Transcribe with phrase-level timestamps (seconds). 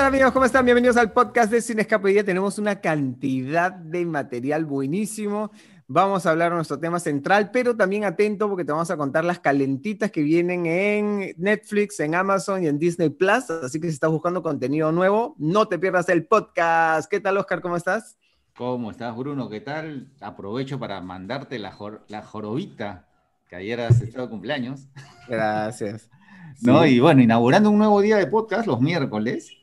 [0.00, 0.32] tal amigos?
[0.32, 0.64] ¿Cómo están?
[0.64, 2.08] Bienvenidos al podcast de Cine Escape.
[2.08, 5.50] Día tenemos una cantidad de material buenísimo.
[5.88, 9.26] Vamos a hablar de nuestro tema central, pero también atento porque te vamos a contar
[9.26, 13.50] las calentitas que vienen en Netflix, en Amazon y en Disney Plus.
[13.50, 17.10] Así que si estás buscando contenido nuevo, no te pierdas el podcast.
[17.10, 17.60] ¿Qué tal, Oscar?
[17.60, 18.16] ¿Cómo estás?
[18.56, 19.50] ¿Cómo estás, Bruno?
[19.50, 20.14] ¿Qué tal?
[20.22, 21.76] Aprovecho para mandarte la,
[22.08, 23.06] la jorobita,
[23.50, 24.88] que ayer has estado de cumpleaños.
[25.28, 26.08] Gracias.
[26.62, 26.86] ¿No?
[26.86, 29.59] Y bueno, inaugurando un nuevo día de podcast los miércoles.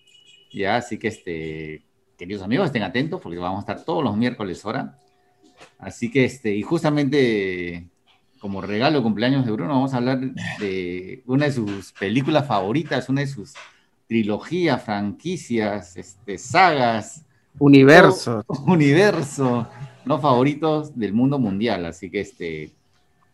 [0.57, 1.83] Ya, así que, este,
[2.17, 4.97] queridos amigos, estén atentos porque vamos a estar todos los miércoles ahora
[5.79, 7.87] Así que, este, y justamente
[8.39, 10.19] como regalo de cumpleaños de Bruno, vamos a hablar
[10.59, 13.53] de una de sus películas favoritas, una de sus
[14.07, 17.25] trilogías, franquicias, este, sagas.
[17.59, 18.45] Universo.
[18.67, 19.67] Universo,
[20.05, 21.85] no favoritos del mundo mundial.
[21.85, 22.71] Así que, este,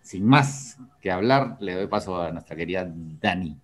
[0.02, 3.58] sin más que hablar, le doy paso a nuestra querida Dani.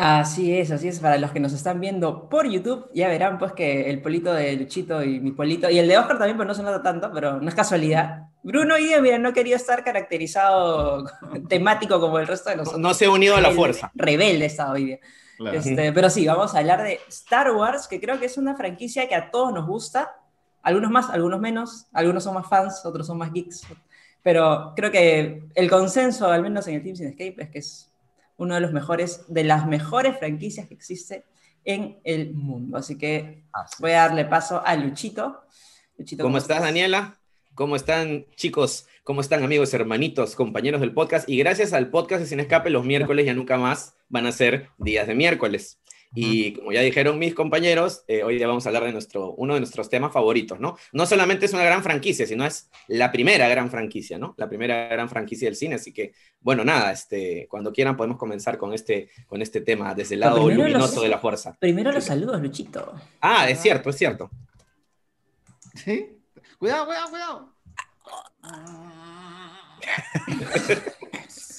[0.00, 0.98] Así es, así es.
[0.98, 4.54] Para los que nos están viendo por YouTube, ya verán pues que el polito de
[4.54, 7.40] Luchito y mi polito, y el de Oscar también, pues no se nota tanto, pero
[7.40, 8.28] no es casualidad.
[8.42, 11.04] Bruno hoy día, mira, no quería estar caracterizado
[11.48, 12.80] temático como el resto de nosotros.
[12.80, 13.92] No se ha unido a la fuerza.
[13.94, 14.98] Rebelde está hoy día.
[15.52, 19.08] Este, pero sí, vamos a hablar de Star Wars, que creo que es una franquicia
[19.08, 20.16] que a todos nos gusta.
[20.62, 21.86] Algunos más, algunos menos.
[21.92, 23.66] Algunos son más fans, otros son más geeks.
[24.22, 27.89] Pero creo que el consenso, al menos en el Team Sin Escape, es que es
[28.40, 31.26] uno de los mejores, de las mejores franquicias que existe
[31.62, 32.78] en el mundo.
[32.78, 33.44] Así que
[33.78, 35.42] voy a darle paso a Luchito.
[35.98, 37.20] Luchito ¿Cómo, estás, Daniela?
[37.54, 38.86] ¿Cómo están, chicos?
[39.04, 41.28] ¿Cómo están, amigos, hermanitos, compañeros del podcast?
[41.28, 44.70] Y gracias al podcast de Sin Escape, los miércoles ya nunca más van a ser
[44.78, 45.78] días de miércoles.
[46.12, 49.54] Y como ya dijeron mis compañeros, eh, hoy día vamos a hablar de nuestro, uno
[49.54, 50.76] de nuestros temas favoritos, ¿no?
[50.92, 54.34] No solamente es una gran franquicia, sino es la primera gran franquicia, ¿no?
[54.36, 58.58] La primera gran franquicia del cine, así que, bueno, nada, este, cuando quieran podemos comenzar
[58.58, 61.56] con este, con este tema desde el lado luminoso de la fuerza.
[61.60, 62.92] Primero los saludos, Luchito.
[63.20, 64.30] Ah, es cierto, es cierto.
[65.74, 66.18] ¿Sí?
[66.58, 67.54] Cuidado, cuidado, cuidado.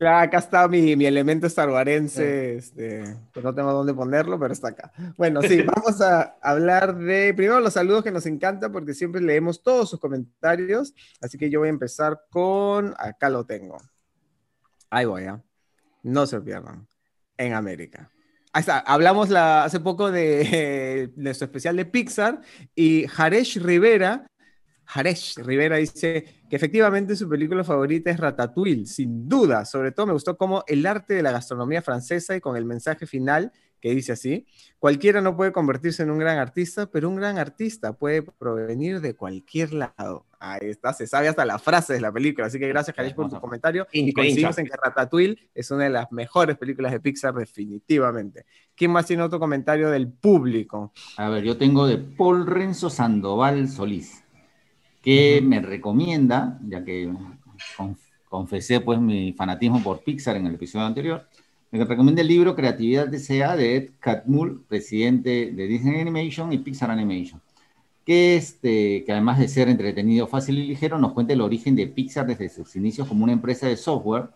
[0.00, 4.92] acá está mi, mi elemento starwarense, este, que no tengo dónde ponerlo, pero está acá.
[5.16, 9.62] Bueno, sí, vamos a hablar de primero los saludos que nos encanta porque siempre leemos
[9.62, 13.78] todos sus comentarios, así que yo voy a empezar con, acá lo tengo.
[14.90, 15.42] Ahí voy, ¿ah?
[16.02, 16.86] No se pierdan.
[17.36, 18.10] En América.
[18.52, 22.40] Ahí está, hablamos la, hace poco de, su especial de Pixar
[22.74, 24.26] y Haresh Rivera
[24.88, 29.64] Haresh Rivera dice que efectivamente su película favorita es Ratatouille, sin duda.
[29.64, 33.06] Sobre todo me gustó como el arte de la gastronomía francesa y con el mensaje
[33.06, 34.46] final que dice así,
[34.78, 39.14] cualquiera no puede convertirse en un gran artista, pero un gran artista puede provenir de
[39.14, 40.26] cualquier lado.
[40.40, 43.28] Ahí está, se sabe hasta la frase de la película, así que gracias Haresh por
[43.28, 47.34] tu comentario y coincidimos en que Ratatouille es una de las mejores películas de Pixar
[47.34, 48.46] definitivamente.
[48.74, 50.92] ¿Quién más tiene otro comentario del público?
[51.16, 54.24] A ver, yo tengo de Paul Renzo Sandoval Solís
[55.08, 57.10] que me recomienda, ya que
[58.28, 61.26] confesé pues mi fanatismo por Pixar en el episodio anterior,
[61.70, 66.90] me recomienda el libro Creatividad Desea de Ed Catmull, presidente de Disney Animation y Pixar
[66.90, 67.40] Animation,
[68.04, 71.86] que, este, que además de ser entretenido, fácil y ligero, nos cuenta el origen de
[71.86, 74.28] Pixar desde sus inicios como una empresa de software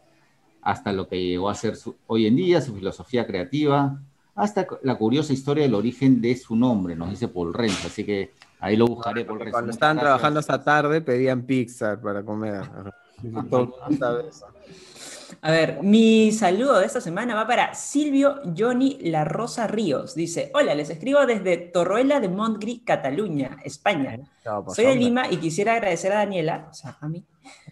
[0.62, 1.74] hasta lo que llegó a ser
[2.06, 4.00] hoy en día, su filosofía creativa,
[4.34, 8.30] hasta la curiosa historia del origen de su nombre, nos dice Paul Renz, así que
[8.62, 12.62] Ahí lo buscaré por Cuando estaban trabajando esta tarde pedían Pixar para comer.
[15.40, 20.14] A ver, mi saludo de esta semana va para Silvio Johnny La Rosa Ríos.
[20.14, 24.20] Dice, hola, les escribo desde Torroella de Montgrí, Cataluña, España.
[24.72, 27.24] Soy de Lima y quisiera agradecer a Daniela, o sea, a mí,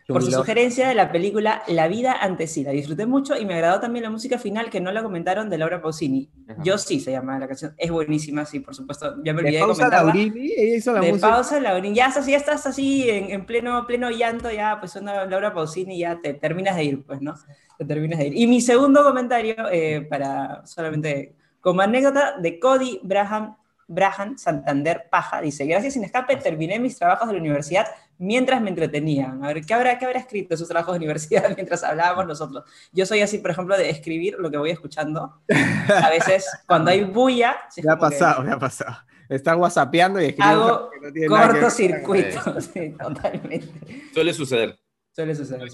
[0.07, 2.65] por su sugerencia de la película La vida antes sí.
[2.65, 5.59] La disfruté mucho y me agradó también la música final que no la comentaron de
[5.59, 6.31] Laura Pausini.
[6.63, 7.75] Yo sí se llama la canción.
[7.79, 9.17] Es buenísima, sí, por supuesto.
[9.25, 11.31] Ya me olvidé de, pausa Laurini, ella hizo la de música.
[11.31, 11.95] pausa Laurini.
[11.95, 16.35] Ya, ya estás así en, pleno, pleno llanto, ya pues una Laura Pausini ya te
[16.35, 17.35] terminas de ir, pues, ¿no?
[17.79, 18.37] Te terminas de ir.
[18.37, 23.57] Y mi segundo comentario, eh, para solamente como anécdota, de Cody Braham
[23.91, 27.87] Braham Santander Paja dice, gracias sin escape terminé mis trabajos de la universidad
[28.21, 29.43] mientras me entretenían.
[29.43, 32.65] A ver, ¿qué habrá, qué habrá escrito sus trabajos de universidad mientras hablábamos nosotros?
[32.93, 35.41] Yo soy así, por ejemplo, de escribir lo que voy escuchando.
[35.89, 37.57] A veces, cuando hay bulla...
[37.83, 38.97] me ha pasado, me ha pasado.
[39.29, 40.65] Estar whatsappeando y escribiendo...
[40.65, 43.69] Hago no cortocircuito, sí, totalmente.
[44.13, 44.79] Suele suceder.
[45.13, 45.69] Suele suceder.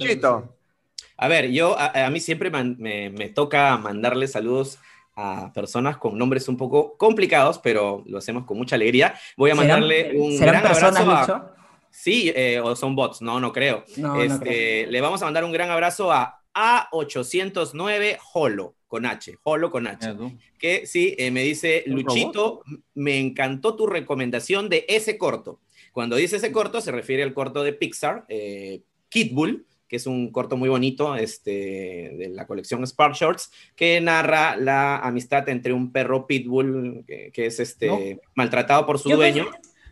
[1.19, 4.79] A ver, yo, a, mí siempre me, me toca mandarle saludos
[5.17, 9.15] a personas con nombres un poco complicados, pero lo hacemos con mucha alegría.
[9.37, 11.56] Voy a mandarle un gran abrazo a...
[11.99, 13.83] Sí, eh, o son bots, no, no creo.
[14.23, 18.75] este, Le vamos a mandar un gran abrazo a A809 Holo.
[18.87, 20.15] con H, Holo con H.
[20.59, 22.63] Que sí, eh, me dice, ¿Un Luchito,
[22.95, 25.59] me encantó tu recomendación de ese corto.
[25.93, 30.07] Cuando dice ese corto, se refiere al corto de Pixar, eh, Kid Bull, que es
[30.07, 35.73] un corto muy bonito este, de la colección Spark Shorts, que narra la amistad entre
[35.73, 39.47] un perro pitbull que, que es este, maltratado por su Yo dueño.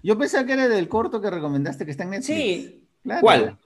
[0.05, 2.37] Yo pensaba que era del corto que recomendaste que está en Netflix.
[2.39, 2.85] Sí.
[3.03, 3.21] Claro.
[3.23, 3.59] ¿Cuál?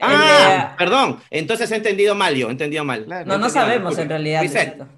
[0.00, 1.20] Ah, de- perdón.
[1.30, 3.04] Entonces he entendido mal yo, he entendido mal.
[3.04, 3.26] Claro.
[3.26, 4.42] No, no mal, sabemos en realidad.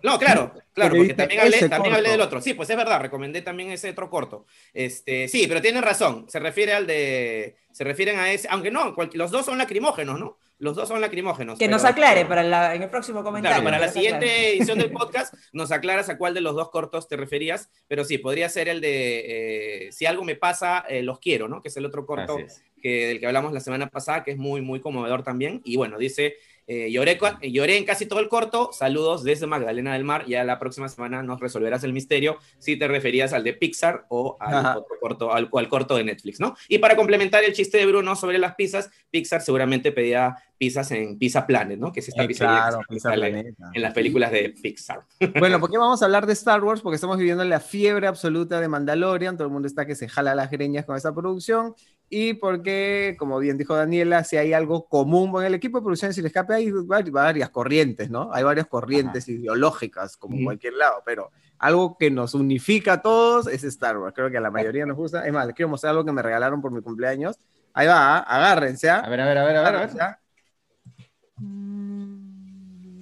[0.03, 2.41] No, claro, claro, Porque también hablé, también hablé del otro.
[2.41, 4.47] Sí, pues es verdad, recomendé también ese otro corto.
[4.73, 8.95] Este, sí, pero tienen razón, se refiere al de, se refieren a ese, aunque no,
[8.95, 10.39] cual- los dos son lacrimógenos, ¿no?
[10.59, 11.59] Los dos son lacrimógenos.
[11.59, 13.57] Que pero- nos aclare para la, en el próximo comentario.
[13.57, 13.93] Claro, para la aclare.
[14.01, 18.05] siguiente edición del podcast nos aclaras a cuál de los dos cortos te referías, pero
[18.05, 21.61] sí, podría ser el de eh, Si algo me pasa, eh, los quiero, ¿no?
[21.61, 22.39] Que es el otro corto
[22.81, 25.61] que, del que hablamos la semana pasada, que es muy, muy conmovedor también.
[25.65, 26.37] Y bueno, dice,
[26.67, 30.89] eh, lloré, en casi todo el corto, saludos desde Magdalena del Mar, ya la próxima
[30.89, 35.33] semana nos resolverás el misterio si te referías al de Pixar o al otro corto,
[35.33, 36.57] al, o al corto de Netflix, ¿no?
[36.69, 41.19] Y para complementar el chiste de Bruno sobre las pizzas, Pixar seguramente pedía pizzas en
[41.19, 41.93] Pizza Planet, ¿no?
[41.93, 43.71] Que es esta Eh, pizzería claro, que Pizza Planeta.
[43.73, 45.01] en las películas de Pixar.
[45.39, 46.81] Bueno, ¿por qué vamos a hablar de Star Wars?
[46.81, 50.35] Porque estamos viviendo la fiebre absoluta de Mandalorian, todo el mundo está que se jala
[50.35, 51.75] las greñas con esta producción,
[52.17, 56.11] y porque, como bien dijo Daniela, si hay algo común en el equipo de producción
[56.11, 58.31] de Sin Escape, hay vari- varias corrientes, ¿no?
[58.33, 63.47] Hay varias corrientes ideológicas, como en cualquier lado, pero algo que nos unifica a todos
[63.49, 64.15] es Star Wars.
[64.15, 65.27] Creo que a la mayoría nos gusta.
[65.27, 67.37] Es más, les quiero mostrar algo que me regalaron por mi cumpleaños.
[67.73, 68.19] Ahí va, ¿ah?
[68.21, 69.01] agárrense, ¿ah?
[69.01, 69.67] A ver, a ver, a ver, a ver.
[69.67, 69.75] a ver.
[69.75, 70.19] Agárrense, ¿ah?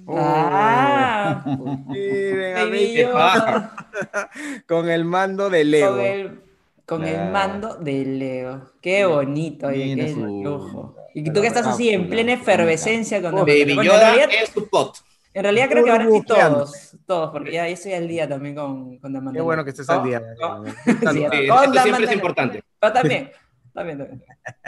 [0.07, 1.43] Ah,
[1.87, 3.75] Miren, baby amigos, Yoda.
[4.67, 5.95] con el mando de Lego.
[5.95, 6.41] Con el,
[6.85, 8.71] con el mando de Leo.
[8.81, 10.95] Qué bonito, oye, qué lujo.
[11.13, 14.67] Y tú que estás así en plena efervescencia con Oh, Baby Yoda realidad, es tu
[14.67, 14.97] pot.
[15.33, 18.55] en realidad creo que ahora sí todos, todos, porque ya, ya estoy al día también
[18.55, 20.21] con, con Qué bueno que estés al Oh, día.
[20.43, 20.63] oh.
[21.01, 21.29] Daniel.
[21.31, 22.63] Sí, Sí, esto la siempre es importante.
[22.79, 23.31] Pero también,
[23.73, 24.23] también, también.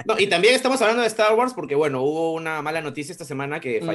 [0.05, 3.25] No, y también estamos hablando de Star Wars porque, bueno, hubo una mala noticia esta
[3.25, 3.85] semana que Mm.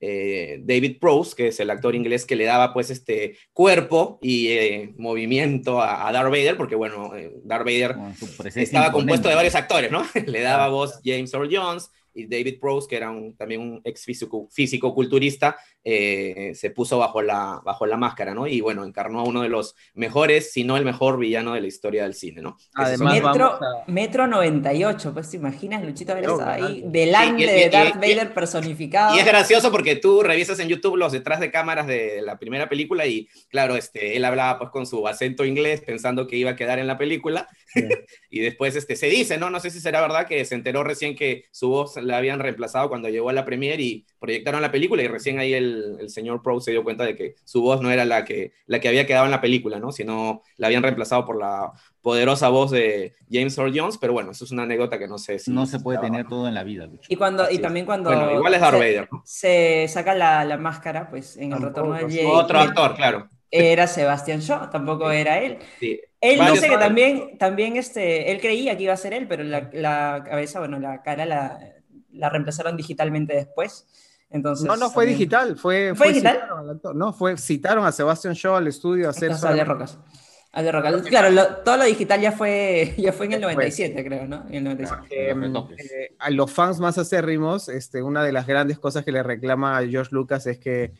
[0.00, 4.48] Eh, David Prowse, que es el actor inglés que le daba, pues, este cuerpo y
[4.48, 8.92] eh, movimiento a, a Darth Vader, porque, bueno, eh, Darth Vader estaba imponente.
[8.92, 10.04] compuesto de varios actores, ¿no?
[10.26, 14.04] Le daba voz James Earl Jones y David Prowse, que era un- también un ex
[14.04, 18.46] físico, físico-culturista, eh, se puso bajo la, bajo la máscara, ¿no?
[18.46, 21.66] Y bueno, encarnó a uno de los mejores, si no el mejor villano de la
[21.66, 22.56] historia del cine, ¿no?
[22.74, 27.50] Además, Metro, a- Metro 98, pues te imaginas, Luchito haber No, estado ahí delante Sí,
[27.50, 29.16] y- y- de Darth y- Vader personificado.
[29.16, 32.68] Y es gracioso porque tú revisas en YouTube los detrás de cámaras de la primera
[32.68, 36.56] película y, claro, este, él hablaba pues con su acento inglés pensando que iba a
[36.56, 37.80] quedar en la película Sí.
[38.30, 39.48] y después este, se dice, ¿no?
[39.50, 42.88] No sé si será verdad que se enteró recién que su voz la habían reemplazado
[42.88, 46.42] cuando llegó a la premiere y proyectaron la película y recién ahí el, el señor
[46.42, 49.06] Pro se dio cuenta de que su voz no era la que, la que había
[49.06, 49.92] quedado en la película, ¿no?
[49.92, 54.44] Sino la habían reemplazado por la poderosa voz de James Earl Jones, pero bueno, eso
[54.44, 55.50] es una anécdota que no sé si...
[55.50, 57.06] No se puede tener todo en la vida, Lucho.
[57.08, 59.22] Y, cuando, Así y también cuando Bueno, igual es Darth se, Vader, ¿no?
[59.24, 62.16] se saca la, la máscara, pues en el retorno sí.
[62.16, 63.28] Jedi, Otro y actor, claro.
[63.50, 65.58] era Sebastian Shaw, tampoco era él.
[65.78, 66.00] Sí.
[66.20, 69.42] Él Varios dice que también, también este, él creía que iba a ser él, pero
[69.42, 71.58] la, la cabeza, bueno, la cara la,
[72.12, 73.86] la reemplazaron digitalmente después.
[74.30, 76.40] Entonces, No, no fue también- digital, fue, ¿Fue digital?
[76.42, 76.98] citaron.
[76.98, 79.98] No, fue citaron a Sebastian Shaw al estudio a hacer solamente- Rocas.
[80.52, 81.02] Ale Rocas.
[81.02, 84.44] Claro, lo- todo lo digital ya fue, ya fue en el 97, creo, ¿no?
[84.48, 85.30] En el 97.
[85.30, 85.92] Eh, Los retoques.
[85.92, 89.78] eh, a los fans más acérrimos, este, una de las grandes cosas que le reclama
[89.78, 90.92] a George Lucas es que,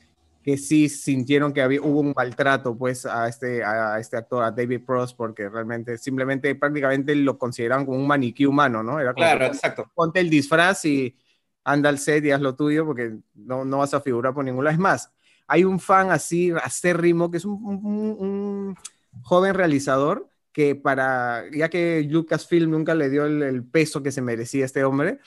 [0.43, 4.51] que sí sintieron que había, hubo un maltrato pues, a, este, a este actor, a
[4.51, 8.99] David Prost, porque realmente simplemente prácticamente lo consideraban como un maniquí humano, ¿no?
[9.01, 9.91] Era como Claro, que exacto.
[9.95, 11.15] ponte el disfraz y
[11.63, 14.65] anda al set y haz lo tuyo porque no, no vas a figurar por ningún
[14.65, 14.73] lado.
[14.75, 15.13] Es más,
[15.47, 18.77] hay un fan así acérrimo que es un, un- un
[19.23, 24.23] joven realizador que para, ya que Lucasfilm nunca le dio el, el peso que se
[24.23, 25.19] merecía este hombre,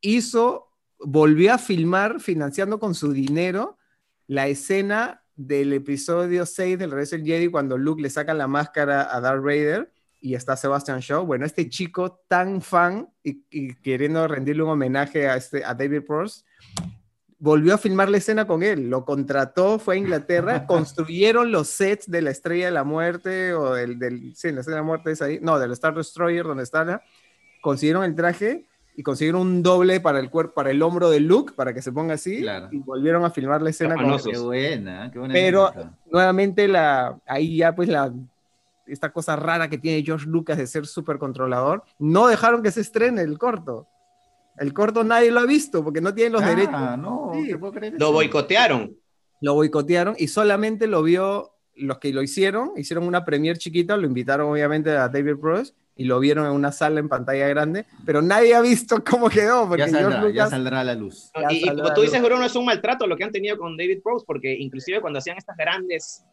[0.00, 0.68] hizo,
[1.00, 3.76] volvió a filmar financiando con su dinero
[4.30, 9.12] la escena del episodio 6 del Regreso del Jedi cuando Luke le saca la máscara
[9.12, 11.26] a Darth Vader y está Sebastian Shaw.
[11.26, 16.02] Bueno, este chico tan fan y, y queriendo rendirle un homenaje a, este, a David
[16.06, 16.46] Prost,
[17.40, 22.08] volvió a filmar la escena con él, lo contrató, fue a Inglaterra, construyeron los sets
[22.08, 25.10] de la Estrella de la Muerte o del, del sí, la Estrella de la Muerte
[25.10, 27.02] es ahí, no, del Star Destroyer donde está,
[27.62, 31.52] consiguieron el traje y consiguieron un doble para el cuerpo, para el hombro de Luke,
[31.56, 32.68] para que se ponga así, Claro.
[32.70, 34.18] y volvieron a filmar la escena con.
[34.18, 35.32] Qué buena, qué buena.
[35.34, 35.98] Pero anécdota.
[36.10, 38.12] nuevamente la, ahí ya pues la,
[38.86, 42.80] esta cosa rara que tiene George Lucas de ser súper controlador, no dejaron que se
[42.80, 43.86] estrene el corto.
[44.58, 46.98] El corto nadie lo ha visto porque no tienen los Ah, derechos.
[46.98, 47.48] no, Sí.
[47.48, 48.94] ¿te puedo creer Lo boicotearon.
[49.40, 54.06] lo boicotearon y solamente lo vio los que lo hicieron, hicieron una premier chiquita, lo
[54.06, 58.22] invitaron obviamente a David Prost y lo vieron en una sala en pantalla grande, pero
[58.22, 59.68] nadie ha visto cómo quedó.
[59.68, 59.88] Porque Ya
[60.48, 61.30] saldrá, ya a la luz.
[61.50, 62.22] Y, como tú dices.
[62.22, 65.36] Bruno, es un maltrato lo que han tenido con David Prowse, porque inclusive cuando hacían
[65.36, 66.24] estas grandes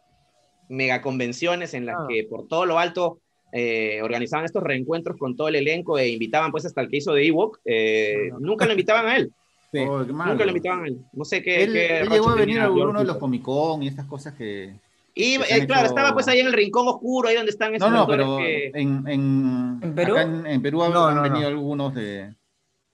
[0.70, 2.06] mega convenciones en las Ah.
[2.08, 3.20] que por todo lo alto
[3.52, 7.12] eh, organizaban estos reencuentros con todo el elenco e invitaban pues hasta el que hizo
[7.12, 9.30] de Ewok, eh, nunca lo invitaban a él,
[9.72, 9.80] Sí.
[9.80, 10.98] Oh, nunca lo invitaban a él.
[11.12, 11.62] No sé qué.
[11.64, 13.18] Él, qué él llegó a venir a uno de los.
[13.18, 14.74] Comic Con y estas cosas que...
[15.18, 17.90] Y eh, claro, hecho- estaba pues ahí en el rincón oscuro, ahí donde están esos
[17.90, 20.12] No, no, pero que- en, en, ¿En Perú?
[20.14, 21.48] acá en, en Perú han, No, han no, venido no.
[21.48, 22.34] algunos de...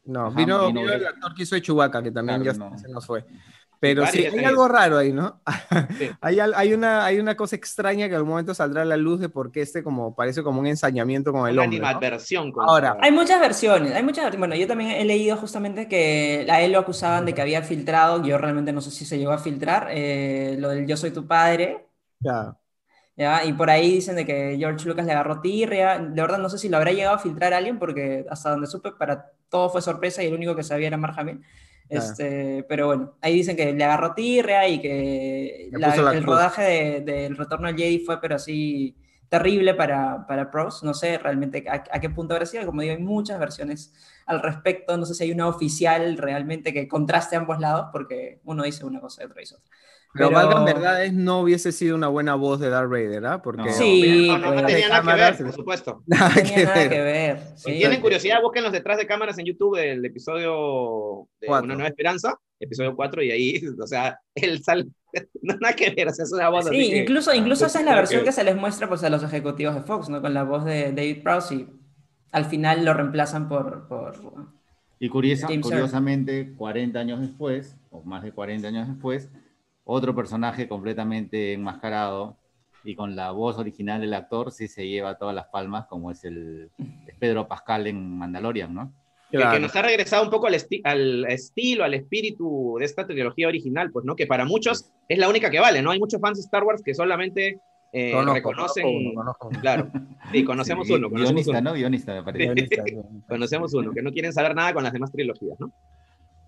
[0.05, 2.79] No, Ajá, vino, vino el actor que hizo de Chewbacca, que también Claro, ya no.
[2.79, 3.25] se nos fue.
[3.81, 5.43] Pero sí, hay algo raro ahí, ¿no?
[5.99, 6.09] Sí.
[6.23, 9.29] hay, hay, una, hay una cosa extraña que al momento saldrá a la luz de
[9.29, 11.81] por qué este como, parece como un ensañamiento con el una hombre.
[11.81, 11.87] ¿no?
[11.87, 12.51] animadversión.
[12.53, 14.35] con- Ahora, Hay muchas versiones, hay muchas.
[14.39, 18.23] Bueno, yo también he leído justamente que a él lo acusaban de que había filtrado,
[18.25, 21.27] yo realmente no sé si se llegó a filtrar, eh, lo del Yo soy tu
[21.27, 21.84] padre,
[22.21, 22.57] Ya.
[23.17, 23.45] ¿ya?
[23.45, 25.99] Y por ahí dicen de que George Lucas le agarró tirria.
[25.99, 28.93] De verdad no sé si lo habrá llegado a filtrar alguien porque hasta donde supe
[28.93, 31.43] para todo fue sorpresa y el único que sabía era Mark Hamill.
[31.89, 36.35] Este, pero bueno, ahí dicen que le agarró tirria y que la- la el cruz.
[36.37, 38.97] rodaje de- del Retorno al Jedi fue pero así
[39.29, 40.83] terrible para, para pros.
[40.83, 42.65] No sé realmente a, a qué punto habrá sido.
[42.67, 43.93] Como digo, hay muchas versiones
[44.27, 44.97] al respecto.
[44.97, 49.01] No sé si hay una oficial realmente que contraste ambos lados porque uno dice una
[49.01, 49.71] cosa y otro dice otra.
[50.17, 53.43] Pero, Pero- valgan verdades, no hubiese sido una buena voz de Darth Vader, ¿ah?
[53.43, 53.73] Porque No.
[53.73, 56.03] Sí, No, no, no tenía nada que ver, por supuesto.
[56.07, 56.89] nada no tenía que nada ver.
[56.91, 57.39] que ver.
[57.57, 57.79] Si sí.
[57.79, 61.65] tienen curiosidad, busquen los detrás de cámaras en YouTube del episodio de Cuatro.
[61.65, 64.87] Una Nueva Esperanza, episodio 4, y ahí, o sea, él sale,
[65.43, 67.81] no nada que ver, o sea, es una voz así Sí, que- incluso, incluso esa
[67.81, 70.21] es la versión que que se les muestra pues, a los ejecutivos de Fox, ¿no?
[70.23, 71.69] Con la voz de David Prowse y
[72.31, 73.89] al final lo reemplazan por...
[73.89, 74.15] por...
[75.01, 79.29] Y curiosa- curiosamente, 40 años después, o más de 40 años después,
[79.85, 82.37] otro personaje completamente enmascarado
[82.85, 86.25] y con la voz original del actor sí se lleva todas las palmas, como es
[86.25, 86.71] el
[87.07, 88.93] es Pedro Pascal en Mandalorian, ¿no?
[89.31, 89.53] que, Claro.
[89.55, 93.49] que nos ha regresado un poco al, esti- al estilo, al espíritu de esta trilogía
[93.49, 94.15] original, pues, ¿no?
[94.15, 95.91] Que para muchos es la única que vale, ¿no?
[95.91, 97.59] Hay muchos fans de Star Wars que solamente
[97.93, 98.83] eh, Conozco, reconocen...
[98.85, 99.49] conozco uno, conozco.
[99.61, 99.91] Claro,
[100.31, 101.71] sí, conocemos Sí, uno, conocemos guionista, uno.
[101.71, 101.75] ¿no?
[101.75, 102.45] Guionista, me parece.
[102.55, 102.85] Guionista.
[103.29, 105.73] Conocemos uno, que no quieren saber nada con las demás trilogías, ¿no?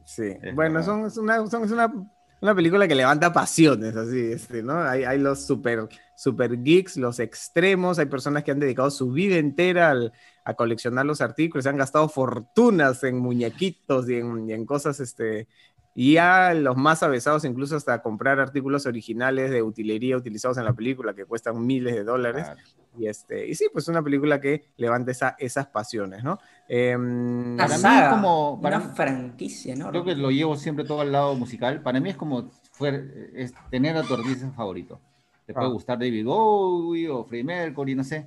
[0.05, 1.93] Sí, Es bueno, son, es una, son- es una,
[2.41, 4.79] una película que levanta pasiones, así, este, ¿no?
[4.79, 9.37] Hay, hay los super, super geeks, los extremos, hay personas que han dedicado su vida
[9.37, 10.13] entera al-
[10.45, 15.01] a coleccionar los artículos, se han gastado fortunas en muñequitos y en, y en cosas,
[15.01, 15.49] este,
[15.95, 20.75] y ya los más avesados incluso hasta comprar artículos originales de utilería utilizados en la
[20.75, 22.45] película que cuestan miles de dólares.
[22.45, 22.61] Claro.
[22.99, 26.39] Y, este, y sí, pues una película que levanta esa, esas pasiones, ¿no?
[26.69, 29.91] Una Para mí saga, como- para una mí- franquicia, ¿no?
[29.91, 31.83] Creo que lo llevo siempre todo al lado musical.
[31.83, 35.01] Para mí es como fuer- es tener a tu artista favorito.
[35.47, 35.71] Te puede Ah.
[35.71, 38.27] gustar David Bowie o Freddie Mercury, no sé.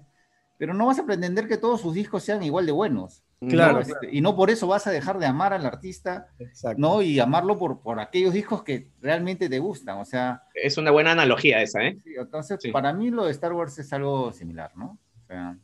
[0.58, 3.24] Pero no vas a pretender que todos sus discos sean igual de buenos.
[3.48, 3.80] Claro, ¿no?
[3.80, 6.78] Este, Y no por eso vas a dejar de amar al artista, exacto.
[6.82, 7.02] ¿no?
[7.02, 9.98] Y amarlo por, por aquellos discos que realmente te gustan.
[10.00, 11.98] O sea, Es una buena analogía esa, ¿eh?
[12.04, 12.72] sí, entonces Sí.
[12.72, 14.98] para mí lo de Star Wars es algo similar, ¿no?
[15.24, 15.58] O sea,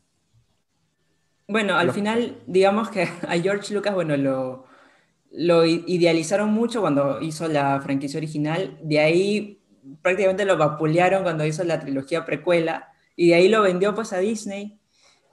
[1.47, 4.65] Bueno, al final, digamos que a George Lucas, bueno, lo,
[5.65, 8.77] idealizaron mucho cuando hizo la franquicia original.
[8.83, 9.61] De ahí
[10.01, 12.89] prácticamente lo vapulearon cuando hizo la trilogía precuela.
[13.15, 14.79] Y de ahí lo vendió pues a Disney.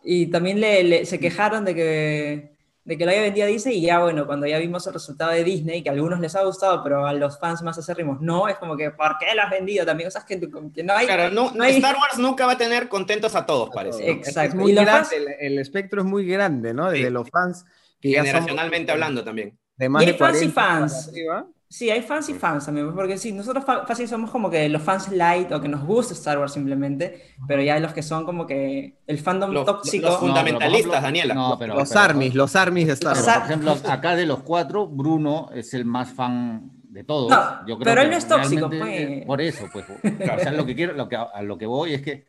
[0.05, 2.52] Y también le, le- se quejaron de que,
[2.85, 3.79] de que lo había vendido a Disney.
[3.79, 6.43] Y ya, bueno, cuando ya vimos el resultado de Disney, que a algunos les ha
[6.45, 9.51] gustado, pero a los fans más acérrimos no, es como que, ¿por qué lo has
[9.51, 10.09] vendido también?
[10.09, 10.41] O sea, es que,
[10.75, 11.07] que no hay.
[11.07, 14.05] Claro, no, no hay- Star Wars nunca va a tener contentos a todos, parece.
[14.05, 14.13] ¿no?
[14.13, 14.49] Exacto.
[14.51, 16.91] Es muy grande, fans- el, el espectro es muy grande, ¿no?
[16.91, 17.11] Desde Sí.
[17.13, 17.65] los fans
[18.01, 19.57] que ya Generacionalmente hablando también.
[19.77, 21.09] de más Y hay de fans y 40 para fans.
[21.09, 21.47] arriba.
[21.73, 25.09] Sí, hay fans y fans también, porque sí, nosotros fácil somos como que los fans
[25.11, 28.47] light o que nos gusta Star Wars simplemente, pero ya hay los que son como
[28.47, 30.07] que el fandom Los- tóxico.
[30.07, 31.35] los funda- fundamentalistas, No, pero, Daniela.
[31.35, 33.25] No, pero, Los pero- armies, los armies de Star Wars.
[33.27, 37.31] por ejemplo, acá de los cuatro, Bruno es el más fan de todos.
[37.31, 39.25] No, Yo creo pero él no es tóxico, pues.
[39.25, 39.87] Por eso, pues.
[40.39, 42.27] O sea, lo que quiero, lo que, a lo que voy es que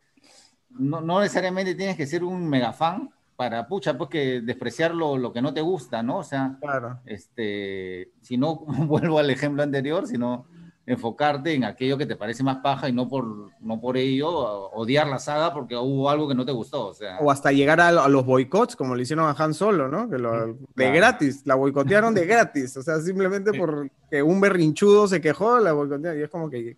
[0.69, 5.17] no, no necesariamente tienes que ser un mega fan para, pucha, pues que despreciar lo,
[5.17, 6.19] lo que no te gusta, ¿no?
[6.19, 6.99] O sea, Claro.
[7.05, 10.45] este, si no, vuelvo al ejemplo anterior, sino
[10.85, 14.29] enfocarte en aquello que te parece más paja y no por, no por ello
[14.71, 17.19] odiar la saga porque hubo algo que no te gustó, o sea.
[17.21, 20.09] O hasta llegar a, a los boicots, como le hicieron a Han Solo, ¿no?
[20.09, 22.75] Que lo- de gratis, la boicotearon de gratis.
[22.75, 23.59] O sea, simplemente Sí.
[23.59, 26.19] porque un berrinchudo se quejó, la boicotearon.
[26.19, 26.75] Y es como que,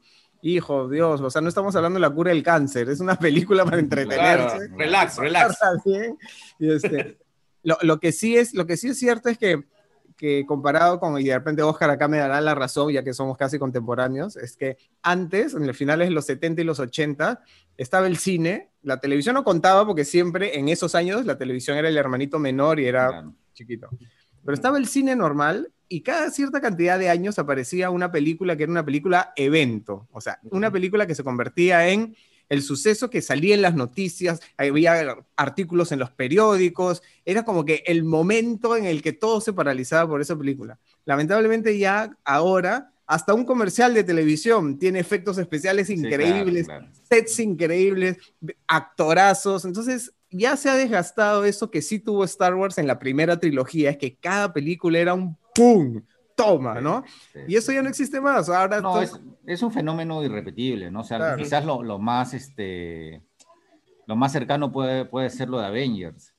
[0.54, 3.66] hijo, Dios, o sea, no estamos hablando de la cura del cáncer, es una película
[3.66, 4.58] para entretenerse.
[4.58, 5.58] Claro, relax, relax.
[5.86, 6.18] bien.
[6.60, 7.18] Y este,
[7.64, 9.64] lo, lo que sí es, lo que sí es cierto es que
[10.18, 13.38] que comparado con, y de repente Oscar acá me dará la razón, ya que somos
[13.38, 17.42] casi contemporáneos, es que antes, en los finales de los 70 y los 80,
[17.78, 21.90] estaba el cine, la televisión no contaba porque siempre en esos años la televisión era
[21.90, 23.34] el hermanito menor y era Claro.
[23.54, 23.90] chiquito.
[24.44, 28.64] Pero estaba el cine normal y cada cierta cantidad de años aparecía una película que
[28.64, 32.16] era una película evento, o sea, una película que se convertía en
[32.50, 37.84] el suceso que salía en las noticias, había artículos en los periódicos, era como que
[37.88, 40.80] el momento en el que todo se paralizaba por esa película.
[41.06, 46.88] Lamentablemente ya ahora hasta un comercial de televisión tiene efectos especiales Sí, claro, increíbles, claro.
[47.10, 48.18] sets increíbles,
[48.68, 49.66] actorazos.
[49.66, 53.92] Entonces, ya se ha desgastado eso que sí tuvo Star Wars en la primera trilogía,
[53.92, 56.02] es que cada película era un ¡pum!
[56.36, 57.04] Toma, ¿no?
[57.32, 57.40] Sí.
[57.48, 58.50] Y eso ya no existe más.
[58.50, 61.00] Ahora No, es, es un fenómeno irrepetible, ¿no?
[61.00, 61.38] O sea, Claro.
[61.38, 63.22] quizás lo, lo más, este,
[64.06, 66.34] lo más cercano puede, puede ser lo de Avengers,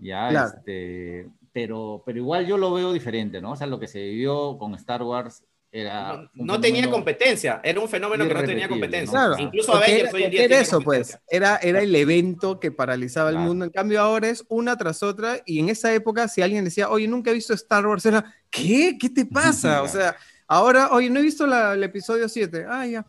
[0.00, 0.28] ¿ya?
[0.30, 0.48] Claro.
[0.56, 3.52] Este, pero, pero igual yo lo veo diferente, ¿no?
[3.52, 6.30] O sea, lo que se vivió con Star Wars era...
[6.34, 9.10] No, tenía competencia, era un fenómeno que no tenía competencia.
[9.10, 12.70] Claro, Incluso era, hoy en día era tiene eso, pues, era, era el evento que
[12.70, 13.64] paralizaba el mundo.
[13.64, 15.38] En cambio, ahora es una tras otra.
[15.44, 18.96] Y en esa época, si alguien decía, oye, nunca he visto Star Wars, era, ¿qué?
[18.98, 19.82] ¿Qué te pasa?
[19.86, 22.66] O sea, ahora, oye, no he visto la- el episodio 7.
[22.68, 23.06] Ah, ya.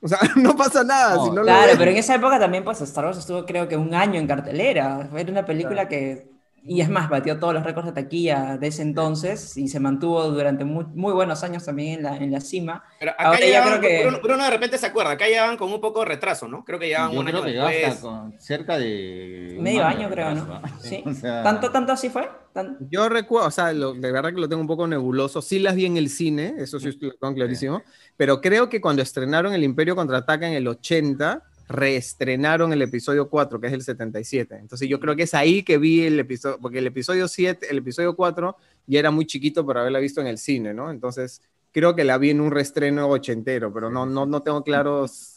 [0.00, 1.16] O sea, no pasa nada.
[1.16, 3.68] No, si no lo Claro, pero en esa época también, pues Star Wars estuvo creo
[3.68, 5.08] que un año en cartelera.
[5.14, 6.28] Era una película que,
[6.68, 10.24] y es más, batió todos los récords de taquilla de ese entonces y se mantuvo
[10.30, 12.82] durante muy, muy buenos años también en la, en la cima.
[12.98, 15.56] Pero acá Ahora ya llegaban- creo que- Bruno, Bruno de repente se acuerda, acá llegaban
[15.56, 16.64] con un poco de retraso, ¿no?
[16.64, 17.88] Creo que llegaban Yo un creo año que ya después.
[17.94, 19.56] hasta con cerca de...
[19.60, 20.60] Medio año, creo, ¿no?
[20.80, 21.02] Sí.
[21.06, 22.28] O sea, ¿Tanto, tanto así fue?
[22.52, 25.42] Tan- Yo recuerdo, o sea, lo- de verdad que lo tengo un poco nebuloso.
[25.42, 27.82] Sí las vi en el cine, eso sí lo tengo clarísimo.
[28.16, 33.60] Pero creo que cuando estrenaron El Imperio Contraataca en el 80, reestrenaron el episodio 4,
[33.60, 34.56] que es el 77.
[34.56, 37.78] Entonces yo creo que es ahí que vi el episodio, porque el episodio 7, el
[37.78, 38.56] episodio 4
[38.86, 40.90] ya era muy chiquito para haberla visto en el cine, ¿no?
[40.90, 41.42] Entonces
[41.72, 45.32] creo que la vi en un reestreno ochentero, pero no, no, no tengo claros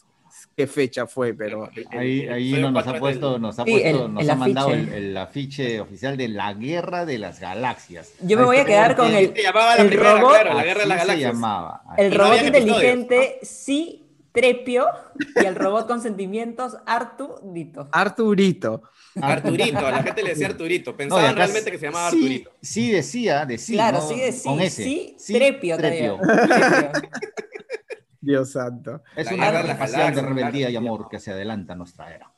[0.56, 1.68] qué fecha fue, pero...
[1.90, 4.34] Ahí, ahí no nos ha es puesto, nos ha Sí, puesto, el- nos el ha
[4.36, 4.96] mandado el, afiche.
[4.96, 8.12] el afiche oficial de la Guerra de las Galaxias.
[8.22, 10.64] Yo me voy a quedar con el, Se llamaba la el primera, robot, claro, la
[10.64, 11.32] guerra de las Así se galaxias.
[11.34, 11.82] llamaba.
[11.98, 14.86] el no robot inteligente sí Trepio
[15.34, 17.88] y el robot con sentimientos Artudito.
[17.92, 18.82] Arturito.
[19.20, 20.96] Arturito, a la gente le decía Arturito.
[20.96, 22.50] Pensaban realmente que se llamaba sí, Arturito.
[22.62, 23.76] Sí decía, decía.
[23.76, 24.08] claro, ¿no?
[24.08, 24.82] sí, de sí, Con ese.
[24.84, 26.18] sí, Sí, Trepio, Trepio.
[28.20, 29.02] Dios santo.
[29.16, 32.30] Es La una las representación de rebeldía y amor que se adelanta a nuestra era.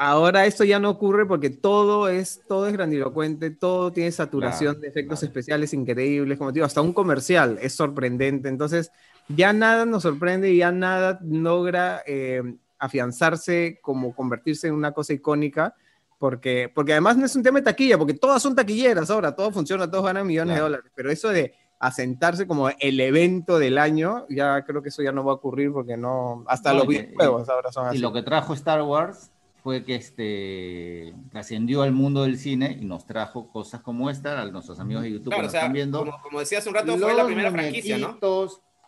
[0.00, 4.80] Ahora esto ya no ocurre porque todo es, todo es grandilocuente, todo tiene saturación Claro,
[4.80, 5.28] de efectos claro.
[5.30, 8.48] especiales increíbles, como te digo, hasta un comercial es sorprendente.
[8.48, 8.92] Entonces,
[9.28, 12.42] ya nada nos sorprende y ya nada logra eh,
[12.78, 15.74] afianzarse como convertirse en una cosa icónica,
[16.18, 19.50] porque, porque además no es un tema de taquilla, porque todas son taquilleras ahora, todo
[19.52, 20.64] funciona, todos ganan millones Claro.
[20.64, 25.00] de dólares, pero eso de asentarse como el evento del año, ya creo que eso
[25.02, 27.88] ya no va a ocurrir porque no, hasta No, los y videojuegos ahora son Y
[27.90, 27.98] así.
[27.98, 29.30] lo que trajo Star Wars
[29.62, 34.46] fue que este trascendió al mundo del cine y nos trajo cosas como esta, a
[34.46, 35.98] nuestros amigos de YouTube Claro, que o nos sea, están viendo.
[36.00, 38.16] como, como decía hace un rato, fue la primera franquicia, ¿no?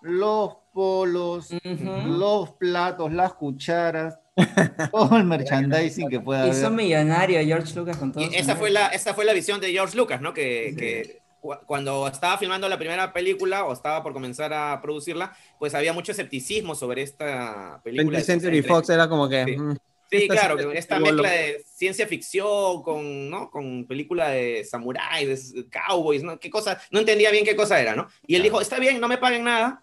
[0.03, 2.09] Los polos, Ujú.
[2.09, 4.19] los platos, las cucharas,
[4.93, 6.79] todo el merchandising que pueda Hizo haber.
[6.85, 8.25] millonario George Lucas con todo.
[8.25, 10.33] Y esa fue, la, esa fue la visión de George Lucas, ¿no?
[10.33, 10.77] Que, Sí.
[10.77, 15.75] que cu- cuando estaba filmando la primera película o estaba por comenzar a producirla, pues
[15.75, 18.19] había mucho escepticismo sobre esta película.
[18.19, 19.45] 20th de Century entre- Fox era como que...
[19.45, 19.57] Sí.
[19.59, 19.77] mm,
[20.13, 23.49] Sí, esta claro, esta mezcla de ciencia ficción con, ¿no?
[23.49, 26.41] Con película de samuráis, de cowboys, ¿no?
[26.41, 26.81] ¿Qué cosa?
[26.91, 28.09] No entendía bien qué cosa era, ¿no?
[28.27, 28.43] Y él Claro.
[28.43, 29.83] dijo, está bien, no me paguen nada,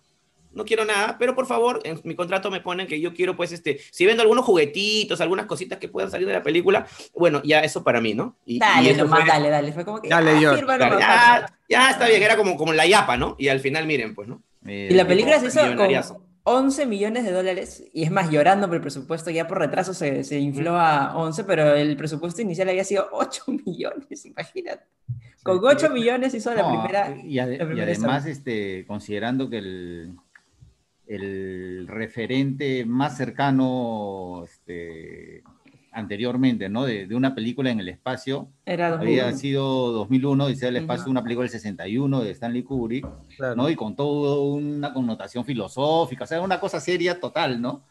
[0.53, 3.51] no quiero nada, pero por favor, en mi contrato me ponen que yo quiero, pues,
[3.51, 7.59] este, si vendo algunos juguetitos, algunas cositas que puedan salir de la película, bueno, ya
[7.61, 8.35] eso para mí, ¿no?
[8.45, 9.73] Y, y Dale, eso nomás, fue- dale, dale.
[9.73, 10.09] Fue como que.
[10.09, 13.35] Dale, ah, ya, ya está bien, era como, como la yapa, ¿no?
[13.37, 14.41] Y al final, miren, pues, ¿no?
[14.65, 15.87] Y la película se hizo con
[16.49, 20.23] 11 millones de dólares, y es más, llorando por el presupuesto, ya por retraso se,
[20.23, 24.85] se infló a 11, pero el presupuesto inicial había sido 8 millones, imagínate.
[25.43, 27.15] Con 8 millones hizo la primera.
[27.23, 30.13] y, ade- la y primera además, este, considerando que el,
[31.07, 35.43] el referente más cercano este,
[35.91, 36.85] anteriormente, ¿no?
[36.85, 39.37] De, de una película en el espacio, Era había 2001.
[39.37, 43.55] sido 2001, dice el espacio, una película del 61 de Stanley Kubrick, claro.
[43.55, 43.69] ¿no?
[43.69, 47.83] Y con toda una connotación filosófica, o sea, una cosa seria total, ¿no?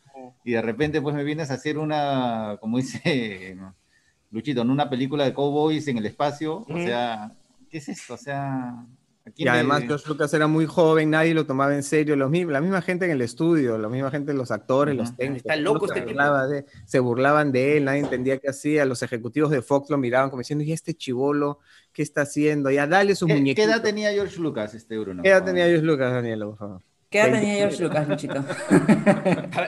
[0.44, 3.56] Y de repente, pues me vienes a hacer una, como dice
[4.30, 4.72] Luchito, ¿no?
[4.72, 7.32] una película de cowboys en el espacio, o sea,
[7.70, 8.14] ¿qué es esto?
[8.14, 8.86] O sea,
[9.34, 12.80] Y además George Lucas era muy joven, nadie lo tomaba en serio, los, la misma
[12.80, 15.46] gente en el estudio, la misma gente, los actores, los técnicos.
[15.46, 19.02] Está loco se, este burlaba de, se burlaban de él, nadie entendía qué hacía, los
[19.02, 21.58] ejecutivos de Fox lo miraban como diciendo, ¿y este chivolo
[21.92, 22.70] qué está haciendo?
[22.70, 23.56] Ya dale su muñequito.
[23.56, 25.22] ¿Qué edad tenía George Lucas, este Bruno?
[25.22, 26.82] ¿Qué edad tenía George Lucas, Daniel, por favor?
[27.10, 28.34] ¿Qué edad tenía George Lucas, Luchito?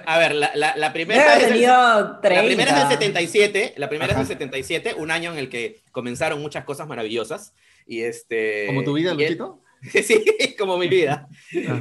[0.07, 4.12] A ver, la, la, la primera es del, la primera es del 77, la primera
[4.12, 7.55] es del 77, un año en el que comenzaron muchas cosas maravillosas.
[7.88, 9.62] Y este, ¿Como tu vida, Luchito?
[9.83, 11.27] sí, como mi vida.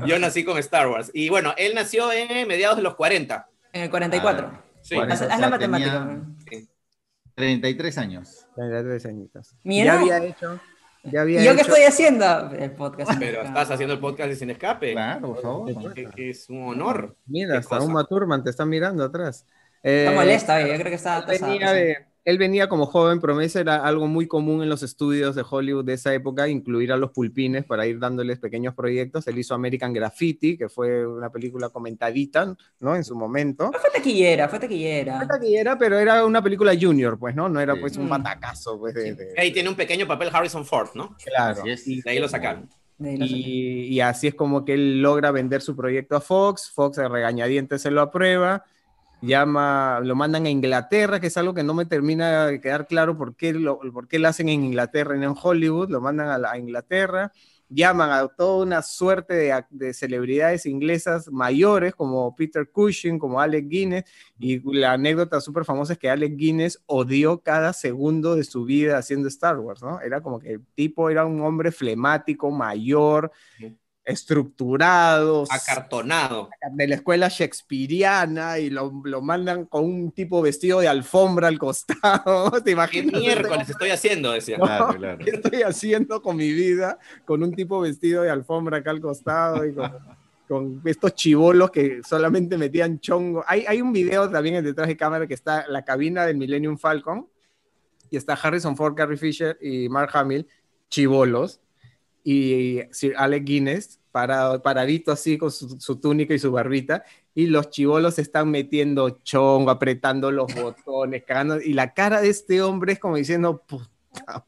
[0.06, 1.12] Yo nací con Star Wars.
[1.14, 3.50] Y bueno, él nació en mediados de los 40.
[3.74, 4.48] En el 44.
[4.48, 4.96] Ah, sí.
[4.96, 6.22] haz, haz, la matemática.
[6.50, 6.70] Sí.
[7.36, 8.48] 33 años.
[8.56, 9.56] 33 añitos.
[9.64, 10.60] ¿Mi ya había hecho...
[11.04, 11.58] Ya había ¿Y yo hecho...
[11.58, 12.52] qué estoy haciendo?
[12.52, 13.12] El podcast.
[13.20, 14.94] Pero estás haciendo el podcast de Sin Escape.
[14.94, 15.94] Claro, por favor.
[16.16, 17.18] Es un honor.
[17.26, 19.46] Mira, hasta un Maturman te está mirando atrás.
[19.84, 21.22] Está eh, molesta, yo creo que está...
[21.22, 25.46] Venía de, él venía como joven promesa, era algo muy común en los estudios de
[25.50, 29.26] Hollywood de esa época, incluir a los pulpines para ir dándoles pequeños proyectos.
[29.30, 32.98] Él hizo American Graffiti, que fue una película comentadita, ¿no?
[32.98, 33.72] En su momento.
[33.72, 35.20] No fue taquillera, fue taquillera.
[35.20, 37.48] Fue taquillera, pero era una película junior, pues, ¿no?
[37.48, 38.94] No era pues un batacazo, pues.
[38.94, 39.34] De, de...
[39.38, 41.16] Ahí tiene un pequeño papel Harrison Ford, ¿no?
[41.24, 41.64] Claro.
[41.66, 42.70] Y de ahí lo sacaron.
[43.00, 47.08] Y, y, así es como que él logra vender su proyecto a Fox, Fox a
[47.08, 48.66] regañadientes se lo aprueba,
[49.22, 53.18] llama, lo mandan a Inglaterra, que es algo que no me termina de quedar claro
[53.18, 56.30] por qué lo, por qué lo hacen en Inglaterra y no en Hollywood, lo mandan
[56.30, 57.32] a, la, a Inglaterra,
[57.70, 63.68] llaman a toda una suerte de, de, celebridades inglesas mayores como Peter Cushing, como Alec
[63.68, 64.06] Guinness,
[64.40, 68.98] y la anécdota súper famosa es que Alec Guinness odió cada segundo de su vida
[68.98, 70.00] haciendo Star Wars, ¿no?
[70.00, 73.32] Era como que el tipo era un hombre flemático, mayor,
[74.08, 80.88] estructurado, acartonado, de la escuela shakespeariana y lo, lo, mandan con un tipo vestido de
[80.88, 82.52] alfombra al costado.
[82.64, 83.14] ¿Te imaginas?
[83.14, 84.32] ¿Qué miércoles estoy haciendo?
[84.32, 84.58] Decía.
[84.58, 85.18] No, claro, claro.
[85.18, 86.98] ¿Qué estoy haciendo con mi vida?
[87.26, 89.92] Con un tipo vestido de alfombra acá al costado y con,
[90.48, 93.44] con estos chivolos que solamente metían chongo.
[93.46, 96.78] Hay, hay un video también en detrás de cámara que está la cabina del Millennium
[96.78, 97.28] Falcon
[98.10, 100.48] y está Harrison Ford, Carrie Fisher y Mark Hamill,
[100.90, 101.60] chivolos
[102.30, 107.46] y Sir Alec Guinness parado, paradito así con su, su, túnica y su barbita, y
[107.46, 112.92] los chivolos están metiendo chongo, apretando los botones, cagando, y la cara de este hombre
[112.94, 114.44] es como diciendo, puta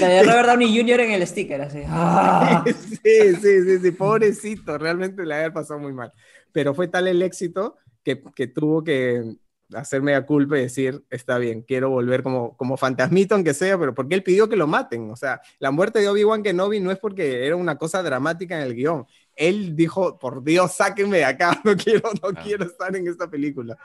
[0.00, 1.00] la de Robert Downey Jr.
[1.00, 1.82] en el sticker, así.
[1.86, 2.64] ¡Ah!
[3.04, 6.12] Sí, sí, sí, sí, pobrecito, realmente le había pasado muy mal.
[6.50, 9.36] Pero fue tal el éxito que, que tuvo que
[9.74, 13.94] hacerme a culpa y decir, está bien, quiero volver como, como fantasmito, aunque sea, pero
[13.94, 15.10] porque él pidió que lo maten.
[15.10, 18.66] O sea, la muerte de Obi-Wan Kenobi no es porque era una cosa dramática en
[18.66, 19.06] el guion.
[19.36, 22.40] Él dijo, por Dios, sáquenme de acá, no quiero, no ah.
[22.42, 23.76] quiero estar en esta película.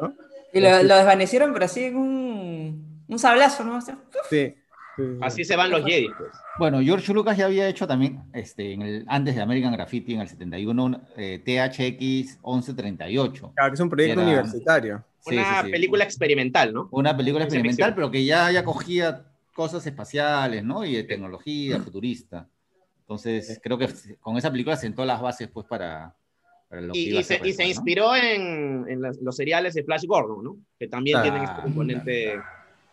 [0.00, 0.14] ¿no?
[0.52, 3.80] Y lo, lo, desvanecieron, pero así en un, un sablazo, ¿no?
[3.80, 3.92] Sí.
[4.30, 4.54] sí.
[5.20, 6.30] Así se van los Jedi, pues.
[6.58, 10.20] Bueno, George Lucas ya había hecho también, este, en el, antes de American Graffiti, en
[10.20, 13.52] el 71, eh, THX 1138.
[13.54, 15.04] Claro, que es un proyecto era, universitario.
[15.26, 16.88] Una sí, sí, película experimental, ¿no?
[16.92, 20.84] Una película experimental, pero que ya, ya cogía cosas espaciales, ¿no?
[20.84, 22.48] Y de tecnología futurista.
[23.00, 23.88] Entonces, creo que
[24.20, 26.14] con esa película sentó las bases, pues, para,
[26.68, 27.68] para lo y, que iba y, se, y se ¿no?
[27.68, 30.56] inspiró en, en las, los seriales de Flash Gordon, ¿no?
[30.78, 32.40] Que también Ah, tienen este componente eh,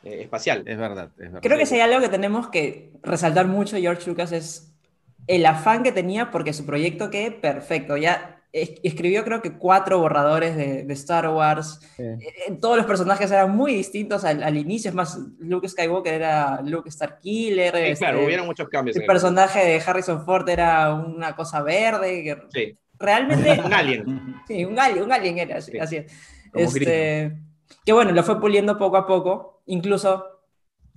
[0.04, 0.63] espacial.
[0.65, 1.39] Es verdad, es verdad.
[1.41, 4.74] Creo que si hay algo que tenemos que resaltar mucho George Lucas es
[5.28, 10.56] el afán que tenía porque su proyecto que perfecto, ya escribió creo que cuatro borradores
[10.56, 12.04] de, de Star Wars, Sí.
[12.04, 16.62] Eh, todos los personajes eran muy distintos al, al, inicio, es más, Luke Skywalker era
[16.62, 18.96] Luke Starkiller, Sí, este, claro, hubieron muchos cambios.
[18.96, 23.60] el personaje de Harrison Ford era una cosa verde, que Sí, realmente...
[23.66, 24.36] un alien.
[24.48, 25.80] Sí, un alien, un alien era, así, Sí.
[25.80, 26.12] así es.
[26.54, 27.36] Este,
[27.84, 30.33] que bueno, lo fue puliendo poco a poco, incluso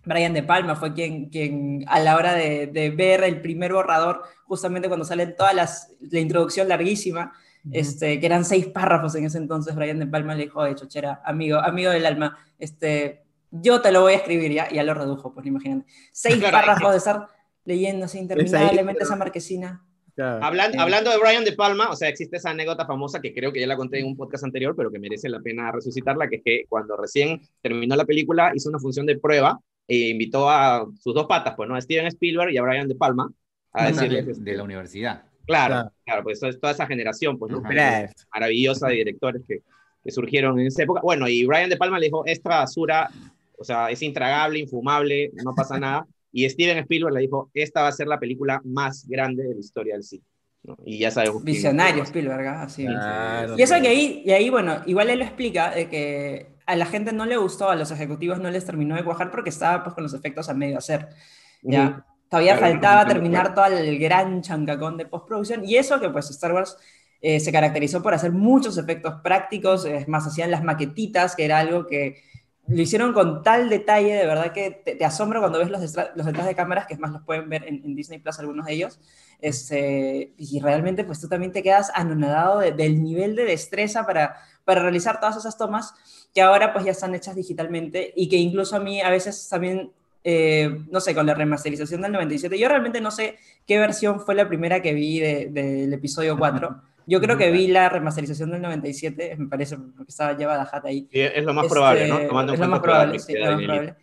[0.07, 4.23] Brian De Palma fue quien, quien a la hora de, de ver el primer borrador,
[4.47, 7.33] justamente cuando salen todas las, la introducción larguísima,
[7.73, 11.21] este, que eran seis párrafos en ese entonces, Brian De Palma le dijo, de chochera,
[11.25, 14.95] amigo, amigo del alma, este, yo te lo voy a escribir, ya, y ya lo
[14.95, 15.85] redujo, pues imagínate.
[16.13, 17.27] Seis Claro, párrafos de estar
[17.65, 19.83] leyendo así interminablemente esa marquesina.
[20.15, 20.43] Claro.
[20.45, 20.79] Hablan- Sí.
[20.79, 23.67] Hablando de Brian De Palma, o sea, existe esa anécdota famosa que creo que ya
[23.67, 26.65] la conté en un podcast anterior, pero que merece la pena resucitarla, que es que
[26.69, 31.27] cuando recién terminó la película hizo una función de prueba e invitó a sus dos
[31.27, 31.75] patas, pues, ¿no?
[31.75, 33.31] A Steven Spielberg y a Brian De Palma
[33.73, 35.25] a de, decirles, de la universidad.
[35.47, 35.93] claro, Claro.
[36.05, 37.63] claro, pues eso es toda esa generación, pues, ¿no?
[38.33, 39.61] Maravillosa de directores que,
[40.03, 41.01] que surgieron en esa época.
[41.03, 43.11] Bueno, y Brian De Palma le dijo, esta basura,
[43.59, 46.07] o sea, es intragable, infumable, no pasa nada.
[46.33, 49.61] Y Steven Spielberg le dijo, esta va a ser la película más grande de la
[49.61, 50.25] historia del cine.
[50.65, 50.77] ¿no?
[50.85, 51.43] Y ya sabemos.
[51.43, 52.63] Visionario Spielberg, ¿ah?
[52.63, 52.85] así.
[52.85, 53.55] Claro.
[53.57, 56.87] Y eso que ahí, y ahí, bueno, igual él lo explica, de que a la
[56.87, 59.95] gente no le gustó, a los ejecutivos no les terminó de cuajar porque estaba pues
[59.95, 61.09] con los efectos a medio hacer,
[61.63, 62.05] ¿ya?
[62.29, 63.55] Todavía Claro, faltaba no, terminar claro.
[63.55, 65.65] todo el gran chancacón de postproducción.
[65.65, 66.77] Y eso que pues Star Wars
[67.21, 69.85] eh, se caracterizó por hacer muchos efectos prácticos.
[69.85, 72.23] Es más, hacían las maquetitas, que era algo que
[72.69, 75.81] lo hicieron con tal detalle, de verdad que te, te asombra cuando ves los,
[76.17, 78.67] los detrás de cámaras, que es más, los pueden ver en, en Disney Plus algunos
[78.67, 78.99] de ellos.
[79.41, 84.37] Este, y realmente pues tú también te quedas anonadado de- del nivel de destreza para,
[84.67, 85.95] para realizar todas esas tomas
[86.35, 89.91] que ahora pues ya están hechas digitalmente y que incluso a mí a veces también,
[90.25, 94.35] eh, no sé, con la remasterización del 97, yo realmente no sé qué versión fue
[94.35, 96.83] la primera que vi de- del episodio 4.
[97.07, 101.09] Yo creo que vi la remasterización del 97, me parece, porque estaba the Hutt ahí.
[101.13, 102.19] Y es lo más Este, probable, ¿no?
[102.27, 103.97] Tomando es lo más probable, sí, lo más de probable.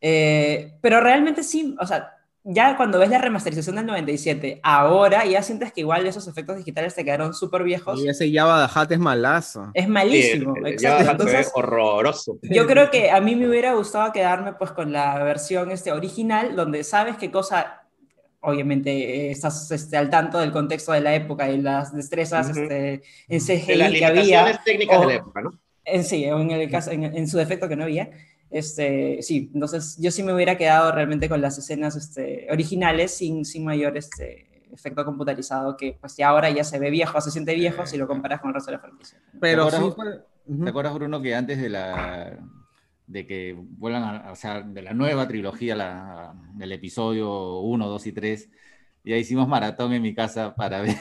[0.00, 2.17] Eh, pero realmente sí, o sea,
[2.50, 6.94] ya cuando ves la remasterización del 97, ahora ya sientes que igual esos efectos digitales
[6.94, 8.00] te quedaron súper viejos.
[8.02, 9.70] Y ese Java de Hat es malazo.
[9.74, 11.02] Es Sí, malísimo, exacto.
[11.02, 12.38] Se ve Entonces, horroroso.
[12.42, 16.56] yo creo que a mí me hubiera gustado quedarme pues con la versión este, original,
[16.56, 17.82] donde sabes qué cosa,
[18.40, 22.60] obviamente estás este, al tanto del contexto de la época y las destrezas Ujú.
[22.62, 22.94] este,
[23.28, 24.60] en De CGI las que había.
[24.64, 25.50] técnicas de o- la época, ¿no?
[25.84, 28.10] En sí, en, el caso, en, en su defecto que no había.
[28.50, 33.44] Este, sí, entonces yo sí me hubiera quedado realmente con las escenas este, originales sin,
[33.44, 37.54] sin mayor este, efecto computarizado que pues ya ahora ya se ve viejo, se siente
[37.54, 39.18] viejo si lo comparas con el resto de la franquicia.
[39.40, 39.94] Pero ¿Te sí acuerdas?
[39.94, 40.64] fue- Ujú.
[40.64, 42.38] ¿Te acuerdas, Bruno, que antes de la
[43.06, 48.06] de que vuelvan a, o sea, de la nueva trilogía, la, del episodio 1, 2
[48.06, 48.50] y 3,
[49.04, 50.96] ya hicimos maratón en mi casa para ver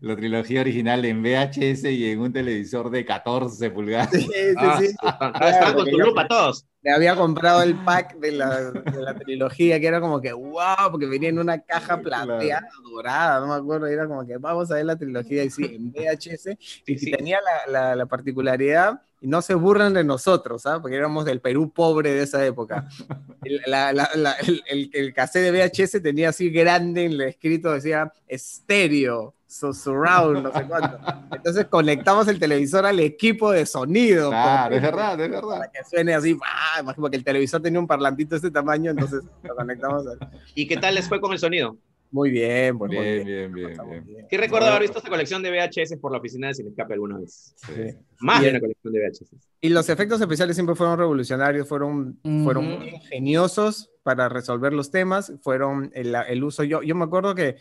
[0.00, 4.10] la trilogía original en VHS y en un televisor de 14 pulgadas.
[4.12, 4.86] Sí, sí, Ah, sí.
[4.86, 6.66] estaban con tu yo- lupa todos.
[6.82, 10.90] Me había comprado el pack de la, de la trilogía, que era como que, wow,
[10.90, 14.74] porque venía en una caja plateada, dorada, no me acuerdo, era como que vamos a
[14.74, 17.10] ver la trilogía, y sí, en VHS, y sí.
[17.10, 20.82] tenía la, la, la particularidad, y no se burlan de nosotros, ¿sabes?
[20.82, 22.86] Porque éramos del Perú pobre de esa época.
[23.44, 27.20] El, la- la- la- el, el, el cassette de VHS tenía así grande en el
[27.22, 30.98] escrito, decía estéreo, so- surround, no sé cuánto.
[31.34, 34.30] Entonces conectamos el televisor al equipo de sonido.
[34.30, 35.48] Claro, es verdad, es verdad.
[35.48, 36.80] para que suene así, ¡ah!
[36.80, 40.06] Imagino porque el televisor tenía un parlantito de este tamaño, entonces lo conectamos.
[40.06, 41.76] a- ¿Y qué tal les fue con el sonido?
[42.10, 43.52] Muy bien, pues, muy Bien, bien.
[43.52, 44.26] bien, bien, bien.
[44.30, 47.18] Sí recuerdo haber visto esta colección de VHS por la oficina de Sin Escape alguna
[47.18, 47.54] vez.
[47.56, 47.72] Sí.
[48.20, 49.36] Más de una colección de VHS.
[49.60, 52.78] Y los efectos especiales siempre fueron revolucionarios, fueron, fueron Ujú.
[52.78, 57.56] muy ingeniosos para resolver los temas, fueron el, el uso, yo, yo me acuerdo que,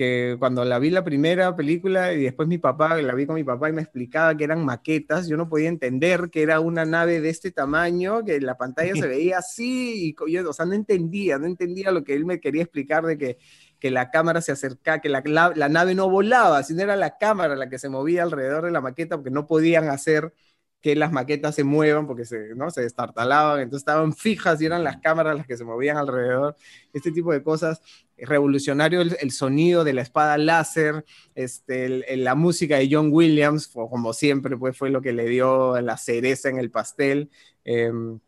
[0.00, 3.44] que cuando la vi la primera película y después mi papá, la vi con mi
[3.44, 7.20] papá y me explicaba que eran maquetas, yo no podía entender que era una nave
[7.20, 11.38] de este tamaño, que la pantalla se veía así, y yo, o sea, no entendía,
[11.38, 13.36] no entendía lo que él me quería explicar de que,
[13.78, 17.18] que la cámara se acercaba, que la, la, la nave no volaba, sino era la
[17.18, 20.32] cámara la que se movía alrededor de la maqueta, porque no podían hacer
[20.80, 22.70] que las maquetas se muevan porque se, ¿no?
[22.70, 26.56] se destartalaban, entonces estaban fijas y eran las cámaras las que se movían alrededor,
[26.92, 27.82] este tipo de cosas.
[28.26, 31.04] Revolucionario el, el sonido de la espada láser,
[31.34, 35.12] este, el- el- la música de John Williams, fue- como siempre, pues fue lo que
[35.12, 37.30] le dio la cereza en el pastel.
[37.64, 38.18] em,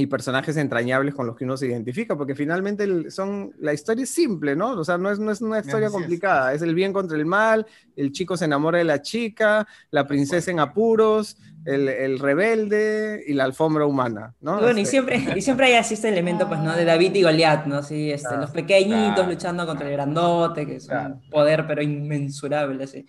[0.00, 4.10] y personajes entrañables con los que uno se identifica, porque finalmente son, la historia es
[4.10, 4.70] simple, ¿no?
[4.78, 7.66] O sea, no es, no es una historia complicada, es el bien contra el mal,
[7.96, 11.36] el chico se enamora de la chica, la princesa en apuros,
[11.74, 14.60] el, el rebelde y la alfombra humana, ¿no?
[14.60, 16.74] Bueno, y Este, siempre, y siempre hay así este elemento, pues, ¿no?
[16.74, 17.82] De David y Goliat, ¿no?
[17.82, 21.14] Sí, este, Claro, los pequeñitos claro, luchando contra el grandote, que es Claro.
[21.14, 23.04] un poder, pero inmensurable, así.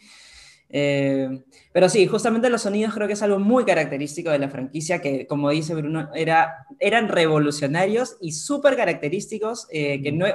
[0.71, 1.41] Eh,
[1.73, 5.25] pero sí, justamente los sonidos creo que es algo muy característico de la franquicia, que
[5.25, 10.25] como dice Bruno, era, eran revolucionarios y súper característicos, eh, que no,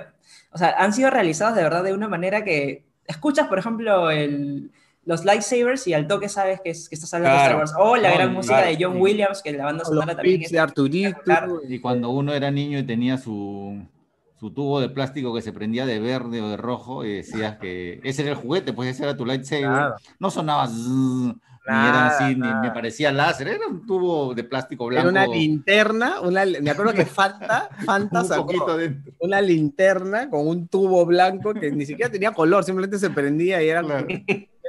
[0.50, 4.72] o sea, han sido realizados de verdad de una manera que escuchas, por ejemplo, el,
[5.06, 7.58] los lightsabers y al toque sabes que, es, que estás hablando Claro.
[7.58, 9.84] de Star Wars, o la No, gran música claro, de John Williams, que la banda
[9.84, 11.60] sonora también es de Arturito.
[11.68, 13.82] Y cuando uno era niño y tenía su,
[14.40, 18.00] su tubo de plástico que se prendía de verde o de rojo, y decías que
[18.02, 19.64] ese era el juguete, pues ese era tu lightsaber.
[19.66, 19.94] Claro.
[20.18, 21.34] No sonaba zzzz,
[21.66, 22.60] ni Nada, era así, ni nada.
[22.60, 25.18] me parecía láser, era un tubo de plástico Era blanco.
[25.18, 29.12] una linterna, una, me acuerdo que Fanta, Fanta un sacó poquito dentro.
[29.20, 33.68] una linterna con un tubo blanco que ni siquiera tenía color, simplemente se prendía y
[33.70, 34.06] era, Claro.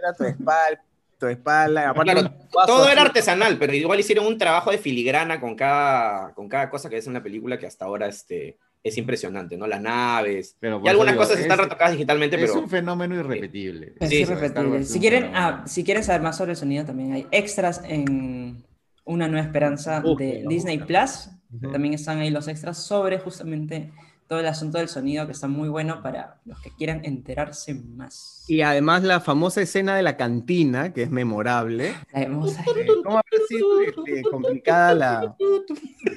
[0.06, 0.84] Era tu espalda,
[1.20, 1.90] tu espalda.
[1.90, 2.32] aparte Claro,
[2.66, 6.90] Todo era artesanal, pero igual hicieron un trabajo de filigrana con cada, con cada cosa
[6.90, 9.66] que ves en la película que hasta ahora este, es impresionante, ¿no?
[9.68, 10.56] Las naves.
[10.60, 13.94] Pero Y algunas digo, cosas están es- retocadas digitalmente, Es pero un fenómeno irrepetible.
[14.00, 14.84] Es Sí, irrepetible.
[14.84, 18.64] Si quieren, es ah, si quieren saber más sobre el sonido, también hay extras en
[19.06, 20.78] Una Nueva Esperanza de Disney.
[20.80, 21.30] Plus.
[21.72, 23.92] También están ahí los extras sobre justamente
[24.28, 28.44] todo el asunto del sonido, que está muy bueno para los que quieran enterarse más.
[28.48, 31.96] Y además la famosa escena de la cantina, que es memorable.
[32.12, 32.22] La.
[32.22, 32.30] Eh,
[33.04, 35.36] ¿Cómo habrá sido este, complicada la,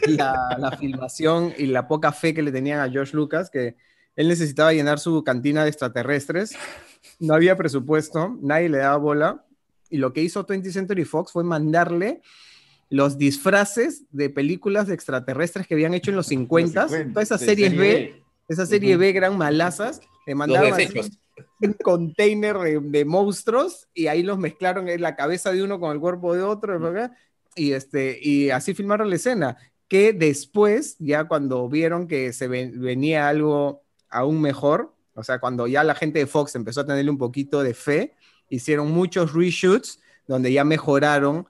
[0.07, 3.51] la, la filmación y la poca fe que le tenían a George Lucas?
[3.51, 3.77] Que
[4.17, 6.57] él necesitaba llenar su cantina de extraterrestres,
[7.21, 9.45] no había presupuesto, nadie le daba bola,
[9.91, 12.21] y lo que hizo 20th Century Fox fue mandarle
[12.91, 17.77] los disfraces de películas de extraterrestres que habían hecho en los 50, todas esas series
[17.77, 20.73] B, esa serie B gran malazas, le mandaron
[21.61, 26.01] un container de, monstruos y ahí los mezclaron en la cabeza de uno con el
[26.01, 26.79] cuerpo de otro,
[27.55, 29.57] y, este, y así filmaron la escena,
[29.89, 35.83] que después, ya cuando vieron que se venía algo aún mejor, o sea, cuando ya
[35.83, 38.15] la gente de Fox empezó a tenerle un poquito de fe,
[38.49, 41.49] hicieron muchos reshoots donde ya mejoraron,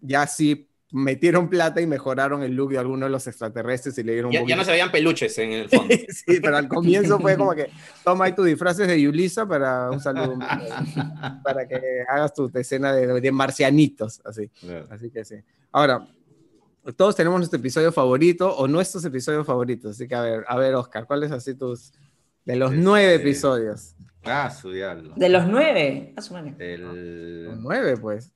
[0.00, 4.12] ya sí metieron plata y mejoraron el look de algunos de los extraterrestres y le
[4.12, 4.32] dieron...
[4.32, 5.94] Ya, ya no se veían peluches en el fondo.
[6.08, 7.70] sí, pero al comienzo fue como que
[8.04, 10.38] toma ahí tus disfraces de Yulisa para un saludo,
[11.44, 14.50] para que hagas tu escena de, de marcianitos, así.
[14.90, 15.36] Así que sí.
[15.72, 16.08] Ahora,
[16.96, 20.74] todos tenemos nuestro episodio favorito o nuestros episodios favoritos, así que a ver, a ver,
[20.74, 21.92] Oscar, ¿cuáles así tus...
[22.46, 23.94] de los nueve este, episodios?
[24.24, 25.12] Ah, su diablo.
[25.16, 27.60] De los nueve, a su El...
[27.60, 28.32] nueve, pues.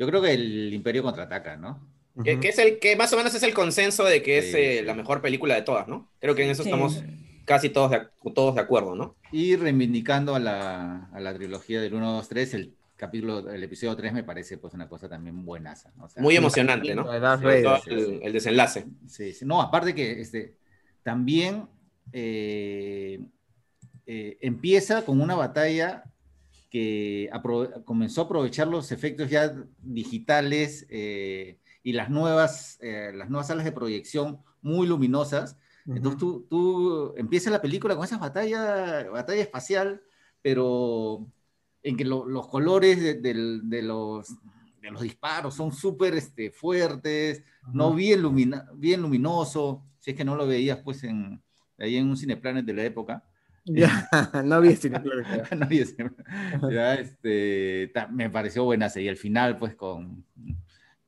[0.00, 1.78] Yo creo que el Imperio contraataca, ¿no?
[2.24, 4.94] que, es el que más o menos es el consenso de que es eh, la
[4.94, 6.10] mejor película de todas, ¿no?
[6.18, 7.04] Creo que en eso estamos
[7.44, 9.16] casi todos de, todos de acuerdo, ¿no?
[9.30, 13.94] Y reivindicando a la, a la trilogía del 1, 2, 3, el capítulo, el episodio
[13.94, 15.92] 3 me parece pues una cosa también buenaza.
[16.16, 17.12] Muy emocionante, ¿no?
[17.12, 18.86] el, desenlace.
[19.06, 20.56] Sí, sí, no, aparte que este,
[21.02, 21.68] también
[22.10, 23.20] eh,
[24.06, 26.04] eh, empieza con una batalla
[26.70, 27.28] que
[27.84, 33.64] comenzó a aprovechar los efectos ya digitales eh, y las nuevas, eh, las nuevas salas
[33.64, 35.58] de proyección muy luminosas.
[35.86, 40.00] Entonces tú, tú empiezas la película con esa batalla, batalla espacial,
[40.40, 41.26] pero
[41.82, 43.34] en que los colores de,
[43.82, 44.28] los,
[44.80, 48.22] de los disparos son súper este, fuertes, no bien,
[48.74, 51.42] bien luminoso, si es que no lo veías pues en,
[51.78, 53.24] ahí en un cineplanet de la época.
[53.74, 54.08] Ya,
[54.44, 54.72] no había
[55.56, 55.84] no había
[56.70, 60.24] Ya, este, me pareció buena y el final, pues, con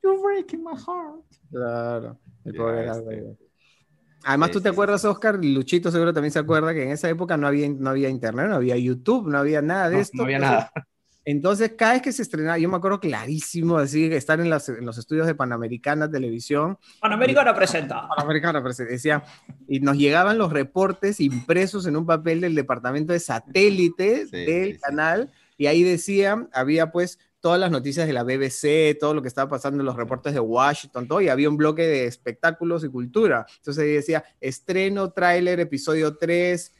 [0.02, 1.24] You're breaking my heart.
[1.50, 3.36] Claro, el pobre este,
[4.24, 7.48] Además, tú te acuerdas, Oscar, Luchito seguro también se acuerda que en esa época no
[7.48, 10.18] había, no había internet, no había YouTube, no había nada de esto.
[10.18, 10.72] No había nada.
[11.24, 14.98] Entonces, cada vez que se estrenaba, yo me acuerdo clarísimo, decir, estar en, en, los
[14.98, 16.78] estudios de Panamericana Televisión.
[17.00, 18.08] Panamericana presenta.
[18.08, 19.22] Panamericana presenta, decía,
[19.68, 25.30] y nos llegaban los reportes impresos en un papel del departamento de satélite del canal,
[25.56, 29.50] y ahí decía, había pues todas las noticias de la BBC, todo lo que estaba
[29.50, 33.46] pasando en los reportes de Washington, todo, y había un bloque de espectáculos y cultura.
[33.56, 36.72] Entonces ahí decía, estreno, tráiler, episodio 3,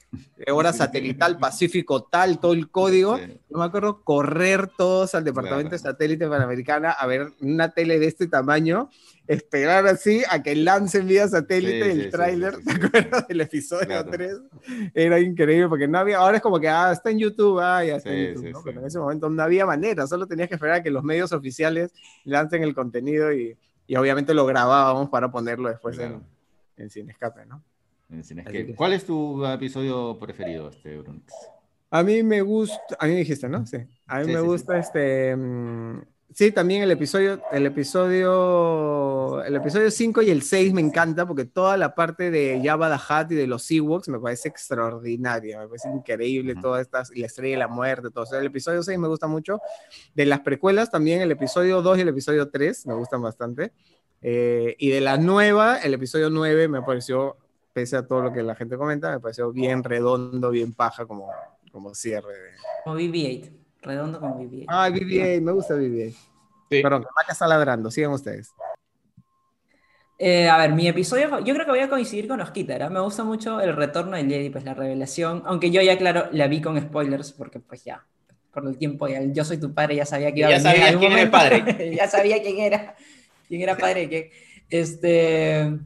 [0.51, 3.19] hora satelital, Pacífico tal, todo el código.
[3.19, 8.07] Yo me acuerdo correr todos al departamento de satélite panamericana a ver una tele de
[8.07, 8.91] este tamaño,
[9.27, 14.41] esperar así a que lancen vía satélite el tráiler, ¿te acuerdas del episodio 3?
[14.95, 17.97] Era increíble porque no había, ahora es como que, ah, está en YouTube, ah, ya
[17.97, 18.63] está en YouTube, ¿no?
[18.65, 21.33] pero en ese momento no había manera, solo tenías que esperar a que los medios
[21.33, 21.93] oficiales
[22.25, 26.23] lancen el contenido y, y obviamente lo grabábamos para ponerlo después en,
[26.77, 27.63] en Sin Escape, ¿no?
[28.77, 31.03] ¿Cuál es tu episodio preferido, este,
[31.91, 33.67] A mí me gusta, a mí me dijiste, ¿no?
[33.67, 33.79] Sí.
[34.07, 35.35] A mí me gusta este.
[35.35, 36.03] Mm,
[36.35, 41.47] sí, también el episodio, el episodio, el episodio 5 y el 6 me encanta porque
[41.47, 45.67] toda la parte de Jabba the Hutt y de los Ewoks me parece extraordinaria, me
[45.67, 48.25] parece increíble, todas estas, y la estrella de la muerte, todo.
[48.39, 49.61] el episodio 6 me gusta mucho.
[50.15, 53.73] De las precuelas también, el episodio 2 y el episodio 3 me gustan bastante.
[54.21, 57.37] Eh, y de la nueva, el episodio 9 me pareció
[57.73, 61.31] pese a todo lo que la gente comenta, me pareció bien redondo, bien paja como,
[61.71, 62.55] como cierre.
[62.85, 63.51] Como BB-8,
[63.83, 64.67] redondo como BB-8.
[64.69, 66.15] Ah, BB-8, me gusta BB-8.
[66.71, 66.83] Sí.
[66.83, 68.53] Perdón, que está ladrando, sigan ustedes.
[70.25, 72.91] Eh, a ver, mi episodio, yo creo que voy a coincidir con Osquita, ¿eh?
[72.91, 76.47] me gusta mucho el retorno de Lady, pues la revelación, aunque yo ya, claro, la
[76.47, 78.07] vi con spoilers, porque pues ya,
[78.53, 80.65] por el tiempo, ya, yo soy tu padre, ya sabía que iba a venir.
[80.65, 81.95] Ya sabía quién era el padre.
[81.97, 82.95] ya sabía quién era,
[83.49, 84.31] quién era padre, que,
[84.71, 85.77] este,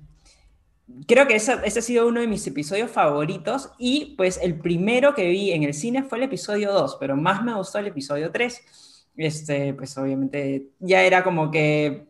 [1.06, 5.14] creo que ese, ese, ha sido uno de mis episodios favoritos y pues el primero
[5.14, 8.30] que vi en el cine fue el episodio 2, pero más me gustó el episodio
[8.30, 9.06] 3.
[9.16, 12.06] Este, pues obviamente ya era como que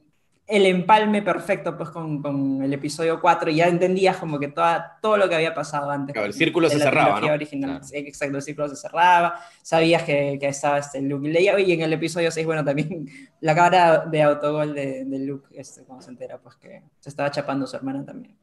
[0.48, 4.98] el empalme perfecto pues con, con el episodio 4 y ya entendías como que toda,
[5.02, 6.12] todo lo que había pasado antes.
[6.12, 7.32] Claro, el círculo se cerraba, ¿no?
[7.32, 7.80] Original.
[7.92, 11.92] Exacto, el círculo se cerraba, sabías que, que estaba este Luke Leia y en el
[11.92, 13.08] episodio 6, bueno, también
[13.40, 17.30] la cara de autogol de, de Luke, este, cuando se entera pues que se estaba
[17.30, 18.36] chapando su hermana también.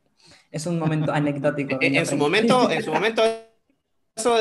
[0.54, 1.78] Es un momento anecdótico.
[1.82, 3.22] en, su momento, en su momento,
[4.16, 4.38] eso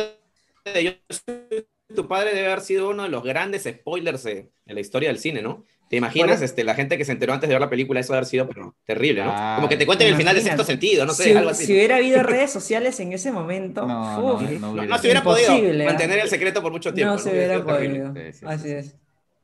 [0.65, 4.75] de yo soy tu padre debe haber sido uno de los grandes spoilers de, de
[4.75, 5.65] la historia del cine, ¿no?
[5.91, 8.01] ¿Te imaginas este, la gente que se enteró antes de ver la película?
[8.01, 9.31] Eso debe haber sido pero, terrible, ¿no?
[9.35, 11.67] Ah, Como que te cuenten el final de sexto sentido, no sé, si, algo así.
[11.67, 14.97] si hubiera habido redes sociales en ese momento, No, no, uf, no No, hubiera no
[14.99, 15.87] se hubiera Imposible, podido ¿eh?
[15.87, 17.13] mantener el secreto por mucho tiempo.
[17.15, 18.15] no se hubiera podido.
[18.15, 18.75] Sí, sí, Así sí.
[18.75, 18.97] es.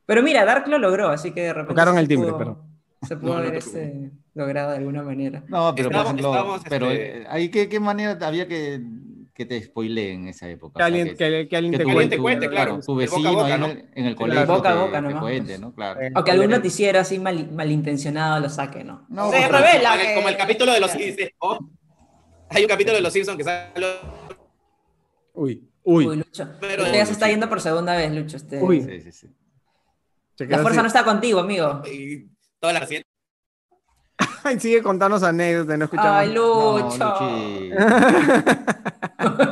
[0.07, 1.75] Pero mira, Dark lo logró, así que de repente.
[1.75, 2.65] Tocaron el timbre, pudo- pero-
[3.07, 5.45] Se pudo No, haber te este, logrado de alguna manera.
[5.49, 8.81] No, pero por Estábamos- ejemplo, pero este- eh, ahí qué, qué manera había que,
[9.33, 10.79] que te spoileen en esa época.
[10.79, 12.17] Que alguien, que, que alguien que te tu- cuente.
[12.17, 12.81] te cuente, claro.
[12.85, 13.67] Tu De boca a vecino boca, ahí en ¿no?
[13.67, 14.17] el, en el Claro.
[14.17, 15.59] colegio Boca a boca te nomás, cuente.
[15.61, 15.73] ¿no?
[15.75, 16.01] Claro.
[16.01, 19.07] Eh, O que algún noticiero así mal- malintencionado lo saque, ¿no?
[19.09, 19.91] No, se pero- revela.
[19.91, 21.31] Como el, que- como el capítulo de los Simpsons.
[21.39, 21.59] oh,
[22.51, 23.71] hay un capítulo de los Simpsons que sale.
[25.35, 26.07] Uy, uy.
[26.07, 26.49] Uy, Lucho.
[26.61, 28.37] Pero- Usted ya se está yendo por segunda vez, Lucho.
[28.39, 28.83] usted- Uy.
[28.83, 29.27] Sí, sí, sí.
[30.47, 30.83] La fuerza así.
[30.83, 31.83] no está contigo, amigo.
[31.93, 32.27] Y
[32.61, 33.09] toda la siguiente.
[34.43, 36.13] Ay, sigue contándonos anécdotas, no escuchamos.
[36.13, 36.99] Ay, No, Lucho.
[37.21, 37.71] Luchi.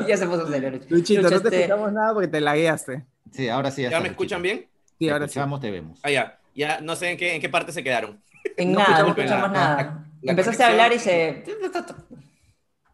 [0.08, 0.70] ya se puso serio.
[0.88, 3.04] Luchito, Lucho, no te este- escuchamos nada porque te lagueaste.
[3.32, 3.82] Sí, ahora sí.
[3.82, 4.22] ¿Ya está, me Luchito.
[4.22, 4.68] escuchan bien?
[4.98, 5.30] Sí, Te ahora sí.
[5.30, 6.00] escuchamos, te vemos.
[6.02, 6.38] Ah, ya.
[6.54, 8.20] Ya no sé en qué, en qué parte se quedaron.
[8.56, 9.76] En No nada, no escuchamos escuchamos nada.
[9.82, 10.04] nada.
[10.22, 11.44] La Empezaste a conexión- hablar y se.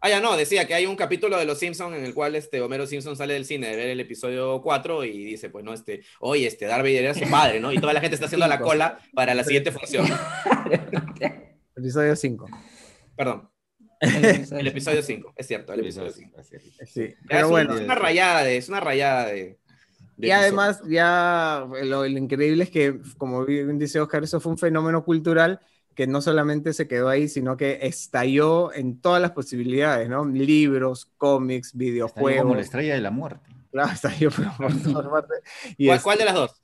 [0.05, 2.59] Ah, ya no, decía que hay un capítulo de Los Simpsons en el cual este
[2.59, 6.03] Homero Simpson sale del cine de ver el episodio 4 y dice, pues no, este,
[6.19, 7.71] oye, este Darth Vader era su padre, ¿no?
[7.71, 10.05] Y toda la gente está haciendo la cola para la siguiente función.
[11.77, 12.47] Episodio 5.
[13.15, 13.49] Perdón,
[14.01, 16.39] el episodio 5, es cierto, el Sí, episodio eso 5.
[16.39, 16.89] es- así es.
[16.91, 17.73] Sí, pero es, bueno.
[17.75, 19.57] es una rayada de, es una rayada de.
[20.17, 24.57] Y además, ya lo, lo increíble es que, como bien dice Oscar, eso fue un
[24.57, 25.59] fenómeno cultural
[25.95, 30.25] que no solamente se quedó ahí, sino que estalló en todas las posibilidades, ¿no?
[30.25, 32.41] Libros, cómics, videojuegos.
[32.43, 33.49] como la estrella de la muerte.
[33.71, 35.41] Claro, estalló por, por todas partes.
[35.77, 36.59] Y, ¿Cuál, es- cuál de las dos?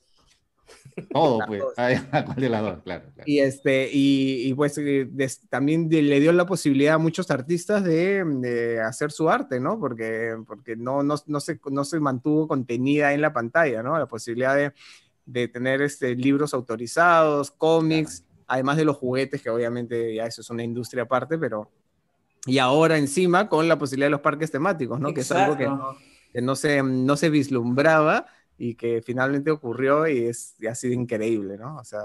[1.13, 1.61] Todo, Las pues.
[1.61, 1.73] dos.
[1.77, 1.89] Ah,
[2.25, 2.84] ¿Cuál de las dos?
[2.84, 3.05] Claro.
[3.13, 3.23] claro.
[3.25, 7.84] y este, y, y pues des- también de- le dio la posibilidad a muchos artistas
[7.84, 9.80] de, de hacer su arte, ¿no?
[9.80, 13.97] Porque, porque no, no, no, se, no se mantuvo contenida en la pantalla, ¿no?
[13.97, 14.73] La posibilidad de,
[15.25, 20.49] de tener este, libros autorizados, cómics, además de los juguetes, que obviamente ya eso es
[20.49, 21.69] una industria aparte, pero...
[22.45, 25.13] Y ahora encima con la posibilidad de los parques temáticos, ¿no?
[25.13, 25.93] Que es algo que Exacto.
[25.93, 25.97] no,
[26.31, 28.27] que no se, no se vislumbraba
[28.57, 31.77] y que finalmente ocurrió y es y ha sido increíble, ¿no?
[31.77, 31.99] O sea,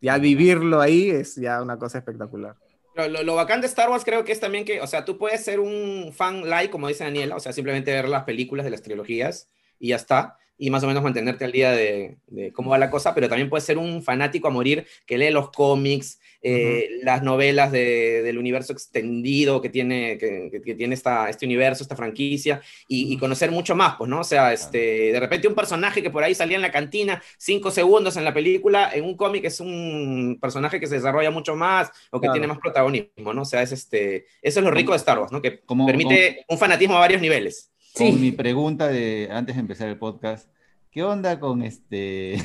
[0.00, 2.56] ya vivirlo ahí es ya una cosa espectacular.
[2.94, 5.18] Lo, lo, lo bacán de Star Wars creo que es también que, o sea, tú
[5.18, 8.70] puedes ser un fan light, como dice Daniela, o sea, simplemente ver las películas de
[8.70, 12.70] las trilogías y ya está, y más o menos mantenerte al día de, de cómo
[12.70, 16.20] va la cosa, pero también puedes ser un fanático a morir que lee los cómics,
[16.42, 21.96] eh, las novelas de- del universo extendido que tiene, que, tiene esta, este universo, esta
[21.96, 24.20] franquicia, y, y conocer mucho más, pues, ¿no?
[24.20, 27.70] O sea, este, de repente un personaje que por ahí salía en la cantina cinco
[27.70, 31.90] segundos en la película, en un cómic es un personaje que se desarrolla mucho más
[32.10, 32.32] o que Claro.
[32.34, 33.42] tiene más protagonismo, ¿no?
[33.42, 35.40] O sea, es este, eso es lo rico de Star Wars, ¿no?
[35.40, 37.70] Que Como- permite un fanatismo a varios niveles.
[37.94, 38.10] Sí.
[38.12, 40.48] Con mi pregunta de antes de empezar el podcast,
[40.90, 42.36] ¿qué onda con este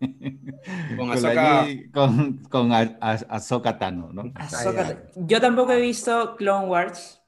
[0.96, 4.24] Con la Ahsoka- Jedi- con, con a- a- Ahsoka Tano, ¿no?
[4.34, 7.22] Ahsoka- Yo tampoco he visto Clone Wars,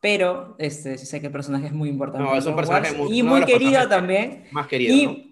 [0.00, 2.24] pero este, sé que el personaje es muy importante.
[2.28, 4.44] No, es un personaje Wars muy- y muy querido también.
[4.52, 5.31] Más querido, ¿no?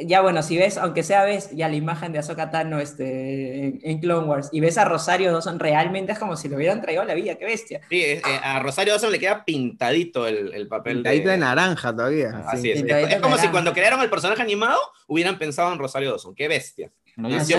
[0.00, 3.80] Ya bueno, si ves, aunque sea ves ya la imagen de Ahsoka Tano este, en,
[3.82, 7.02] en Clone Wars y ves a Rosario Dawson, realmente es como si lo hubieran traído
[7.02, 7.80] a la vida, qué bestia.
[7.90, 11.32] Sí, es- eh, a Rosario Dawson le queda pintadito el, el papel Pintadito de...
[11.32, 12.28] de naranja todavía.
[12.46, 12.72] Así sí.
[12.72, 12.90] Así es.
[13.08, 14.78] Es, es como si cuando crearon el personaje animado
[15.08, 16.34] hubieran pensado en Rosario Dawson.
[16.34, 16.92] ¡Qué bestia!
[17.16, 17.58] No, ya, Nació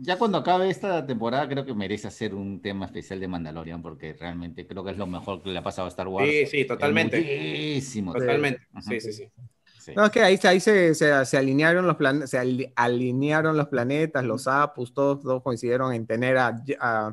[0.00, 4.12] ya cuando acabe esta temporada creo que merece hacer un tema especial de Mandalorian porque
[4.12, 6.28] realmente creo que es lo mejor que le ha pasado a Star Wars.
[6.30, 7.16] Sí, sí, en totalmente.
[7.18, 8.12] muchísimo.
[8.12, 8.60] Totalmente.
[8.72, 8.82] Ajá.
[8.90, 9.28] Sí, sí, sí.
[9.84, 9.92] Sí.
[9.94, 13.68] No, es que ahí, ahí se, se, se alinearon los planetas, se ali- alinearon los
[13.68, 17.08] planetas, los apus, todos, todos coincidieron en tener a, a,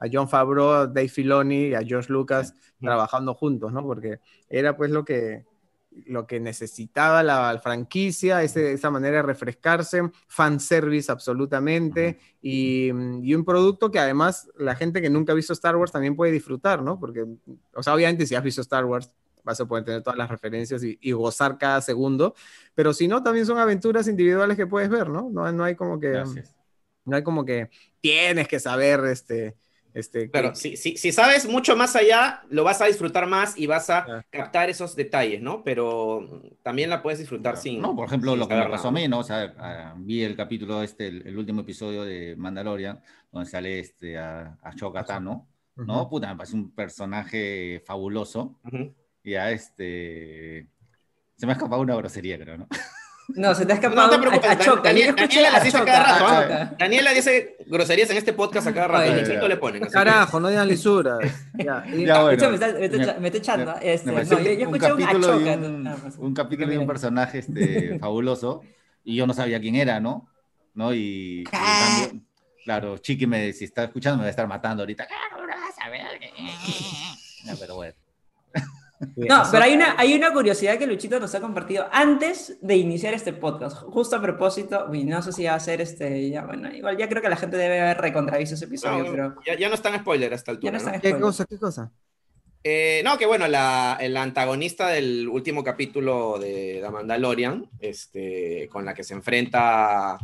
[0.00, 3.82] a John Favreau, a Dave Filoni y a George Lucas trabajando juntos, ¿no?
[3.84, 4.18] Porque
[4.48, 5.44] era pues lo que,
[6.06, 12.88] lo que necesitaba la franquicia, ese- esa manera de refrescarse, fanservice absolutamente, y,
[13.22, 16.32] y un producto que además la gente que nunca ha visto Star Wars también puede
[16.32, 16.98] disfrutar, ¿no?
[16.98, 17.24] Porque,
[17.72, 19.12] o sea, obviamente si has visto Star Wars
[19.46, 22.34] vas a poder tener todas las referencias y, y gozar cada segundo,
[22.74, 25.30] pero si no, también son aventuras individuales que puedes ver, ¿no?
[25.30, 26.54] No, no hay como que, Gracias.
[27.06, 27.70] no hay como que
[28.00, 29.56] tienes que saber, este,
[29.94, 33.56] este, Claro, que- si, si, si sabes mucho más allá, lo vas a disfrutar más
[33.56, 34.24] y vas a Ah.
[34.30, 35.62] captar esos detalles, ¿no?
[35.64, 37.80] Pero también la puedes disfrutar sin...
[37.80, 39.02] No, por ejemplo, sin lo que me pasó a nada.
[39.02, 39.20] mí, ¿no?
[39.20, 43.00] O sea, ah, vi el capítulo este, el, el último episodio de Mandalorian,
[43.32, 46.08] donde sale este a, a Ahsoka Tano, ¿no?
[46.10, 48.58] Puta, me parece un personaje fabuloso.
[48.64, 48.94] Ujú.
[49.26, 50.68] Ya, este...
[51.36, 52.68] Se me ha escapado una grosería, creo, ¿no?
[53.30, 54.82] No, se te ha No escapado te preocupes, a, a Choca.
[54.84, 56.76] Daniel- Daniela se Choca, cada rato, ¿ah?
[56.78, 59.12] Daniela dice groserías en este podcast a cada rato.
[59.12, 59.82] Luchito le ponen.
[59.82, 61.18] que- Carajo, no digan lisuras.
[61.58, 62.30] Ya, y- Ya, bueno.
[62.40, 63.74] Escucha, me está, me está Me- está echando.
[63.74, 66.86] me- Este, no, yo, yo un escuché un a capítulo un, un capítulo de un
[66.86, 68.62] personaje este, fabuloso
[69.02, 70.30] y yo no sabía quién era, ¿no?
[70.74, 70.94] ¿No?
[70.94, 72.22] Y, y en cambio,
[72.64, 75.04] claro, Chiqui me, si está escuchando me va a estar matando ahorita.
[75.10, 76.06] "Ah, no vas a ver".
[77.44, 77.94] Ya, pero bueno.
[78.98, 83.12] No, pero hay una, hay una curiosidad que Luchito nos ha compartido antes de iniciar
[83.14, 83.82] este podcast.
[83.82, 87.08] Justo a propósito, y no sé si va a ser este, ya bueno, igual ya
[87.08, 89.98] creo que la gente debe haber recontravisto ese episodio, No, pero ya, ya no están
[89.98, 90.72] spoiler hasta ya altura.
[90.72, 90.90] no ¿no?
[90.94, 91.44] están ¿Qué cosa?
[91.44, 91.92] ¿Qué cosa?
[92.64, 98.84] Eh, no, que bueno, la, el antagonista del último capítulo de The Mandalorian, este, con
[98.84, 100.18] la que se enfrenta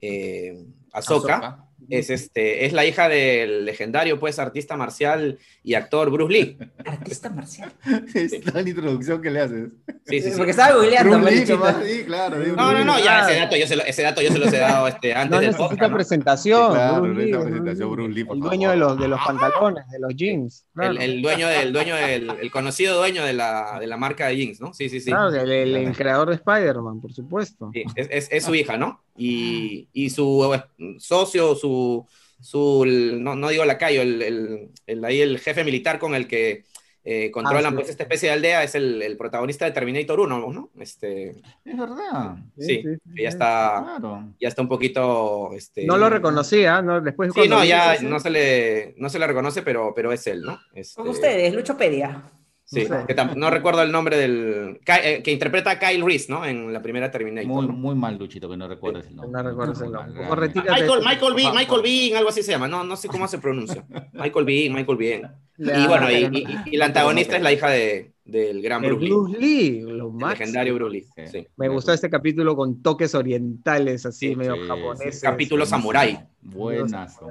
[0.00, 1.65] eh, Ahsoka, Ahsoka.
[1.90, 6.58] Es, este, es la hija del legendario pues, artista marcial y actor Bruce Lee.
[6.84, 7.72] Artista marcial.
[8.14, 9.68] Es la introducción que le haces.
[10.06, 10.36] Sí, sí, sí.
[10.36, 12.38] Porque estaba googleando, Bruce Lee, sí, claro.
[12.38, 13.30] de No, no, Bruce no, ya Ah.
[13.30, 15.36] ese dato yo se lo, ese dato yo se los he dado este, antes No
[15.38, 15.90] del necesita podcast.
[15.90, 15.96] ¿no?
[15.96, 16.66] presentación.
[16.70, 18.50] Sí, claro, Bruce Lee, presentación, Bruce Bruce Lee, por el favor.
[18.56, 20.66] dueño de los, de los pantalones, de los jeans.
[20.74, 24.26] Claro, El, el dueño del dueño del el conocido dueño de la, de la marca
[24.28, 24.72] de jeans, ¿no?
[24.74, 25.10] Sí, sí, sí.
[25.10, 27.70] Claro, el, el- el creador de Spider-Man, por supuesto.
[27.72, 29.02] Sí, es, es- es su hija, ¿no?
[29.18, 30.62] Y, y su eh,
[30.98, 32.06] socio, su,
[32.40, 32.84] su
[33.20, 36.64] no, no digo lacayo, el, el, el- ahí el jefe militar con el que
[37.08, 37.74] eh, controlan Ah, sí.
[37.76, 40.70] pues esta especie de aldea es el, el protagonista de Terminator 1, ¿no?
[40.80, 41.30] Este,
[41.64, 42.36] Es verdad.
[42.58, 42.82] sí,
[43.16, 44.32] ya está, Claro.
[44.40, 45.50] ya está un poquito...
[45.54, 47.00] Este, No lo reconocía, ¿no?
[47.00, 50.42] Después Sí, no, ya no se le, no se le reconoce, pero, pero es él,
[50.42, 50.58] ¿no?
[50.74, 52.24] Este, Con ustedes, Luchopedia.
[52.68, 53.06] Sí, No sé.
[53.06, 54.80] que tam- no recuerdo el nombre del...
[55.04, 56.44] Eh, que interpreta a Kyle Reese, ¿no?
[56.44, 57.68] En la primera Terminator.
[57.72, 59.30] Muy, mal, Luchito, que no recuerdes el nombre.
[59.40, 60.48] No recuerdo Muy el nombre.
[60.48, 63.86] Michael, Michael Bean, Michael Bean, algo así se llama, no, no sé cómo se pronuncia.
[64.14, 65.32] Michael Bean, Michael Bean.
[65.58, 68.94] Y bueno, y, pero- y- y la antagonista es la hija de, del gran El
[68.94, 70.30] Bruce Lee, Bruce Lee, lo máximo.
[70.40, 71.06] legendario Bruce Lee.
[71.14, 71.22] Sí.
[71.30, 71.46] sí.
[71.56, 75.20] Me gustó este capítulo con toques orientales, así Sí, medio sí, japoneses.
[75.22, 76.18] Capítulo samurái.
[76.42, 77.28] Buenazo.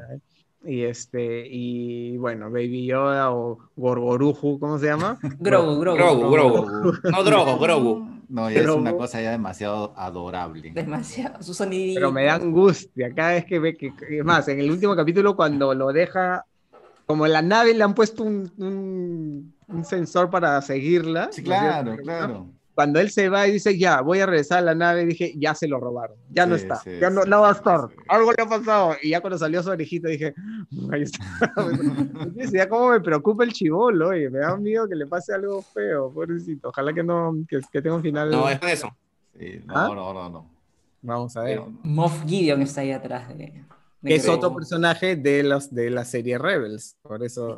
[0.66, 5.20] Y este, y bueno, Baby Yoda o Gorgoruju, ¿cómo se llama?
[5.40, 5.98] Grogu, Grogu.
[5.98, 6.94] Grogu, Grogu.
[7.04, 8.16] No Drogo, Grogu.
[8.28, 10.72] No, ya es una cosa ya demasiado adorable.
[10.74, 11.44] Demasiado.
[11.44, 12.00] Su sonidito.
[12.00, 15.36] Pero me da angustia cada vez que ve que, es más, en el último capítulo
[15.36, 16.44] cuando lo deja,
[17.06, 21.30] como en la nave le han puesto un, un, un sensor para seguirla.
[21.32, 22.48] Sí, ¿no es claro, claro.
[22.76, 25.56] Cuando él se va y dice, ya, voy a regresar a la nave, dije, ya
[25.56, 27.96] se lo robaron, ya no está, sí, ya no, sí, no va a estar, sí.
[28.10, 28.98] algo le ha pasado.
[29.02, 30.36] Y ya cuando salió su orejita dije,
[30.92, 31.24] ahí está.
[32.52, 36.12] ya como me preocupa el chivolo, oye, me da miedo que le pase algo feo,
[36.14, 36.68] pobrecito.
[36.68, 38.30] Ojalá que no, que, que tenga un final.
[38.30, 38.90] No, es eso.
[39.40, 39.88] Sí, ¿Ah?
[39.88, 40.50] no, no, no, no.
[41.02, 41.62] Vamos a ver.
[41.84, 43.36] Moff Gideon está ahí atrás de.
[43.36, 43.64] de
[44.04, 46.98] que es otro personaje de los de la serie Rebels.
[47.02, 47.56] Por eso,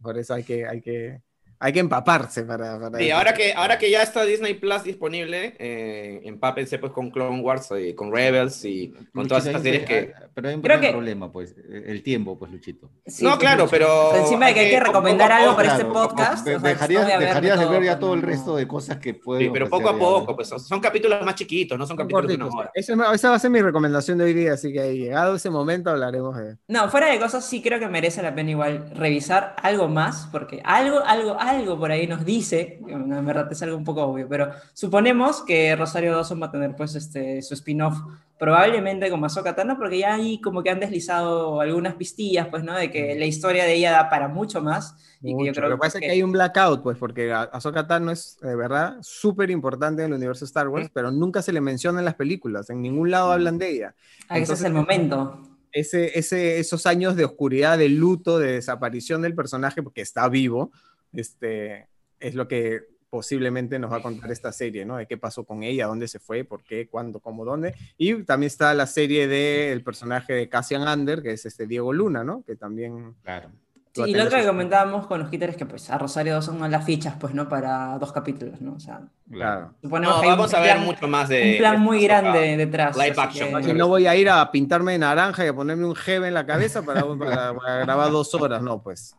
[0.00, 1.20] por eso hay que, hay que,
[1.62, 2.80] hay que empaparse para.
[2.80, 7.10] para Sí, ahora que, ahora que ya está Disney Plus disponible, eh, empápense pues con
[7.10, 10.12] Clone Wars y con Rebels y con todas Luchito, estas ahí series se- que...
[10.16, 11.54] ah, Pero hay un Creo que- problema, pues.
[11.70, 12.90] El tiempo, pues, Luchito.
[13.06, 13.70] Sí, No, claro, mucho.
[13.72, 16.46] pero Encima de que hay hay que recomendar poco algo para este Claro, podcast.
[16.46, 18.96] de- o sea, dejarías, no dejarías de todo, ver ya todo el resto de cosas
[18.96, 19.98] que pueden Sí, pero poco a ya.
[19.98, 22.70] poco, pues son, capítulos más chiquitos, no son capítulos de una hora.
[22.74, 25.50] Esa, es- esa va a ser mi recomendación de hoy día, así que llegado ese
[25.50, 26.56] momento hablaremos de.
[26.68, 30.62] No, fuera de cosas, sí creo que merece la pena igual revisar algo más, porque
[30.64, 34.50] algo, algo, algo por ahí nos dice, en verdad es algo un poco obvio, pero
[34.72, 37.98] suponemos que Rosario Dawson va a tener pues este, su spin-off
[38.38, 42.74] probablemente con Ahsoka Tano, porque ya ahí como que han deslizado algunas pistillas, pues, ¿no?
[42.74, 44.96] De que la historia de ella da para mucho más.
[45.20, 47.86] Y que yo creo Lo que pasa es que hay un blackout, pues, porque Ahsoka
[47.86, 51.60] Tano es de verdad súper importante en el universo Star Wars, pero nunca se le
[51.60, 53.94] menciona en las películas, en ningún lado hablan de ella.
[54.28, 55.42] Ah, ese es entonces- el momento.
[55.72, 60.72] ese, ese, esos años de oscuridad, de luto, de desaparición del personaje, porque está vivo,
[61.12, 61.88] este,
[62.18, 64.96] es lo que posiblemente nos va a contar esta serie, ¿no?
[64.96, 67.74] De qué pasó con ella, dónde se fue, por qué, cuándo, cómo, dónde.
[67.98, 72.22] Y también está la serie del personaje de Cassian Ander, que es este Diego Luna,
[72.22, 72.44] ¿no?
[72.46, 73.14] Que también...
[73.24, 73.50] Claro.
[73.92, 76.84] Sí, y lo otro que comentábamos con los es que pues a Rosario no las
[76.84, 77.48] fichas, pues, ¿no?
[77.48, 78.74] Para dos capítulos, ¿no?
[78.74, 79.74] O sea, Claro.
[79.82, 81.50] suponemos No, que hay vamos un a ver plan- mucho más de...
[81.54, 82.96] un plan muy de grande detrás.
[82.96, 85.84] Live action, que- Y no voy a ir a pintarme de naranja y a ponerme
[85.86, 89.16] un gel en la cabeza para, para- para grabar dos horas, no, pues.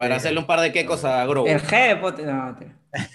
[0.00, 1.46] Para hacerle un par de quecos a Grogu.
[1.46, 2.72] El jefe, no, te-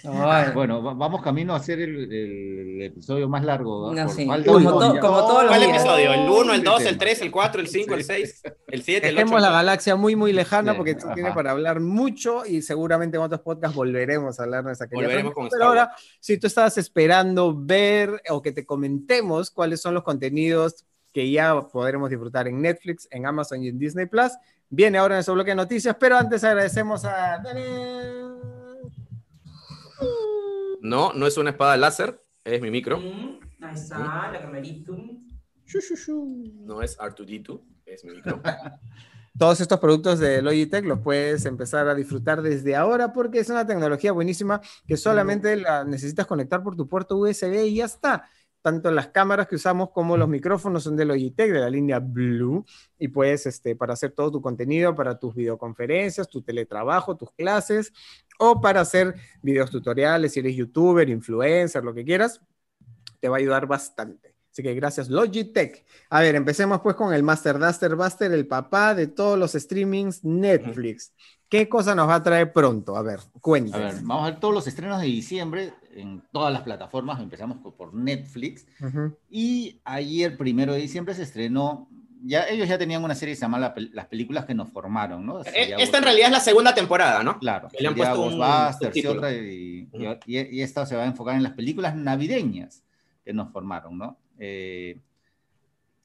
[0.08, 3.92] Ay, Bueno, va- vamos camino a hacer el, el episodio más largo.
[3.92, 4.04] ¿no?
[4.04, 4.24] No, sí.
[4.24, 4.40] Como
[4.78, 5.76] to- como todos los ¿Cuál días.
[5.82, 6.12] episodio?
[6.14, 6.98] ¿El 1, el 2, el tema.
[6.98, 9.20] 3, el 4, el 5, el 6, el 7, el 8?
[9.24, 11.34] Dejemos la galaxia muy, muy lejana Sí, porque esto tiene ajá.
[11.34, 15.48] para hablar mucho y seguramente en otros podcasts volveremos a hablar de esa Volveremos con
[15.48, 20.84] Pero ahora, si tú estabas esperando ver o que te comentemos cuáles son los contenidos
[21.12, 24.32] que ya podremos disfrutar en Netflix, en Amazon y en Disney Plus,
[24.68, 27.42] viene ahora en nuestro bloque de noticias, pero antes agradecemos a...
[30.80, 32.98] No, no es una espada láser, es mi micro.
[32.98, 34.62] Mm, Ahí está, la
[35.66, 36.44] shu.
[36.60, 38.42] No es R2D2, es mi micrófono.
[39.38, 43.66] Todos estos productos de Logitech los puedes empezar a disfrutar desde ahora porque es una
[43.66, 48.30] tecnología buenísima que solamente la necesitas conectar por tu puerto USB y ya está.
[48.66, 52.66] Tanto las cámaras que usamos como los micrófonos son de Logitech, de la línea Blue,
[52.98, 57.92] y puedes, este, para hacer todo tu contenido, para tus videoconferencias, tu teletrabajo, tus clases,
[58.40, 62.40] o para hacer videos tutoriales, si eres youtuber, influencer, lo que quieras,
[63.20, 64.35] te va a ayudar bastante.
[64.56, 65.84] Así que gracias Logitech.
[66.08, 70.24] A ver, empecemos pues con el Master Duster Buster, el papá de todos los streamings
[70.24, 71.12] Netflix.
[71.46, 72.96] ¿Qué cosa nos va a traer pronto?
[72.96, 73.84] A ver, A cuéntame.
[73.84, 77.20] ver, vamos a ver todos los estrenos de diciembre en todas las plataformas.
[77.20, 78.66] Empezamos por- Netflix.
[78.82, 79.14] Ujú.
[79.28, 81.90] Y ayer, primero de diciembre, se estrenó.
[82.24, 85.42] Ya, ellos ya tenían una serie que se llama Las películas que nos formaron, ¿no?
[85.42, 87.38] Eh, Sería Esta en Ghost- realidad es la segunda temporada, ¿no?
[87.40, 89.36] Claro, que le han puesto un Ghostbusters y otra, y,
[89.92, 90.16] y- Ujú.
[90.24, 92.82] y- y esta se va a enfocar en las películas navideñas
[93.22, 94.16] que nos formaron, ¿no?
[94.38, 94.98] Eh,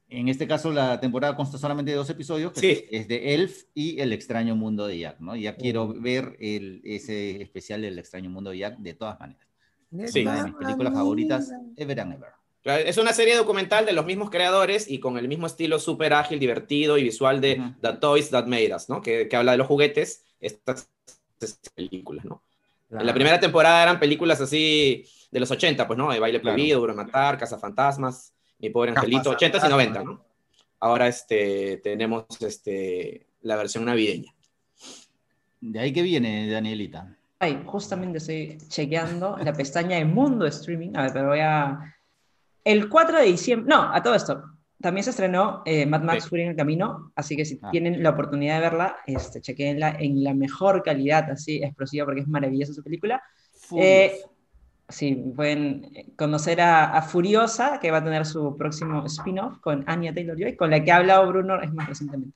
[0.09, 2.85] en este caso, la temporada consta solamente de dos episodios, que Sí.
[2.91, 5.35] es de Elf y El extraño mundo de Jack, ¿no?
[5.37, 9.47] Ya quiero ver el, ese especial del extraño mundo de Jack de todas maneras.
[10.07, 10.21] Sí.
[10.21, 12.29] Una de mis películas favoritas, ever and ever.
[12.61, 16.13] Claro, Es una serie documental de los mismos creadores y con el mismo estilo súper
[16.13, 17.73] ágil, divertido y visual de Ujú.
[17.81, 19.01] The Toys That Made Us, ¿no?
[19.01, 20.89] Que, que habla de los juguetes, estas
[21.73, 22.43] películas, ¿no?
[22.91, 26.11] En la primera temporada eran películas así de los 80, pues, ¿no?
[26.11, 26.55] De Baile Claro.
[26.55, 29.63] Prohibido, Duro de Matar, Cazafantasmas, Mi Pobre Angelito, Cazafantasmas.
[29.63, 30.25] 80 y 90, ¿no?
[30.79, 34.33] Ahora este, tenemos este, la versión navideña.
[35.61, 37.15] ¿De ahí que viene, Danielita?
[37.39, 40.91] Ay, justamente estoy chequeando la pestaña de Mundo Streaming.
[40.95, 41.95] A ver, pero voy a.
[42.63, 43.69] El 4 de diciembre.
[43.69, 44.43] No, a todo esto.
[44.81, 46.29] También se estrenó eh, Mad Max Sí.
[46.29, 47.11] Fury en el Camino.
[47.15, 47.69] Así que si Ah.
[47.71, 52.27] tienen la oportunidad de verla, este, chequenla en la mejor calidad, así explosiva, porque es
[52.27, 53.21] maravillosa su película.
[53.77, 54.13] Eh,
[54.89, 59.83] sí, pueden eh, conocer a, a Furiosa, que va a tener su próximo spin-off con
[59.87, 62.35] Anya Taylor-Joy, con la que ha hablado Bruno es más recientemente.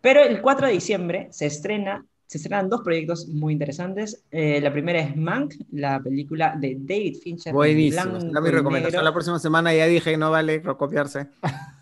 [0.00, 4.24] Pero el 4 de diciembre se estrena, se estrenan dos proyectos muy interesantes.
[4.30, 7.50] Eh, la primera es Mank, la película de David Fincher.
[7.50, 8.02] en Buenísimo.
[8.02, 9.04] blanco Será mi recomendación.
[9.04, 11.28] La próxima semana ya dije que no vale copiarse.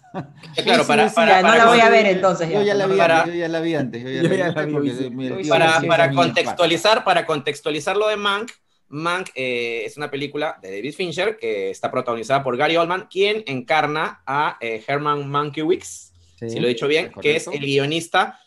[0.62, 2.48] Claro, sí, para, sí, para, no para la voy a ver entonces.
[2.48, 5.48] Yo ya la vi, antes, sí.
[5.48, 8.52] para, sí sí, contextualizar, para contextualizar lo de Mank,
[8.88, 13.42] Mank eh, es una película de David Fincher que está protagonizada por Gary Oldman, quien
[13.46, 18.38] encarna a eh, Herman Mankiewicz, si lo he dicho bien, es que es el guionista,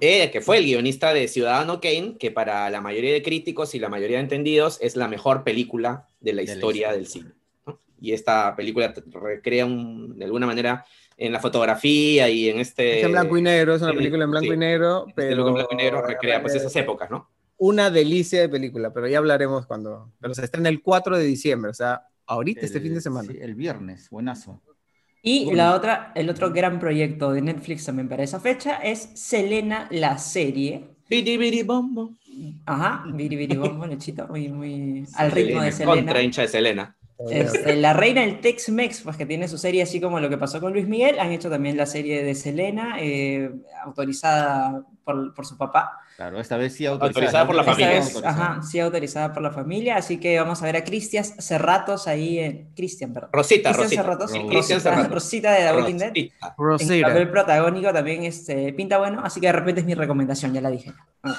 [0.00, 3.78] eh, que fue el guionista de Ciudadano Kane, que para la mayoría de críticos y
[3.78, 7.32] la mayoría de entendidos es la mejor película de la De la historia del cine.
[7.66, 7.80] ¿no?
[8.00, 10.84] Y esta película recrea un- de alguna manera
[11.16, 13.00] en la fotografía y en este...
[13.00, 14.54] Es en blanco y negro, es una película en blanco sí.
[14.54, 17.28] y negro, este pero look en blanco y negro recrea pues esas épocas, ¿no?
[17.60, 20.12] una delicia de película, pero ya hablaremos cuando.
[20.20, 23.32] Pero se estrena el 4 de diciembre, o sea, ahorita este El- fin de semana.
[23.32, 24.60] sí, el viernes, buenazo.
[25.28, 25.58] Y Bueno.
[25.58, 30.16] la otra, el otro gran proyecto de Netflix también para esa fecha es Selena, la
[30.16, 30.84] serie.
[31.64, 32.16] Bom.
[32.64, 35.96] Ajá, Biri Biri Bombo, Lechito, muy, muy al ritmo de Selena.
[35.96, 36.96] Contra hincha de Selena.
[37.30, 40.60] Este, la reina del Tex-Mex, pues que tiene su serie así como lo que pasó
[40.60, 43.50] con Luis Miguel, han hecho también la serie de Selena, eh,
[43.84, 45.98] autorizada por, por su papá.
[46.18, 47.94] Claro, esta vez sí Autorizada por la Esta familia.
[48.00, 52.08] vez, ajá, sí autorizada por la familia, así que vamos a ver a Cristian Cerratos
[52.08, 52.70] ahí en...
[52.74, 53.30] Cristian, perdón.
[53.32, 54.26] Rosita, Cristian Rosita.
[54.26, 55.12] Cerratos, Rosita, Cerratos.
[55.12, 56.12] Rosita de The Walking Dead.
[56.12, 56.48] Rosita.
[56.48, 57.06] En Rosita.
[57.06, 60.70] papel protagónico también este, pinta bueno, así que de repente es mi recomendación, ya la
[60.70, 60.92] dije.
[61.22, 61.36] Ok.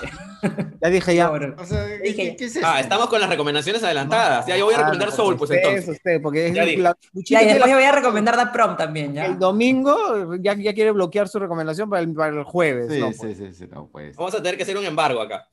[0.82, 1.30] Ya dije ya.
[1.30, 2.65] Bueno, O sea, ¿qué, Dije- qué es esto?
[2.69, 4.45] Ah, estamos con las recomendaciones adelantadas.
[4.45, 5.89] Ya yo voy a Ah, recomendar Soul, porque pues usted entonces.
[5.89, 8.77] es usted, porque es Ya la- ya, y después yo voy a recomendar The Prom
[8.77, 9.25] también, la- ¿ya?
[9.34, 12.88] el domingo ya, ya quiere bloquear su recomendación para el, para el jueves.
[12.93, 13.11] Sí, ¿no?
[13.11, 13.38] sí, Pues.
[13.38, 14.15] sí, sí, no, pues.
[14.15, 15.47] Vamos a tener que hacer un embargo acá.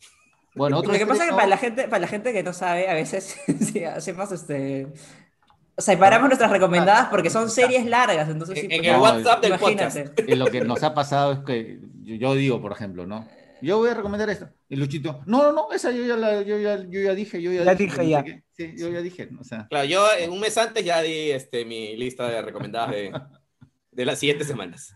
[0.55, 2.53] Bueno, otro Lo que pasa es que para la gente, para la gente que no
[2.53, 4.87] sabe, a veces sí, hacemos este.
[5.79, 8.97] O sea, separamos nuestras recomendadas porque son series largas, entonces sí, En, en pues, el
[8.97, 10.05] No, WhatsApp del imagínate.
[10.05, 10.29] podcast.
[10.37, 13.29] Lo que nos ha pasado es que yo, yo digo, por ejemplo, ¿no?
[13.61, 14.53] Yo voy a recomendar esta.
[14.69, 17.53] Y Luchito, no, no, no, esa yo ya, la, yo ya, yo ya dije, yo
[17.53, 18.03] ya, Ya dije.
[18.03, 18.43] dije no ya.
[18.53, 19.67] Sí, yo ya dije, o sea.
[19.69, 23.13] Claro, yo un mes antes ya di este, mi lista de recomendadas de,
[23.93, 24.95] de las siguientes semanas.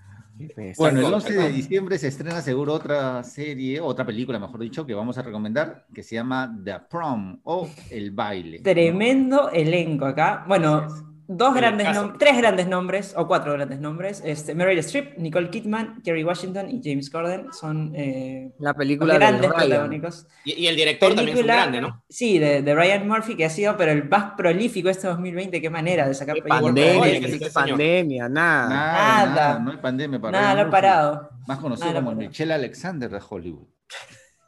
[0.77, 1.17] Bueno, el Exacto.
[1.17, 5.23] 11 de diciembre se estrena seguro otra serie, otra película, mejor dicho, que vamos a
[5.23, 8.61] recomendar, que se llama The Prom o El Baile.
[8.61, 10.45] Tremendo elenco acá.
[10.47, 11.87] Bueno, dos grandes
[12.19, 14.21] tres grandes nombres, o cuatro grandes nombres.
[14.25, 19.19] Este, Meryl Streep, Nicole Kidman, Kerry Washington y James Corden son eh, La película de
[19.21, 20.27] grandes protagónicos.
[20.45, 22.03] Y, y el director también es grande, ¿no?
[22.09, 25.61] Sí, de, de Ryan Murphy, que ha sido pero el más prolífico este 2020.
[25.61, 26.63] Qué manera de sacar películas.
[26.63, 28.69] Pandemia, que pandemia, nada.
[28.69, 29.27] Nada, Nada.
[29.35, 31.31] nada, no hay pandemia para Nada, Ryan lo he Murphy, parado.
[31.47, 32.17] Más conocido Nada, como.
[32.17, 33.67] Michelle Alexander de Hollywood.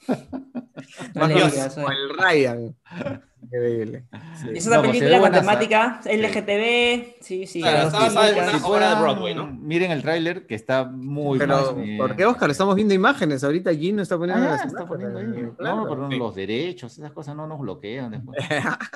[1.15, 1.97] No le Dios, digas, Como oye.
[1.97, 2.77] el Ryan.
[3.53, 4.05] Increíble.
[4.41, 4.49] Sí.
[4.55, 6.09] Es una No, pues película con temática sí.
[6.17, 7.61] LGTB, sí, sí.
[7.61, 8.55] Claro, los está basada en chicas.
[8.55, 9.47] una obra de Broadway, ¿no?
[9.47, 12.51] Miren el tráiler que está muy Pero, más, eh, ¿por qué, Oscar?
[12.51, 13.45] Estamos viendo imágenes.
[13.45, 15.13] Ahorita Gino está Ah, poniendo ya, las está imágenes.
[15.13, 15.53] poniendo ahí.
[15.59, 15.77] Claro.
[15.77, 16.17] No, pero Sí.
[16.17, 18.39] los derechos, esas cosas no nos bloquean después.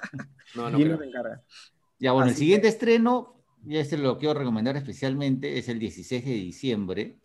[0.55, 1.43] No, no se encarga.
[1.99, 3.35] Ya, bueno, el Así siguiente estreno,
[3.67, 7.19] y este lo quiero recomendar especialmente, es el 16 de diciembre.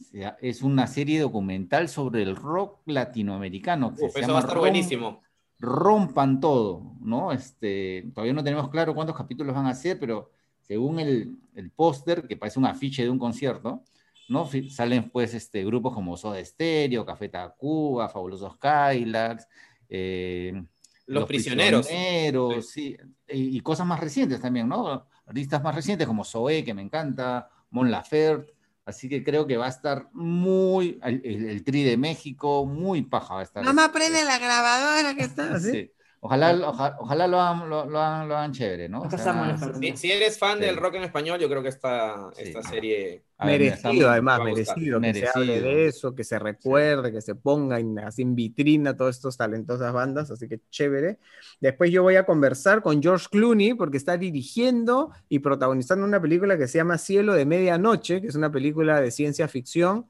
[0.00, 3.94] O sea, es una serie documental sobre el rock latinoamericano.
[3.94, 5.22] que Uf, se eso llama va a estar Rom- buenísimo.
[5.58, 7.32] Rompan todo, ¿no?
[7.32, 10.30] Este, todavía no tenemos claro cuántos capítulos van a ser, pero
[10.60, 13.82] según el, el póster, que parece un afiche de un concierto,
[14.28, 14.48] ¿no?
[14.70, 19.46] Salen pues este, grupos como Soda Stereo, Café Tacuba, Fabulosos Kylax,
[19.88, 20.64] eh,
[21.06, 21.86] Los prisioneros.
[21.86, 22.96] Prisioneros, sí,
[23.28, 25.06] y, y cosas más recientes también, ¿no?
[25.26, 28.54] Artistas más recientes como Zoé, que me encanta, Mon Laferte,
[28.84, 33.02] así que creo que va a estar muy, el, el- el Tri de México, muy
[33.02, 33.64] paja va a estar.
[33.64, 35.70] Mamá, este, prende la grabadora que está así.
[35.72, 35.90] Sí.
[36.26, 39.02] Ojalá, oja- ojalá, lo, hagan, lo, lo hagan, lo hagan chévere, ¿no?
[39.02, 39.56] O sea.
[39.78, 40.64] Si, si eres fan Sí.
[40.64, 42.44] del rock en español, yo creo que esta, Sí.
[42.44, 43.22] esta serie.
[43.36, 45.68] a ver, Merecido, estamos- además, merecido, que se hable Merecido.
[45.76, 49.92] de eso, que se recuerde, que se ponga en, así en vitrina todas estas talentosas
[49.92, 51.18] bandas, así que chévere.
[51.60, 56.56] Después yo voy a conversar con George Clooney porque está dirigiendo y protagonizando una película
[56.56, 60.06] que se llama Cielo de Medianoche, que es una película de ciencia ficción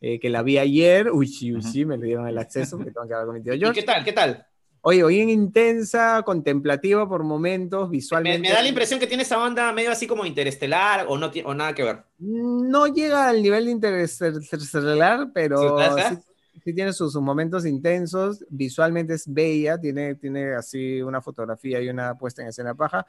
[0.00, 1.10] eh, que la vi ayer.
[1.10, 3.42] Uy, sí, uy, sí, me le dieron el acceso porque tengo que hablar con mi
[3.42, 3.80] tío ¿Y George.
[3.80, 4.04] qué tal?
[4.04, 4.46] ¿Qué tal?
[4.88, 8.38] Oye, bien intensa, contemplativa por momentos, Me, visualmente.
[8.38, 11.52] me da la impresión que tiene esa banda medio así como interestelar o no o
[11.52, 12.04] nada que ver.
[12.18, 16.16] No llega al nivel de interestelar, pero sí,
[16.64, 18.42] sí tiene sus, sus momentos intensos.
[18.48, 23.04] Visualmente es bella, tiene, tiene así una fotografía y una puesta en escena paja.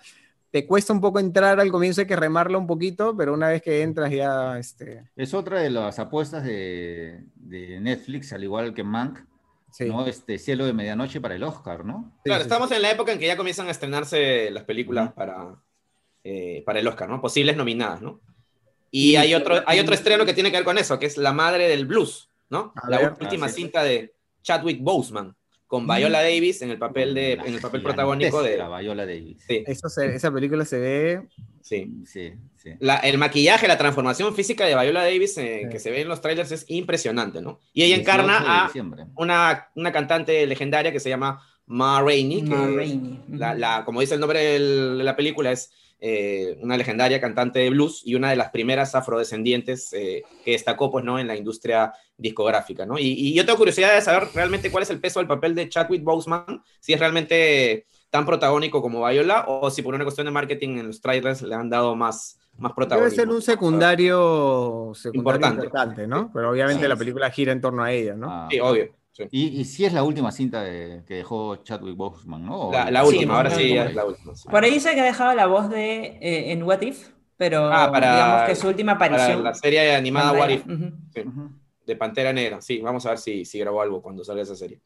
[0.52, 3.62] Te cuesta un poco entrar al comienzo, hay que remarla un poquito, pero una vez
[3.62, 8.84] que entras ya, este, Es otra de las apuestas de, de Netflix, al igual que
[8.84, 9.29] Mank,
[9.72, 9.86] sí.
[9.86, 10.06] ¿no?
[10.06, 12.18] Este Cielo de Medianoche para el Oscar, ¿no?
[12.24, 15.56] Claro, sí, estamos en la época en que ya comienzan a estrenarse las películas para,
[16.24, 17.22] eh, para el Oscar, ¿no?
[17.22, 18.22] Posibles nominadas, ¿no?
[18.92, 21.18] Y Y- hay otro, hay otro estreno que tiene que ver con eso, que es
[21.18, 22.74] La Madre del Blues, ¿no?
[22.76, 23.14] A La ver.
[23.20, 23.62] última Ah, sí.
[23.62, 25.36] cinta de Chadwick Boseman,
[25.70, 28.58] con Viola Davis en el papel, de, en el papel protagónico de...
[28.82, 29.38] Viola Davis.
[29.48, 31.22] Sí, Eso se- esa película se ve.
[31.62, 31.94] sí.
[32.06, 32.72] Sí, sí.
[32.80, 35.70] La- el maquillaje, la transformación física de Viola Davis eh, Sí.
[35.70, 37.60] que se ve en los trailers es impresionante, ¿no?
[37.72, 38.72] Y ella 18 de encarna a
[39.16, 43.20] una, una cantante legendaria que se llama Ma Rainey, que Ma Rainey.
[43.30, 44.60] la, la- como dice el nombre de
[45.04, 49.92] la película, es eh, una legendaria cantante de blues y una de las primeras afrodescendientes
[49.94, 51.20] eh, que destacó pues, ¿no?
[51.20, 52.86] en la industria discográfica.
[52.86, 52.98] ¿no?
[52.98, 55.68] Y, y yo tengo curiosidad de saber realmente cuál es el peso del papel de
[55.70, 60.32] Chadwick Boseman, si es realmente tan protagónico como Viola o si por una cuestión de
[60.32, 63.16] marketing en los trailers le han dado más, más Debe protagonismo.
[63.16, 65.66] ser un secundario, secundario Importante.
[65.66, 66.08] importante.
[66.08, 66.32] ¿no?
[66.34, 68.28] Pero obviamente Sí, la película gira en torno a ella, ¿no?
[68.30, 68.90] Ah, Sí, obvio.
[69.20, 69.28] Sí.
[69.32, 72.72] Y, y sí es la última cinta de- que dejó Chadwick Boseman, ¿no?
[72.72, 74.36] La, la Sí, última, ahora sí, es la última.
[74.36, 74.48] sí.
[74.50, 77.92] Por ahí dice que ha dejado la voz de eh, en What If, pero Ah,
[77.92, 79.44] para- digamos que su última Para aparición.
[79.44, 81.52] la serie animada What If, Ujú.
[81.86, 82.62] de Pantera Negra.
[82.62, 84.80] Sí, vamos a ver si, si grabó algo cuando salga esa serie.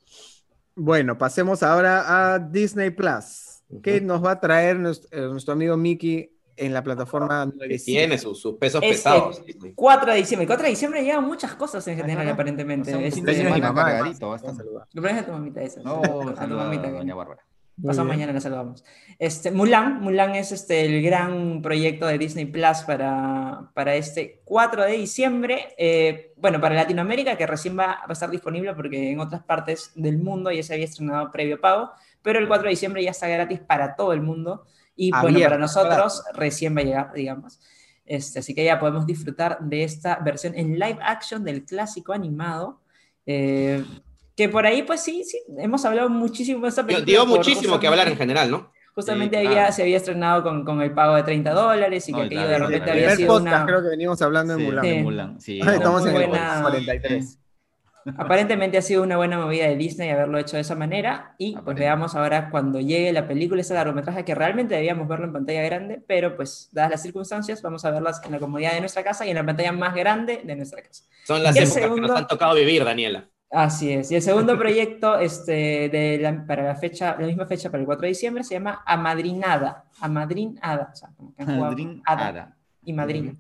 [0.76, 3.62] Bueno, pasemos ahora a Disney Plus.
[3.82, 4.06] ¿Qué Ujú.
[4.06, 8.40] nos va a traer nuestro, eh, nuestro amigo Mickey en la plataforma Que tiene sus,
[8.40, 9.42] sus pesos Este, pesados.
[9.76, 10.48] 4 de diciembre.
[10.48, 12.34] 4 de diciembre llegan muchas cosas en general, Ajá.
[12.34, 12.94] aparentemente.
[12.94, 14.42] O sea, Este, de mi mamá, cargadito, además.
[14.44, 14.64] bastante.
[14.64, 14.88] Saluda.
[14.94, 15.82] cumpleaños de tu mamita esa.
[15.82, 16.04] No, a
[16.48, 17.42] tu mamita a que- doña Bárbara.
[17.84, 18.84] Pasado mañana la saludamos.
[19.18, 24.84] Este, Mulan, Mulan es este, el gran proyecto de Disney Plus para, para este 4
[24.84, 25.74] de diciembre.
[25.80, 29.92] Eh, bueno, para Latinoamérica, que recién va, va a estar disponible porque en otras partes
[29.96, 31.90] del mundo ya se había estrenado previo pago,
[32.22, 34.66] pero el 4 de diciembre ya está gratis para todo el mundo.
[34.96, 37.60] Y bueno, Abierto, para nosotros recién va a llegar, digamos.
[38.06, 42.80] Este, así que ya podemos disfrutar de esta versión en live action del clásico animado.
[43.26, 43.84] eh,
[44.36, 47.26] que por ahí, pues sí, sí, hemos hablado muchísimo de esta Dio, película.
[47.26, 48.72] muchísimo que hablar en general, ¿no?
[48.96, 49.74] Justamente Sí, había, claro.
[49.74, 52.48] se había estrenado con, con el pago de 30 dólares y No, que aquello la-
[52.48, 53.66] de el repente El había sido podcast una...
[53.68, 54.84] creo que venimos hablando de Sí, Mulan.
[54.86, 55.02] Sí.
[55.04, 55.60] Mulan, sí.
[55.64, 57.40] Ah, estamos en el buena- 43.
[58.18, 61.78] Aparentemente ha sido una buena movida de Disney haberlo hecho de esa manera y pues
[61.78, 66.04] veamos ahora cuando llegue la película, ese largometraje que realmente debíamos verlo en pantalla grande,
[66.06, 69.30] pero pues dadas las circunstancias vamos a verlas en la comodidad de nuestra casa y
[69.30, 71.06] en la pantalla más grande de nuestra casa.
[71.26, 73.30] Son las épocas que segundo- nos han tocado vivir, Daniela.
[73.52, 74.12] Así es.
[74.12, 77.86] Y el segundo proyecto este, de la- para la fecha, la misma fecha para el
[77.86, 79.86] 4 de diciembre se llama Amadrinada.
[80.02, 80.90] Amadrinada.
[80.92, 83.36] O sea, como que han y madrina.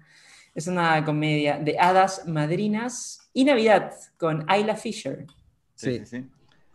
[0.53, 5.25] Es una comedia de hadas madrinas y Navidad con Ayla Fisher.
[5.75, 6.05] Sí, Sí.
[6.05, 6.25] sí.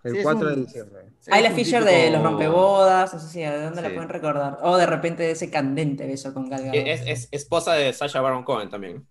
[0.04, 1.00] El Sí, es 4 de un- diciembre.
[1.20, 4.58] Es Ayla Fisher de Los Rompebodas, no sé si de dónde la pueden recordar.
[4.62, 6.74] O de repente de ese candente beso con Gal Gadot.
[6.86, 9.06] Es, es esposa de Sasha Baron Cohen también.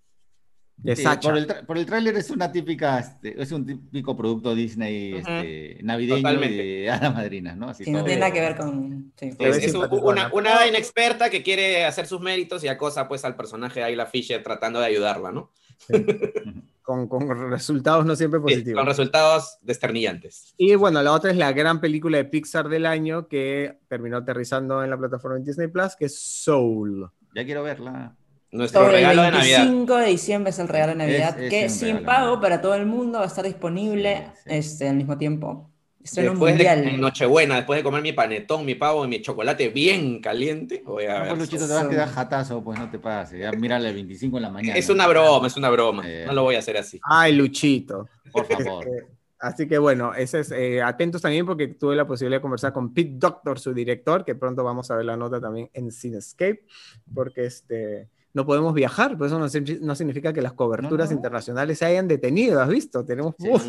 [0.78, 1.30] De Sí, Sacha.
[1.30, 5.20] por, el por el tráiler es una típica, este, es un típico producto Disney Ujú.
[5.22, 6.56] este, navideño Totalmente.
[6.56, 7.70] de hadas madrinas, ¿no?
[7.70, 9.12] Así Sí, no tiene nada que ver con...
[9.20, 9.32] sí.
[9.39, 13.88] Es, una, una inexperta que quiere hacer sus méritos y acosa pues al personaje de
[13.88, 15.52] Ayla Fisher tratando de ayudarla, ¿no?
[16.88, 18.79] Con, con resultados no siempre Sí, positivos.
[18.79, 20.53] con resultados desternillantes.
[20.55, 24.81] Y bueno, la otra es la gran película de Pixar del año que terminó aterrizando
[24.81, 27.11] en la plataforma de Disney Plus, que es Soul.
[27.35, 28.15] Ya quiero verla.
[28.51, 29.63] Nuestro el regalo de Navidad.
[29.65, 32.73] 25 de diciembre es el regalo de Navidad, Es- es que sin pago para todo
[32.75, 34.55] el mundo va a estar disponible Sí, sí.
[34.55, 35.69] Este, al mismo tiempo.
[36.08, 39.70] Estreno Después de en Nochebuena, después de comer mi panetón, mi pavo y mi chocolate
[39.70, 41.28] bien caliente, voy a No, ver.
[41.30, 43.39] pues Luchito, te vas a quedar jatazo, pues no te pases.
[43.41, 44.78] Ya mírale el 25 en la mañana.
[44.80, 46.03] Es una broma, es una broma.
[46.05, 46.24] Eh.
[46.26, 46.99] No lo voy a hacer así.
[47.03, 48.08] Ay, Luchito.
[48.32, 48.86] Por favor.
[49.39, 52.91] Así que bueno, ese es, eh, atentos también porque tuve la posibilidad de conversar con
[52.91, 56.66] Pete Doctor, su director, que pronto vamos a ver la nota también en Cinescape,
[57.14, 59.45] porque este, no podemos viajar, pero eso no,
[59.82, 61.18] no significa que las coberturas No, no.
[61.20, 63.05] internacionales se hayan detenido, ¿has visto?
[63.05, 63.64] Tenemos Sí, uf,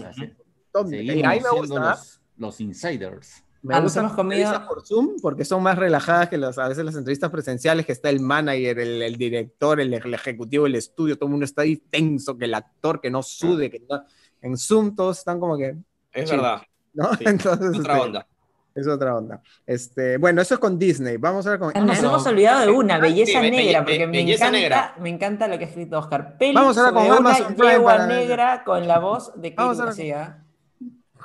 [0.74, 3.44] ahí me gusta, los, los insiders.
[3.60, 6.84] Me Ah, gustan las entrevistas por Zoom porque son más relajadas que las, a veces
[6.84, 11.16] las entrevistas presenciales, que está el manager, el, el director, el, el ejecutivo del estudio,
[11.16, 14.04] todo el mundo está ahí tenso, que el actor que no sude, que no-
[14.42, 15.76] en Zoom todos están como que,
[16.12, 16.36] Es Sí.
[16.36, 16.62] verdad.
[16.94, 17.12] ¿no?
[17.14, 18.26] Sí, Entonces, Es otra este, onda.
[18.76, 19.42] es otra onda.
[19.66, 21.16] Este, bueno, eso es con Disney.
[21.16, 22.04] Vamos a ver con Ah, Nos Amazon.
[22.06, 24.94] hemos olvidado de una, Belleza be- Negra, be- porque me, Belleza encanta, Negra.
[25.00, 26.36] me encanta lo que ha escrito Oscar.
[26.38, 29.78] Peli Vamos ahora con sobre una Amazon Prime para- negra con la voz de Vamos
[29.78, 30.36] García.
[30.38, 30.47] ¿Cuál?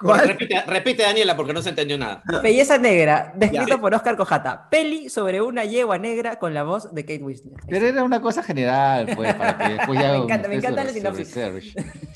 [0.01, 2.23] Repite, repite, Daniela, porque no se entendió nada.
[2.41, 3.77] Belleza Negra, descrito Ya.
[3.77, 4.67] por Oscar Cojata.
[4.69, 7.53] Peli sobre una yegua negra con la voz de Kate Winslet.
[7.67, 10.89] Pero era una cosa general, pues, para que después ya Me encanta, me encanta la
[10.91, 11.35] sinopsis.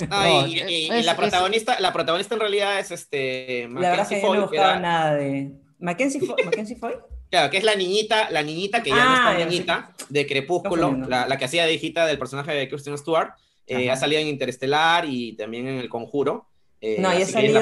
[0.09, 3.67] Ah, No, y, y- y es- la, es- protagonista, la protagonista en realidad es este
[3.71, 5.51] La verdad que Mackenzie yo no Foy, buscaba era- nada de.
[5.80, 6.43] ¿Mackenzie Foy?
[6.43, 6.93] ¿Mackenzie Foy?
[7.30, 9.45] Claro, que es la niñita, la niñita que ya Ah, no está sé.
[9.45, 13.32] niñita, de Crepúsculo, la, la que hacía de hijita del personaje de Kristen Stewart,
[13.67, 16.47] eh, ha salido en Interestelar y también en El Conjuro.
[16.82, 17.59] Eh, No, y es la salido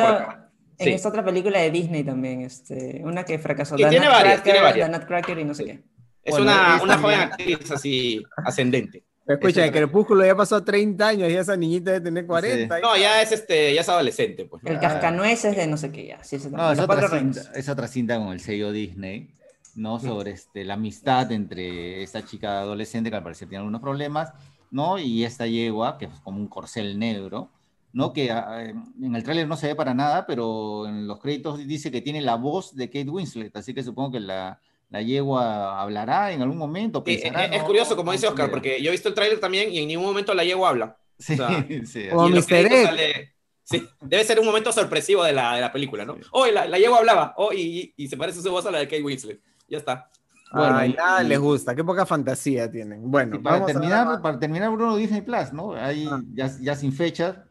[0.77, 0.89] en Sí.
[0.91, 3.77] esta otra película de Disney también, este, una que fracasó.
[3.77, 4.91] Sí, tiene varias, tiene Nutcracker, varias.
[4.91, 5.69] The Nutcracker y no sé Sí.
[5.69, 5.83] qué.
[6.23, 9.03] Es Bueno, una, es una joven actriz así ascendente.
[9.27, 12.79] Escucha, el Crepúsculo ya pasó 30 años y esa niñita debe tener 40.
[12.79, 14.63] No, ya es este, ya es adolescente, pues.
[14.65, 16.23] El cascanueces de no sé qué ya.
[16.23, 19.29] Sí, ese No, es otra, cinta, es otra cinta con el sello Disney,
[19.75, 19.99] ¿no?
[19.99, 24.31] Sobre este, la amistad entre esta chica adolescente que al parecer tiene algunos problemas,
[24.69, 24.99] ¿no?
[24.99, 27.49] Y esta yegua, que es como un corcel negro,
[27.95, 28.11] ¿no?
[28.13, 28.61] Que ah,
[29.01, 32.21] en el tráiler no se ve para nada, pero en los créditos dice que tiene
[32.21, 36.57] la voz de Kate Winslet, así que supongo que la, la yegua hablará en algún
[36.57, 37.65] momento, Sí, pensará, es, es ¿no?
[37.67, 40.33] curioso, como dice Oscar, porque yo he visto el tráiler también y en ningún momento
[40.33, 40.97] la yegua habla.
[41.17, 43.33] Sí, o sea, sí, Como sale-
[43.63, 46.17] sí, debe ser un momento sorpresivo de la, de la película, ¿no?
[46.31, 48.79] Oh, y la, la yegua hablaba, oh, y, y se parece su voz a la
[48.79, 49.39] de Kate Winslet.
[49.69, 50.09] Ya está.
[50.51, 53.09] Bueno, Ay, nada y- les gusta, qué poca fantasía tienen.
[53.09, 55.73] Bueno, para vamos terminar, para terminar Bruno Disney Plus, ¿no?
[55.73, 56.21] Ahí Ah.
[56.33, 57.45] ya, ya sin fecha,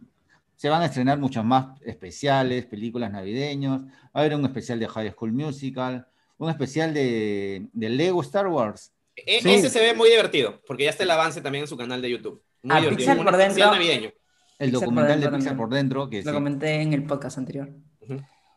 [0.57, 4.89] se van a estrenar muchos más especiales, películas navideños, va a haber un especial de
[4.89, 6.07] High School Musical,
[6.39, 8.93] un especial de, de Lego Star Wars.
[9.17, 9.55] E- Sí.
[9.55, 12.11] Ese se ve muy divertido, porque ya está el avance también en su canal de
[12.11, 12.43] YouTube.
[12.63, 13.11] Muy Ah, divertido.
[13.13, 13.71] Pixar por dentro.
[13.71, 14.11] navideño.
[14.59, 16.35] El Pixar documental de Pixar por dentro, que Lo sí.
[16.35, 17.71] comenté en el podcast anterior.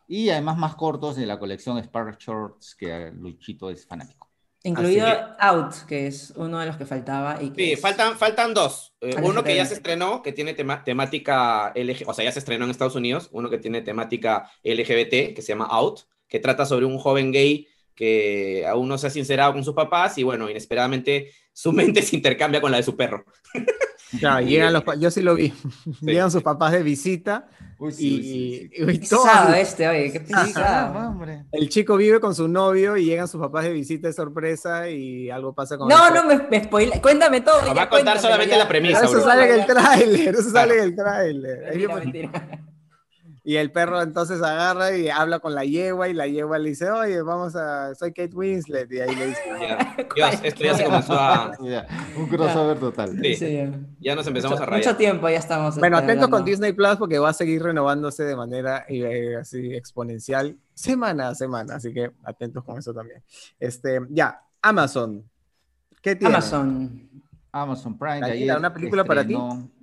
[0.08, 4.17] Y además más cortos de la colección Spark Shorts, que Luchito es fanático.
[4.64, 7.40] Incluido Así Out, que es uno de los que faltaba.
[7.42, 8.94] Y que Sí, es- faltan, faltan dos.
[9.00, 9.24] Eh, LGBT.
[9.28, 12.64] uno que ya se estrenó, que tiene tema- temática LG, o sea, ya se estrenó
[12.64, 13.28] en Estados Unidos.
[13.32, 17.66] Uno que tiene temática LGBT, que se llama Out, que trata sobre un joven gay
[17.94, 22.16] que aún no se ha sincerado con sus papás y bueno, inesperadamente su mente se
[22.16, 23.24] intercambia con la de su perro.
[24.20, 25.52] Claro, llegan los, yo sí lo vi.
[26.00, 27.48] Llegan sus papás de visita
[27.80, 28.68] Uy, y, y
[28.98, 30.98] Qué todo- pesado este, oye, qué pesado.
[31.10, 31.44] hombre.
[31.52, 35.30] el chico vive con su novio y llegan sus papás de visita de sorpresa y
[35.30, 37.00] algo pasa con No, el no me, me spoila.
[37.00, 37.64] Cuéntame todo.
[37.64, 38.58] Ya, va a contar solamente ya.
[38.58, 39.22] la premisa, Eso bro.
[39.22, 41.58] sale en el tráiler, eso sale en el tráiler.
[41.70, 42.60] Mentira, mentira.
[43.48, 46.90] Y el perro entonces agarra y habla con la yegua y la yegua le dice,
[46.90, 48.92] oye, vamos a, soy Kate Winslet.
[48.92, 49.96] Y ahí le dice, Ya.
[50.14, 51.52] Dios, esto ya se comenzó a...
[52.18, 53.18] Un crossover total.
[53.22, 53.70] Sí, Sí,
[54.00, 54.14] ya.
[54.14, 54.86] nos empezamos mucho, a rayar.
[54.86, 55.78] mucho tiempo ya estamos.
[55.78, 56.44] Bueno, este, atentos con.
[56.44, 61.76] Disney Plus porque va a seguir renovándose de manera eh, así exponencial semana a semana,
[61.76, 63.22] así que atentos con eso también.
[63.58, 65.24] Este, ya, Amazon.
[66.02, 66.34] ¿Qué tiene?
[66.34, 67.08] Amazon.
[67.50, 68.26] Amazon Prime.
[68.26, 69.34] ayer una película para ti.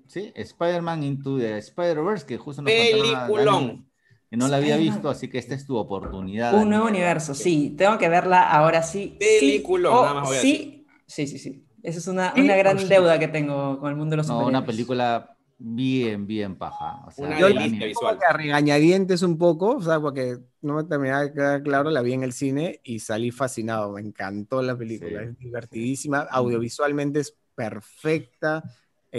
[0.07, 3.89] Sí, Spider-Man Into the Spider-Verse, que justo nos Peliculón.
[4.29, 6.53] Que no la había visto, así que esta es tu oportunidad.
[6.55, 7.75] Un nuevo universo, sí.
[7.77, 9.17] Tengo que verla ahora sí.
[9.19, 10.87] sí, Peliculón, o nada más voy a sí.
[11.07, 11.65] Sí, sí, sí.
[11.83, 12.87] Esa es una, Sí, una gran sí.
[12.87, 17.03] deuda que tengo con el mundo de los No, una película bien, bien paja.
[17.05, 18.17] O sea, Una Yo la visual.
[18.17, 22.01] que a regañadientes un poco, o sea, porque no me terminaba de quedar claro, la
[22.01, 25.27] vi en el cine y salí fascinado, me encantó la película, Sí.
[25.29, 28.63] es divertidísima, audiovisualmente es perfecta,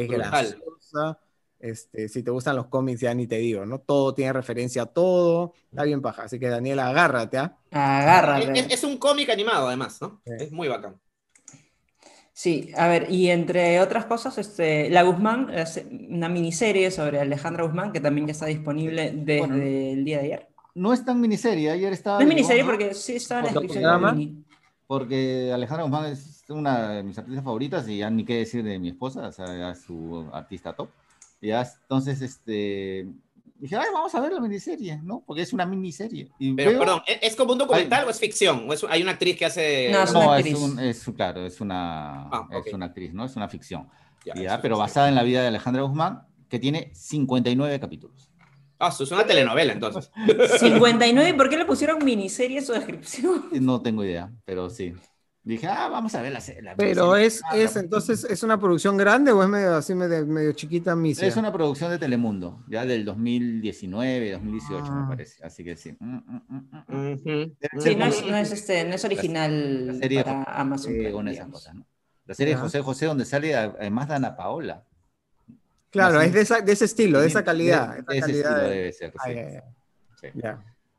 [0.03, 0.30] es Brutal.
[0.30, 1.18] graciosa.
[1.59, 3.78] Este, si te gustan los cómics, ya ni te digo, ¿no?
[3.80, 5.55] Todo tiene referencia a todo.
[5.70, 6.24] Está bien paja.
[6.24, 7.57] Así que, Daniela, agárrate, ¿ah?
[7.70, 8.59] Agárrate.
[8.61, 10.20] Es, es un cómic animado, además, ¿no?
[10.26, 10.32] Sí.
[10.38, 10.97] Es muy bacán.
[12.32, 17.64] Sí, a ver, y entre otras cosas, este, La Guzmán, es una miniserie sobre Alejandra
[17.64, 19.55] Guzmán, que también ya está disponible desde Bueno.
[19.57, 20.49] el día de ayer.
[20.74, 22.18] No es tan miniserie, ayer estaba...
[22.18, 24.11] No es miniserie porque sí está en la ¿Otro descripción programa?
[24.12, 24.44] de mini.
[24.86, 28.78] Porque Alejandra Guzmán es una de mis artistas favoritas y ya ni qué decir de
[28.78, 30.88] mi esposa, o sea, su artista top.
[31.40, 33.07] Y ya, entonces, este...
[33.59, 35.22] Dije, ay, vamos a ver la miniserie, ¿no?
[35.26, 36.30] Porque es una miniserie.
[36.38, 38.68] Y Pero, veo- perdón, ¿es, es como un documental o es ficción?
[38.68, 39.88] ¿O es- hay una actriz que hace.
[39.90, 42.66] No, es una No, es, un, es claro, es una, Ah, ok.
[42.66, 43.24] es una actriz, ¿no?
[43.24, 43.88] Es una ficción.
[44.26, 48.28] Ya, Ya, pero basada en la vida de Alejandra Guzmán, que tiene 59 capítulos.
[48.78, 50.11] Ah, eso es una telenovela, entonces.
[50.61, 53.47] 59, ¿por qué le pusieron miniserie en su descripción?
[53.61, 54.92] No tengo idea, pero sí.
[55.47, 58.97] Dije, ah, vamos a ver la, Pero es, Ah, es la- entonces, ¿es una producción
[58.97, 61.24] grande o es medio así, medio, medio chiquita, misia?
[61.28, 65.03] Es una producción de Telemundo, ya del 2019, 2018, Ah.
[65.03, 65.44] me parece.
[65.47, 65.97] Así que sí.
[66.01, 67.57] Mm, mm, mm, mm.
[67.78, 70.92] Sí, no es, no es, este, no es original la serie para de Amazon.
[70.97, 71.53] Eh, con esas digamos.
[71.61, 71.86] cosas, ¿no?
[72.26, 72.61] La serie de.
[72.61, 74.82] José José, donde sale además Dana Paola.
[75.90, 77.94] Claro, Así- es de, esa- de ese estilo, de esa calidad.
[77.94, 79.12] de esa ese calidad estilo de- debe ser.
[79.24, 79.34] Ay,
[80.20, 80.55] sí, ay.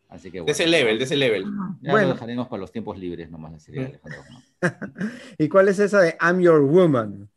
[0.09, 1.43] Así que De ese level, de ese level.
[1.81, 2.07] Ya Bueno.
[2.07, 4.43] lo dejaremos para los tiempos libres nomás la serie de Alejandro Guzmán.
[5.37, 7.29] ¿Y cuál es esa de I'm Your Woman?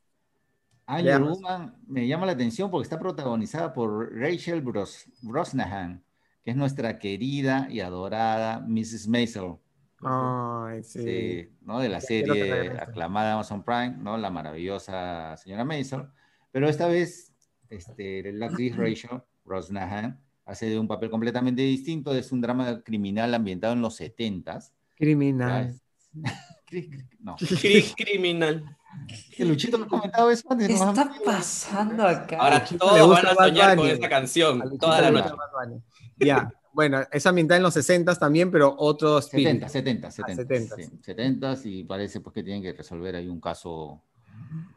[0.89, 1.19] Ya.
[1.19, 6.03] Your Woman me llama la atención porque está protagonizada por Rachel Bros Brosnahan,
[6.43, 9.09] que es nuestra querida y adorada Mrs.
[9.09, 9.55] Maisel.
[10.03, 11.03] Ay, sí.
[11.03, 11.79] Sí, ¿no?
[11.81, 14.17] De la Ya serie aclamada Amazon Prime, ¿no?
[14.17, 16.07] La maravillosa señora Maisel.
[16.51, 17.33] Pero esta vez,
[17.69, 20.21] este, la actriz Rachel Brosnahan
[20.51, 22.13] hace de un papel completamente distinto.
[22.15, 24.73] Es un drama criminal ambientado en los 70s.
[24.97, 25.75] Criminal.
[27.21, 27.37] No.
[27.37, 28.65] Cri- Criminal.
[29.37, 30.69] Que Luchito no ha comentado eso antes.
[30.69, 32.39] ¿Qué está pasando acá?
[32.39, 35.31] Ahora todos van a Bad soñar con esa canción toda la noche.
[36.17, 39.67] Ya, bueno, esa ambientada en los 60 también, pero otro espíritu.
[39.69, 40.43] 70, 70, 70.
[40.43, 40.77] 70.
[40.77, 44.03] sí, 70 y parece pues que tienen que resolver ahí un caso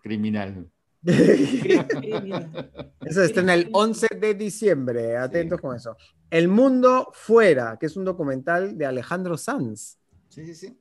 [0.01, 0.67] criminal.
[3.01, 5.97] Eso se estrena el 11 de diciembre, atentos con eso.
[6.29, 9.97] El Mundo Fuera, que es un documental de Alejandro Sanz.
[10.29, 10.79] Sí, sí, sí.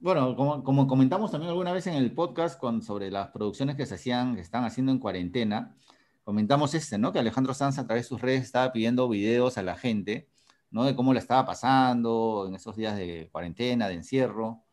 [0.00, 3.86] Bueno, como, como comentamos también alguna vez en el podcast con, sobre las producciones que
[3.86, 5.76] se hacían, que están haciendo en cuarentena,
[6.24, 7.12] comentamos este, ¿no?
[7.12, 10.28] Que Alejandro Sanz a través de sus redes estaba pidiendo videos a la gente,
[10.70, 10.84] ¿no?
[10.84, 14.64] De cómo la estaba pasando en esos días de cuarentena, de encierro,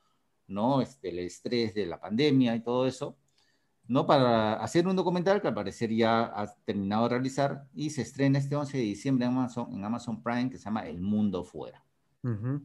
[0.47, 0.81] ¿no?
[0.81, 3.17] Este, el estrés de la pandemia y todo eso,
[3.87, 4.05] ¿no?
[4.05, 8.39] Para hacer un documental que al parecer ya ha terminado de realizar y se estrena
[8.39, 11.83] este 11 de diciembre en Amazon, en Amazon Prime que se llama El Mundo Fuera.
[12.23, 12.61] Ujú.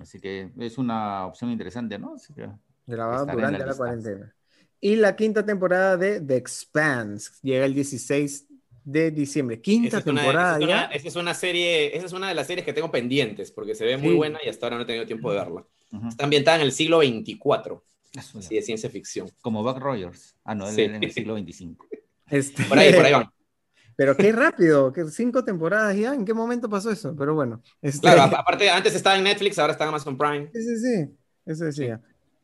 [0.00, 2.14] Así que es una opción interesante, ¿no?
[2.14, 2.48] Así que-
[2.86, 4.34] Grabado durante la la, cuarentena.
[4.80, 8.46] Y la quinta temporada de The Expanse llega el 16
[8.84, 9.60] de diciembre.
[9.60, 10.74] Quinta Esa es, una, temporada esa es ya.
[10.76, 13.74] una- esa es una serie, esa es una de las series que tengo pendientes porque
[13.74, 14.16] se ve muy Sí.
[14.16, 15.64] buena y hasta ahora no he tenido tiempo de verla.
[15.92, 16.08] Ujú.
[16.08, 17.84] Está ambientada en el siglo 24,
[18.16, 19.28] Eso así de ciencia ficción.
[19.40, 20.36] Como Buck Rogers.
[20.44, 20.82] Ah, no, él Sí.
[20.82, 21.76] era en el siglo XXV.
[22.28, 23.30] Este, Por ahí, por ahí van.
[23.94, 26.12] Pero qué rápido, que cinco temporadas ya.
[26.12, 27.14] ¿En qué momento pasó eso?
[27.16, 27.62] Pero bueno.
[27.80, 30.50] este- Claro, aparte antes estaba en Netflix, ahora está en Amazon Prime.
[30.52, 31.16] Sí, sí, sí.
[31.46, 32.00] Eso decía.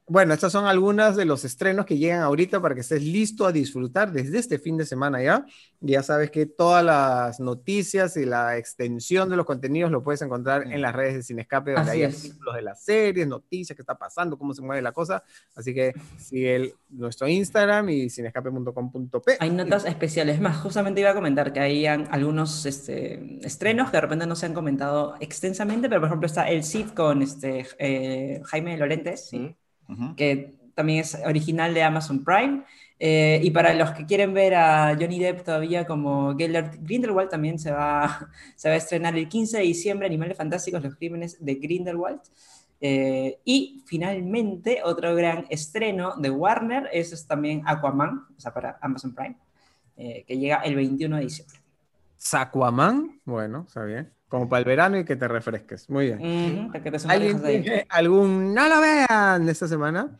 [0.08, 3.52] Bueno, estas son algunas de los estrenos que llegan ahorita para que estés listo a
[3.52, 5.46] disfrutar desde este fin de semana ya.
[5.80, 10.70] Ya sabes que todas las noticias y la extensión de los contenidos lo puedes encontrar
[10.70, 12.16] en las redes de Cinescape, donde Así hay es.
[12.24, 15.22] artículos de las series, noticias, qué está pasando, cómo se mueve la cosa.
[15.54, 19.36] Así que sigue el- nuestro Instagram y cinescape.com.p.
[19.38, 20.40] Hay notas especiales.
[20.40, 24.46] Más, justamente iba a comentar que hay algunos este, estrenos que de repente no se
[24.46, 29.56] han comentado extensamente, pero por ejemplo está El Cid con este, eh, Jaime Lorentes, ¿sí?
[30.16, 32.64] Que también es original de Amazon Prime.
[33.04, 37.58] Eh, y para los que quieren ver a Johnny Depp todavía como Gellert Grindelwald, también
[37.58, 41.54] se va, se va a estrenar el 15 de diciembre Animales Fantásticos, los crímenes de
[41.56, 42.20] Grindelwald.
[42.80, 48.78] Eh, y finalmente, otro gran estreno de Warner, eso es también Aquaman, o sea, para
[48.80, 49.36] Amazon Prime,
[49.96, 51.58] eh, que llega el 21 de diciembre.
[52.16, 54.12] Saquaman, bueno, está bien.
[54.32, 55.90] Como para el verano y que te refresques.
[55.90, 56.68] Muy bien.
[56.68, 60.18] Para que te ¿Alguien tiene algún no lo vean esta semana?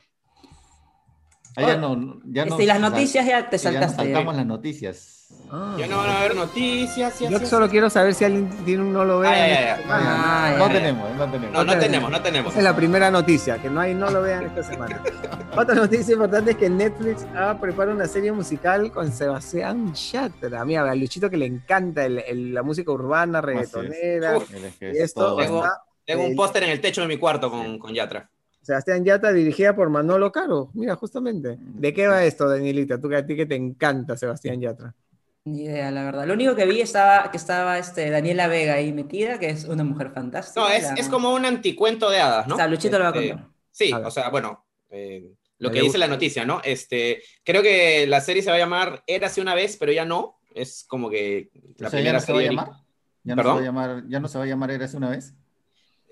[1.57, 3.97] Ah, ya no, ya no- Este, y las noticias ya te ya saltaste.
[3.97, 5.19] saltamos las noticias.
[5.51, 5.77] Ah.
[5.79, 7.21] Ya no van a haber noticias.
[7.21, 9.35] y Yo solo quiero saber si alguien tiene un no lo vean.
[9.35, 9.77] Ah, ya, ya, ya.
[9.83, 10.05] semana.
[10.07, 10.73] Ah, no ya.
[10.73, 11.53] tenemos, no tenemos.
[11.53, 12.51] No, no tenemos, no tenemos.
[12.53, 15.03] Esa es la primera noticia, que no hay no lo vean esta semana.
[15.57, 20.65] Otra noticia importante es que Netflix ha preparado una serie musical con Sebastián Yatra.
[20.65, 24.37] Mira, a Luchito que le encanta el- el- la música urbana, reggaetonera.
[24.37, 24.51] Es
[24.81, 25.65] Y es esto Tengo-
[26.05, 28.29] Tengo Eh, un póster en el techo de mi cuarto con, con Yatra.
[28.63, 30.71] Sebastián Yatra, dirigida por Manolo Caro.
[30.75, 31.57] Mira, justamente.
[31.59, 33.01] ¿De qué va esto, Danielita?
[33.01, 34.95] Tú que a ti que te encanta Sebastián Yatra.
[35.45, 36.25] Ni idea, la verdad.
[36.27, 39.83] Lo único que vi estaba que estaba este, Daniela Vega ahí metida, que es una
[39.83, 40.61] mujer fantástica.
[40.61, 42.55] No, es, la- es como un anticuento de hadas, ¿no?
[42.55, 43.49] O sea, Luchito lo va a Este, contar.
[43.73, 46.61] Sí, A o sea, bueno, eh, lo Me que dice la noticia, ¿no?
[46.63, 50.39] Este, creo que la serie se va a llamar Érase una vez, pero ya no.
[50.55, 52.71] Es como que la O sea, ¿ya primera no se va a llamar?
[53.25, 55.35] ¿Ya no, se va a llamar, ¿Ya no se va a llamar Eras una vez?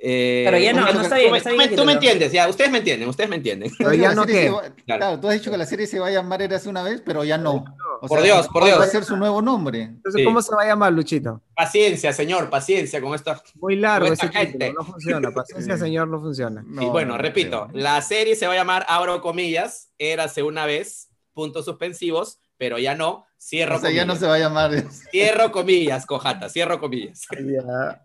[0.02, 1.84] Eh, Pero ya no, tú- no está tú bien, está tú bien me- el Tú
[1.84, 3.70] me entiendes, ya, ustedes me entienden, ustedes me entienden.
[3.76, 4.74] Pero Tú ya no que va- Claro.
[4.86, 7.22] Claro, tú has dicho que la serie se va a llamar Eras una vez, pero
[7.22, 7.64] ya no.
[8.00, 8.90] O Por Dios, por ¿cuál Va a Dios.
[8.92, 9.82] ser su nuevo nombre.
[9.82, 10.24] Entonces, Sí.
[10.24, 11.42] ¿cómo se va a llamar, Luchito?
[11.54, 13.34] Paciencia, señor, paciencia con esto.
[13.56, 14.58] Muy largo Esta ese gente.
[14.68, 15.30] título, no funciona.
[15.34, 16.64] Paciencia, señor, no funciona.
[16.66, 20.64] No, y bueno, no repito, la serie se va a llamar, abro comillas, Érase una
[20.64, 24.70] vez, puntos suspensivos, pero ya no, cierro O sea, ya no se va a llamar.
[25.10, 27.26] Cierro comillas, cojata, cierro comillas.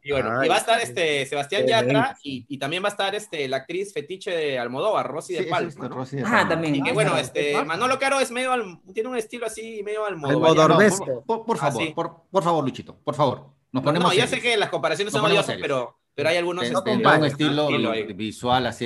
[0.01, 2.87] Y bueno, Ay, y va a estar este Sebastián qué Yatra y, y también va
[2.87, 5.67] a estar este, la actriz fetiche de Almodóvar, Rosy Sí, de Palma.
[5.67, 5.89] es ¿no?
[5.89, 6.73] Rosy de Ah, también.
[6.75, 10.05] Y que Ah, bueno, este, Manolo Caro es medio, al- tiene un estilo así, medio
[10.05, 10.61] Almodóvar.
[10.61, 10.91] Almodóvar.
[11.05, 11.91] No, por, por- Ah, favor, sí.
[11.93, 13.39] por, por favor, Luchito, por favor.
[13.73, 15.61] Nos No, ponemos no, ya sé que las comparaciones Nos son serios.
[15.67, 18.85] pero, pero hay algunos Este, un estilo estilo visual así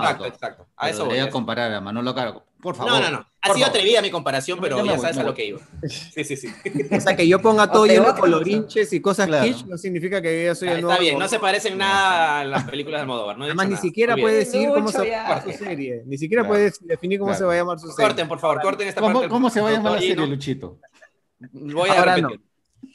[0.00, 0.26] exacto, todo.
[0.26, 0.66] exacto.
[0.76, 1.12] A Pero eso voy.
[1.14, 2.44] debería a comparar a Manolo Caro.
[2.62, 2.92] Por favor.
[2.92, 3.26] No, no, no.
[3.42, 3.68] Ha sido favor.
[3.70, 5.58] atrevida mi comparación, pero ya voy, sabes a lo que iba.
[6.14, 6.48] Sí, sí, sí.
[6.92, 9.44] O sea, que yo ponga todo lleno de colorinches y cosas Claro.
[9.44, 12.44] kitsch no significa que yo soy el Está nuevo bien, no se parecen nada a
[12.44, 13.36] las películas de Almodóvar.
[13.36, 16.02] No Además, ni siquiera puede decir cómo se va a llamar su serie.
[16.06, 16.54] Ni siquiera Claro.
[16.54, 17.38] puede definir cómo Claro.
[17.40, 18.06] se va a llamar su serie.
[18.08, 19.28] Corten, por favor, corten esta ¿Cómo, parte.
[19.28, 20.78] cómo se va a llamar la serie, Luchito?
[21.50, 22.40] Voy a Ahora repetir.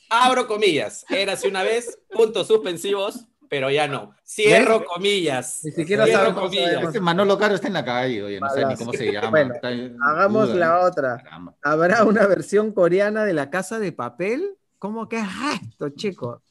[0.09, 1.05] Abro comillas.
[1.09, 4.15] Érase una vez, puntos suspensivos, pero ya no.
[4.25, 5.61] Cierro comillas.
[5.63, 6.71] Ni siquiera Cierro comillas.
[6.71, 6.83] llamar.
[6.85, 9.29] Es que Manolo Caro está en la calle, oye, no sé ni cómo se llama.
[9.29, 10.87] Bueno, está en Hagamos duda, la ¿no?
[10.87, 11.17] otra.
[11.23, 11.55] Caramba.
[11.63, 14.57] ¿Habrá una versión coreana de La Casa de Papel?
[14.79, 15.27] ¿Cómo que es
[15.61, 16.41] esto, chico?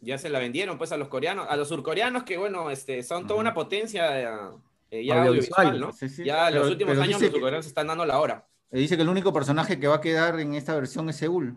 [0.00, 3.26] Ya se la vendieron pues a los coreanos, a los surcoreanos que bueno, este, son
[3.26, 4.50] toda una potencia
[4.90, 5.66] eh, ya Audiovisual.
[5.66, 5.92] audiovisual, ¿no?
[5.92, 6.24] Sí, sí.
[6.24, 8.46] Ya en los Pero- últimos pero años dice los que- surcoreanos están dando la hora.
[8.70, 11.56] Dice que el único personaje que va a quedar en esta versión es Seúl.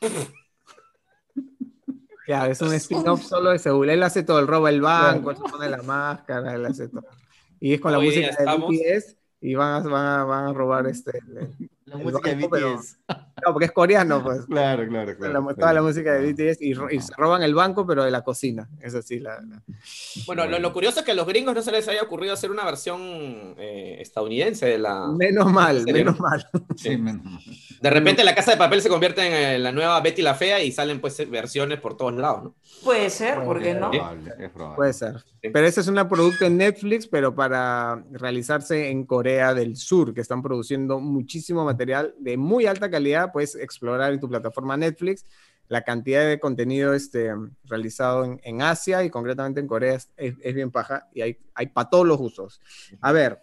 [2.30, 3.90] Claro, es un spin-off solo de Seúl.
[3.90, 7.02] Él hace todo, él roba el banco, él se pone la máscara, él hace todo.
[7.58, 10.52] Y es con la Hoy música de BTS y van a, van a, van a
[10.52, 11.18] robar este...
[11.18, 12.98] el- La El música de pero- BTS.
[13.46, 14.44] No, porque es coreano, pues.
[14.46, 15.46] Claro, claro, claro.
[15.48, 18.22] La- toda la música de BTS y, y se roban el banco, pero de la
[18.22, 18.68] cocina.
[18.82, 19.62] Es así, la, la-
[20.26, 22.50] Bueno, lo, lo curioso es que a los gringos no se les haya ocurrido hacer
[22.50, 23.00] una versión
[23.56, 25.06] eh, estadounidense de la...
[25.08, 26.46] Menos mal, menos mal.
[26.76, 27.22] Sí, men-
[27.80, 30.62] De repente la Casa de Papel se convierte en eh, la nueva Betty la Fea
[30.62, 32.54] y salen pues versiones por todos lados, ¿no?
[32.84, 33.90] Puede ser, ¿por qué es no?
[33.90, 34.76] probable, es probable.
[34.76, 35.24] Puede ser.
[35.40, 40.20] Pero ese es un producto en Netflix, pero para realizarse en Corea del Sur, que
[40.20, 43.32] están produciendo muchísimo material de muy alta calidad.
[43.32, 45.24] Puedes explorar en tu plataforma Netflix
[45.68, 47.30] la cantidad de contenido este,
[47.64, 51.38] realizado en, en Asia y concretamente en Corea es, es- es bien paja y hay,
[51.54, 52.60] hay para todos los usos.
[53.00, 53.40] A ver,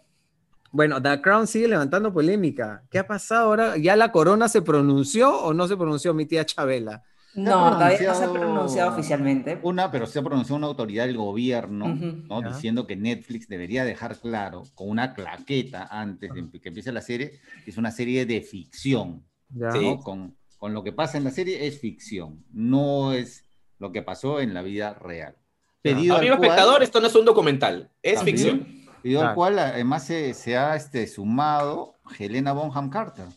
[0.72, 2.84] bueno, The Crown sigue levantando polémica.
[2.90, 3.78] ¿Qué ha pasado ahora?
[3.78, 7.04] ¿Ya la corona se pronunció o no se pronunció mi tía Chabela?
[7.38, 9.60] No, todavía no se ha pronunciado- oficialmente.
[9.64, 11.88] Una, pero se ha pronunciado una autoridad del gobierno.
[11.88, 12.42] ¿no?
[12.42, 17.40] Diciendo que Netflix debería dejar claro, con una claqueta antes de que empiece la serie,
[17.64, 19.72] que es una serie de ficción, Ya.
[19.72, 19.80] Sí.
[19.86, 20.00] ¿no?
[20.00, 23.46] Con, con lo que pasa en la serie es ficción, no es
[23.80, 25.36] lo que pasó en la vida real.
[25.84, 28.38] Pedido al Amigo cual- espectador, esto no es un documental, es También.
[28.38, 28.68] ficción.
[29.04, 33.28] Pedido al cual además se, se ha este, sumado Helena Bonham Carter.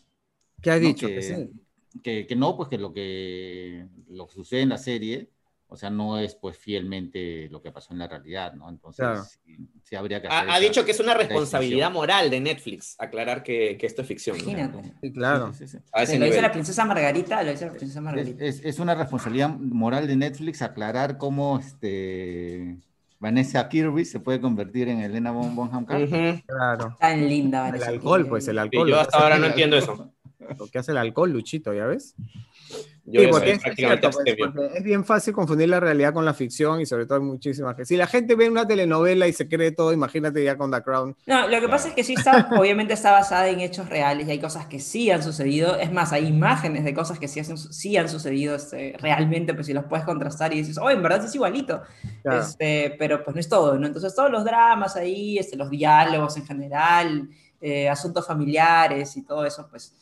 [0.59, 0.79] ¿Qué ha ¿no?
[0.81, 1.07] dicho?
[1.07, 1.49] Que, Que sí.
[2.03, 5.29] Que, que no, pues que lo que lo que sucede en la serie,
[5.67, 8.69] o sea, no es pues fielmente lo que pasó en la realidad, ¿no?
[8.69, 9.23] Entonces, Claro.
[9.23, 12.39] sí, sí habría que hacer Ha, ha esa- dicho que es una responsabilidad moral de
[12.41, 14.37] Netflix aclarar que, que esto es ficción.
[14.37, 14.43] ¿no?
[14.43, 14.93] Imagínate.
[15.01, 15.53] Sí, claro.
[15.53, 15.83] Sí, sí, sí.
[15.93, 16.41] A ese Se lo dice nivel.
[16.49, 18.45] la princesa Margarita, lo dice la princesa Es, Margarita.
[18.45, 22.77] es- es una responsabilidad moral de Netflix aclarar cómo este,
[23.19, 26.43] Vanessa Kirby se puede convertir en Elena Bon- Bonham Carter.
[26.47, 26.95] Claro.
[26.99, 28.29] Tan linda, El Vanessa alcohol, Kirby.
[28.29, 28.89] pues el Sí, alcohol.
[28.89, 30.10] yo hasta ahora no entiendo eso.
[30.57, 32.15] Lo que hace el alcohol, Luchito, ¿ya ves?
[33.03, 36.33] Yo Sí, porque es, cierto, pues, porque es bien fácil confundir la realidad con la
[36.33, 39.49] ficción y sobre todo hay muchísimas que si la gente ve una telenovela y se
[39.49, 41.15] cree todo, imagínate ya con The Crown.
[41.25, 44.31] No, lo que pasa es que sí está, obviamente está basada en hechos reales y
[44.31, 45.77] hay cosas que sí han sucedido.
[45.77, 49.65] Es más, hay imágenes de cosas que sí, hacen- sí han sucedido este, realmente, pues
[49.65, 51.81] si los puedes contrastar y dices, oh, en verdad es igualito.
[52.21, 52.41] Claro.
[52.41, 53.87] Este, pero pues no es todo, ¿no?
[53.87, 59.45] Entonces todos los dramas ahí, este, los diálogos en general, eh, asuntos familiares y todo
[59.45, 59.93] eso, pues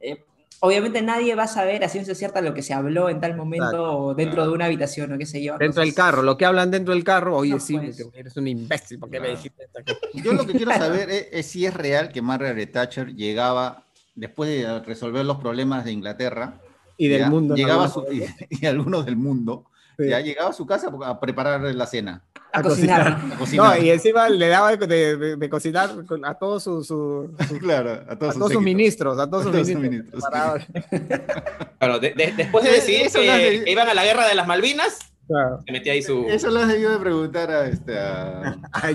[0.00, 0.24] eh,
[0.60, 3.82] obviamente nadie va a saber a ciencia cierta lo que se habló en tal momento
[3.98, 5.56] o dentro de una habitación o qué sé yo.
[5.58, 7.96] Dentro del carro, lo que hablan dentro del carro, oye, No, sí, pues.
[7.96, 9.36] que eres un imbécil, ¿por qué me Claro.
[9.36, 9.98] dijiste esta cosa?
[10.24, 13.84] Yo lo que quiero saber es, es si es real que Margaret Thatcher llegaba,
[14.14, 16.60] después de resolver los problemas de Inglaterra,
[16.96, 17.30] Y del ¿ya?
[17.30, 17.54] mundo.
[17.54, 17.56] ¿no?
[17.56, 18.24] llegaba su- y,
[18.62, 19.66] y algunos del mundo,
[19.98, 20.08] Sí.
[20.08, 22.22] Ya llegaba a su casa a preparar la cena.
[22.52, 23.02] A, A cocinar.
[23.08, 25.90] A No, y encima le daba de, de- de cocinar
[26.24, 27.28] a todos sus, sus-
[27.60, 30.22] claro, a a todos, todos sus ministros, a todos sus todos sus ministros.
[31.78, 34.46] Claro, de- de- después de decidir eso que, que iban a la guerra de las
[34.46, 35.60] Malvinas, claro.
[35.66, 36.26] se metía ahí su.
[36.28, 38.88] Eso lo has debido de preguntar a, este, a, a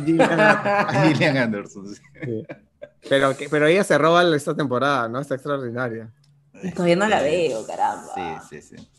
[1.08, 1.88] Gillian Anderson.
[1.96, 2.02] sí.
[2.24, 2.44] sí.
[3.10, 5.20] Pero, que- pero ella se roba esta temporada, ¿no?
[5.20, 6.10] Está extraordinaria.
[6.74, 8.42] Todavía no la veo, caramba.
[8.50, 8.90] Sí, sí, sí.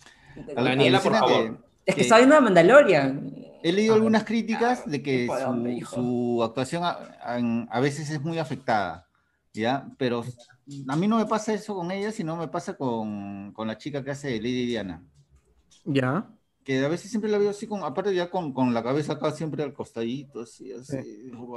[0.55, 1.57] Daniela, por favor.
[1.87, 3.35] Es que que- está viendo a Mandalorian.
[3.63, 6.91] He leído algunas críticas de que su, su actuación a,
[7.23, 9.07] a- a veces es muy afectada,
[9.55, 9.89] ¿ya?
[9.97, 10.23] Pero
[10.89, 14.05] a mí no me pasa eso con ella, sino me pasa con, con la chica
[14.05, 15.03] que hace Lady Diana,
[15.87, 16.29] ¿Ya?
[16.63, 19.31] que a veces siempre la veo así, con, aparte ya con, con la cabeza acá
[19.33, 20.97] siempre al costadito, así, así,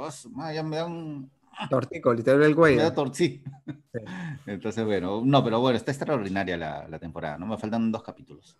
[0.00, 1.30] "Ah, madre, ya me dan,
[1.70, 2.82] Tortico, literal el me cuello.
[2.82, 3.42] da torcí.
[3.66, 4.00] Sí.
[4.46, 7.46] Entonces, bueno, no, pero bueno, está extraordinaria la, la temporada, ¿no?
[7.46, 8.56] Me faltan dos capítulos.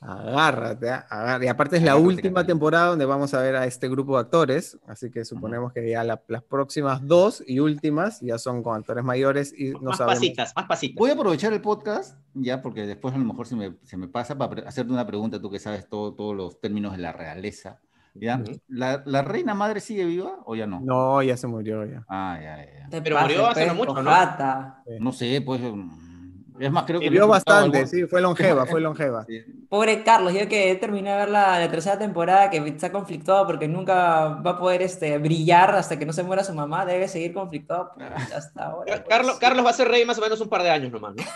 [0.00, 1.44] Agárrate, ah, agárrate.
[1.46, 4.20] Y aparte es la Agárrate, última temporada donde vamos a ver a este grupo de
[4.20, 8.76] actores, así que suponemos que ya la- las próximas dos y últimas ya son con
[8.78, 10.18] actores mayores y no más sabemos.
[10.20, 10.96] pasitas, más pasitas.
[10.96, 14.08] Voy a aprovechar el podcast, ya, porque después a lo mejor se me, se me
[14.08, 17.80] pasa para hacerte una pregunta, tú que sabes todo, todos los términos de la realeza.
[18.20, 18.40] ¿Ya?
[18.68, 20.80] ¿La, la reina madre sigue viva o ya no?
[20.80, 22.04] No, ya se murió ya.
[22.08, 24.10] Ah, ya, ya, Pero pases, murió hace pues, no mucho, ¿no?
[24.10, 24.82] cojata.
[25.00, 25.60] No sé, pues.
[26.60, 27.08] Es más, creo que.
[27.08, 29.24] Vivió bastante, algo- sí, fue longeva, fue longeva.
[29.26, 29.38] Sí.
[29.68, 33.68] Pobre Carlos, yo que terminé de ver la, la tercera temporada, que está conflictuado porque
[33.68, 37.32] nunca va a poder este, brillar hasta que no se muera su mamá, debe seguir
[37.32, 38.92] conflictuado pues, hasta ahora.
[38.92, 39.38] Car- Carlos, pues.
[39.40, 41.22] Carlos va a ser rey más o menos un par de años nomás, ¿no?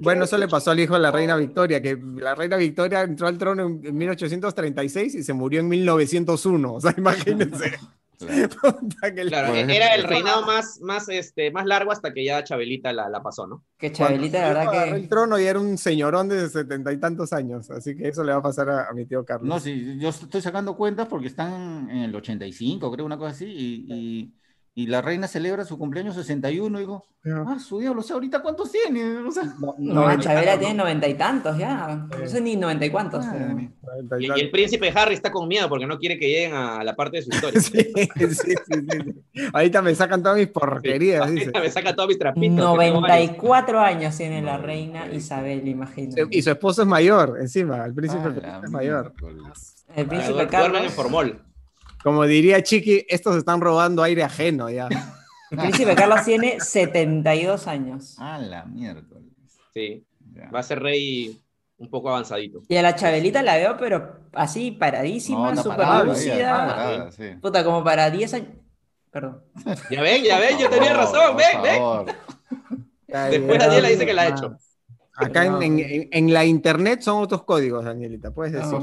[0.00, 3.26] Bueno, eso le pasó al hijo de la reina Victoria, que la reina Victoria entró
[3.26, 6.72] al trono en, en 1836 y se murió en 1901.
[6.74, 7.78] O sea, imagínense.
[8.20, 9.54] Claro.
[9.54, 13.46] Era el reinado más, más, este, más largo hasta que ya Chabelita la, la pasó,
[13.46, 13.64] ¿no?
[13.78, 15.08] Que Cuando Chabelita, la agarró verdad el que...
[15.08, 18.38] trono y era un señorón de setenta y tantos años, así que eso le va
[18.38, 19.48] a pasar a, a mi tío Carlos.
[19.48, 23.46] No, sí, yo estoy sacando cuentas porque están en el 85, creo, una cosa así,
[23.46, 24.34] y, y,
[24.72, 27.04] y la reina celebra su cumpleaños 61, y digo,
[27.46, 31.08] ah, su diablo, o sea, ahorita cuántos tiene, o sea, No, No, Chabela tiene noventa
[31.08, 32.06] y tantos ya.
[32.18, 33.24] No sé ni noventa y cuántos.
[34.20, 37.16] y el príncipe Harry está con miedo porque no quiere que lleguen a la parte
[37.18, 37.60] de su historia.
[37.60, 38.54] Sí, sí, sí, sí,
[39.34, 39.48] sí.
[39.52, 41.44] Ahorita me sacan todas mis porquerías, dice.
[41.46, 42.48] Ahorita me saca todos mis trapitos.
[42.48, 44.66] que tengo 94 años tiene la 94.
[44.66, 46.26] reina Isabel, imagínate.
[46.30, 49.12] Y su esposo es mayor, encima, el príncipe Ah, es mayor.
[49.96, 50.92] El príncipe Ya, duermen en Carlos.
[50.92, 51.42] formol.
[52.02, 54.88] Como diría Chiqui, estos están robando aire ajeno ya.
[55.50, 58.14] El príncipe Carlos tiene 72 años.
[58.18, 59.24] Ah, la miércoles.
[59.74, 60.04] Sí,
[60.34, 60.48] Ya.
[60.50, 61.40] va a ser rey
[61.78, 62.62] un poco avanzadito.
[62.68, 67.10] Y a la Chabelita la veo, pero así paradísima, súper lúcida.
[67.10, 67.30] sí.
[67.40, 68.48] Puta, como para 10 años.
[69.10, 69.42] Perdón.
[69.90, 72.14] Ya ven, ya ven, yo tenía razón, ven, ven.
[73.30, 74.56] Después Daniela dice que la ha hecho.
[75.26, 78.68] Acá en, en- en- la internet son otros códigos, Danielita, puedes decir.
[78.70, 78.76] Sí,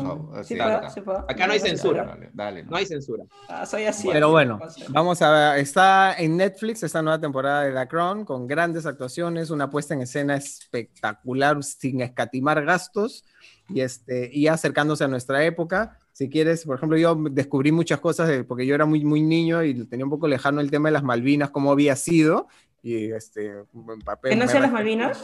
[0.43, 0.89] sí, puedo, acá.
[0.89, 1.19] sí puedo.
[1.30, 2.03] Acá no hay censura.
[2.05, 3.23] Dale, dale, No hay censura.
[3.49, 4.07] Ah, soy así.
[4.11, 8.26] Pero bueno, No vamos a ver, está en Netflix esta nueva temporada de The Crown
[8.26, 13.23] con grandes actuaciones, una puesta en escena espectacular sin escatimar gastos
[13.69, 15.99] y, este, y acercándose a nuestra época.
[16.11, 19.64] Si quieres, por ejemplo, yo descubrí muchas cosas de- porque yo era muy, muy niño
[19.64, 22.47] y tenía un poco lejano el tema de las Malvinas, cómo había sido.
[22.84, 24.31] Y este, en papel.
[24.31, 24.72] ¿Que no sean las.
[24.72, 25.23] Malvinas?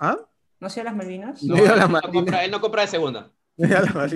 [0.00, 0.16] ¿Ah?
[0.58, 1.42] ¿No sean las Malvinas?
[1.42, 2.12] No, las él, no Malvinas.
[2.12, 3.30] compra, él no compra de segunda.
[3.56, 4.12] Las.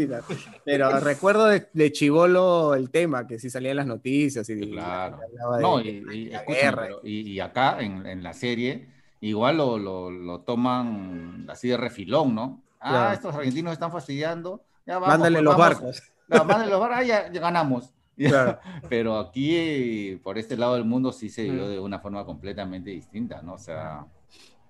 [0.64, 5.18] Pero recuerdo de, de chivolo el tema, que sí salía en las noticias y Claro.
[5.22, 6.82] hablaba de- No, y, y, la escúchame, guerra.
[6.82, 8.88] pero- y- y acá en, en la serie
[9.20, 12.62] igual lo, lo, lo toman así de refilón, ¿no?
[12.80, 13.14] Ah, Claro.
[13.14, 14.62] estos argentinos están fastidiando.
[14.86, 15.74] Ya vamos, Mándale pues, los vamos.
[15.80, 16.02] barcos.
[16.28, 17.92] No, mándale los barcos, ah, ya, ya ganamos.
[18.16, 18.58] Claro.
[18.88, 21.56] Pero aquí, por este lado del mundo, sí se Mm.
[21.68, 23.54] de una forma completamente distinta, ¿no?
[23.54, 24.06] O sea,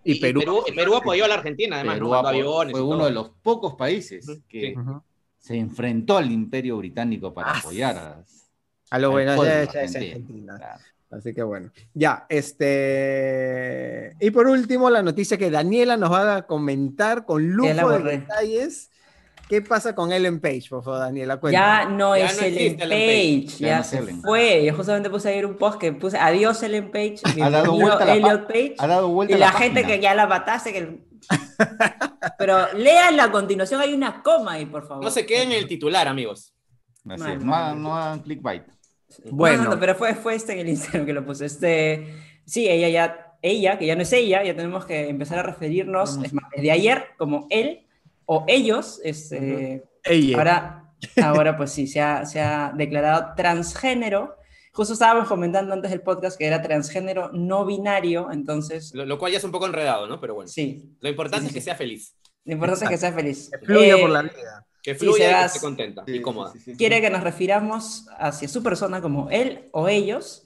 [0.04, 0.40] Y Perú.
[0.40, 2.10] Perú, Perú apoyó a la Argentina, además, Perú ¿no?
[2.12, 2.72] Mandó apo- aviones.
[2.72, 4.74] fue uno de los pocos países que sí.
[5.38, 8.24] Se enfrentó al imperio británico para Ah, apoyar a,
[8.90, 9.80] A lo bueno, argentino.
[9.82, 10.56] Argentina.
[10.56, 10.80] Claro.
[11.10, 11.70] Así que bueno.
[11.92, 14.16] Ya, este.
[14.20, 18.90] Y por último, la noticia que Daniela nos va a comentar con lujo de detalles.
[19.48, 21.34] ¿Qué pasa con Ellen Page, por favor, Daniela?
[21.34, 21.98] Ya Cuéntanos.
[21.98, 23.46] no Ya es no Ellen Page, Page.
[23.58, 24.22] Ya ya no es se Ellen.
[24.22, 24.64] fue.
[24.64, 28.46] Yo justamente puse ayer un post que puse adiós Ellen Page, Ha dado vuelta Elliot
[28.46, 28.74] Page.
[28.78, 29.96] Ha dado vuelta Y la la gente página.
[29.96, 30.98] que ya la mataste, que...
[32.38, 35.04] Pero lean la continuación, hay una coma ahí, por favor.
[35.04, 36.54] No se queden en el titular, amigos.
[37.04, 37.82] No, es, no, no, hagan-
[38.18, 38.22] no.
[38.22, 38.62] clickbait.
[39.30, 39.58] Bueno.
[39.58, 41.44] No, no, no, pero fue, fue este en el Instagram que lo puse.
[41.46, 42.14] Este,
[42.46, 46.18] sí, ella ya, ella, que ya no es ella, ya tenemos que empezar a referirnos,
[46.24, 47.86] es más, desde ayer, como él
[48.26, 50.36] o ellos, este, Ella.
[50.38, 50.84] ahora,
[51.22, 54.36] ahora pues sí, se ha, se ha declarado transgénero.
[54.72, 59.30] Justo estábamos comentando antes del podcast que era transgénero no binario, entonces, Lo, lo cual
[59.32, 60.20] ya es un poco enredado, ¿no?
[60.20, 60.48] Pero bueno.
[60.48, 61.64] sí, Lo importante Sí, es que sí.
[61.66, 62.16] sea feliz.
[62.44, 63.50] lo importante es que sea feliz.
[63.50, 64.66] Que fluya Eh, por la vida.
[64.82, 65.46] Que Sí, fluya y que Sebas.
[65.54, 66.52] esté contenta y cómoda.
[66.52, 66.76] Sí, sí, sí.
[66.76, 70.44] quiere que nos refiramos hacia su persona como él o ellos.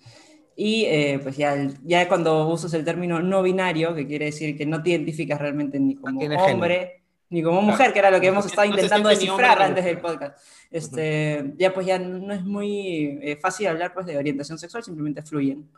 [0.54, 4.56] Y eh, pues ya, el- ya cuando usas el término no binario, que quiere decir
[4.58, 6.97] que no te identificas realmente ni como hombre
[7.30, 10.38] ni como mujer, que era lo que hemos estado intentando descifrar antes del podcast.
[10.70, 15.22] Este, Ya pues ya no es muy eh, fácil hablar pues de orientación sexual, simplemente
[15.22, 15.68] fluyen.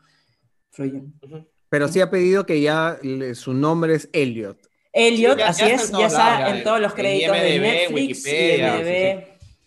[0.71, 1.13] Fluyen.
[1.23, 1.47] Ujú.
[1.69, 4.59] Pero sí ha pedido que ya le- su nombre es Elliot.
[4.93, 7.95] Elliot, Sí, ya- así ya es, ya está en todos los créditos de IMDb, Netflix,
[8.25, 9.25] Wikipedia, IMDb,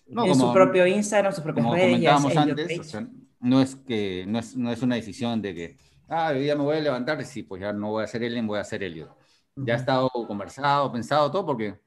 [0.08, 1.88] No, en como- su propio Instagram, sus propias Como redes.
[1.92, 2.80] comentábamos antes, Page.
[2.80, 3.08] o sea,
[3.40, 5.78] no es que no es, no es una decisión de que,
[6.10, 8.24] ah, hoy día me voy a levantar y sí, pues ya no voy a ser
[8.24, 9.10] Ellen, voy a ser Elliot.
[9.56, 11.80] Ya ha estado conversado, pensado todo, porque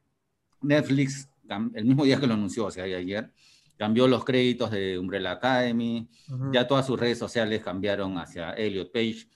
[0.60, 1.28] Netflix,
[1.74, 3.32] el mismo día que lo anunció, o sea, ayer,
[3.76, 6.08] cambió los créditos de Umbrella Academy,
[6.52, 9.28] ya todas sus redes sociales cambiaron hacia Elliot Page,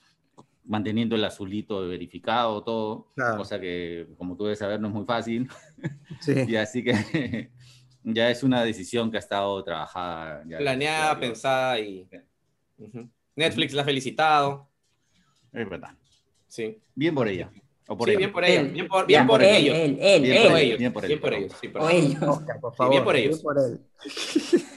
[0.63, 3.37] manteniendo el azulito de verificado, todo, Claro.
[3.37, 5.49] cosa que, como tú debes saber, no es muy fácil.
[6.21, 6.33] Sí.
[6.47, 6.93] Y así que
[8.03, 10.43] ya es una decisión que ha estado trabajada.
[10.47, 12.07] ya- Planeada, pensada y.
[13.35, 14.69] Netflix la ha felicitado.
[15.51, 15.95] Es verdad.
[16.47, 16.79] Sí.
[16.95, 17.49] Bien por ella.
[17.91, 18.19] O por sí, ella.
[18.19, 18.61] bien por ella.
[18.61, 18.71] Él.
[18.71, 19.75] Bien por, Bien bien por por ellos.
[19.75, 20.63] Él, él, Bien él, por Por él.
[20.63, 20.79] ellos.
[20.79, 20.93] ellos.
[20.93, 21.55] por Bien por por ellos.
[21.75, 22.23] O ellos.
[22.23, 22.91] Oscar, por favor.
[22.93, 23.39] bien por ellos.
[23.41, 23.81] por él.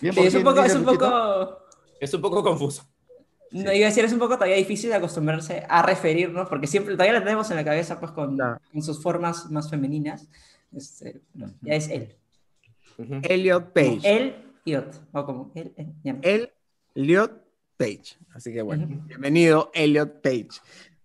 [0.01, 1.59] Bien Sí, es un poco, es un poco,
[2.01, 2.82] Es un poco confuso.
[3.53, 6.95] no iba a decir, es un poco todavía difícil de acostumbrarse a referirnos, porque siempre
[6.95, 8.36] todavía la tenemos en la cabeza pues con,
[8.82, 10.27] sus formas más femeninas.
[10.74, 12.16] Este, no, ya es él.
[13.23, 14.01] Elliot Page.
[14.03, 14.35] Él
[14.65, 15.01] y otro.
[15.12, 15.73] O como él,
[16.03, 16.19] no.
[16.97, 17.32] Elliot
[17.77, 18.16] Page.
[18.35, 20.49] Así que bueno, bienvenido Elliot Page.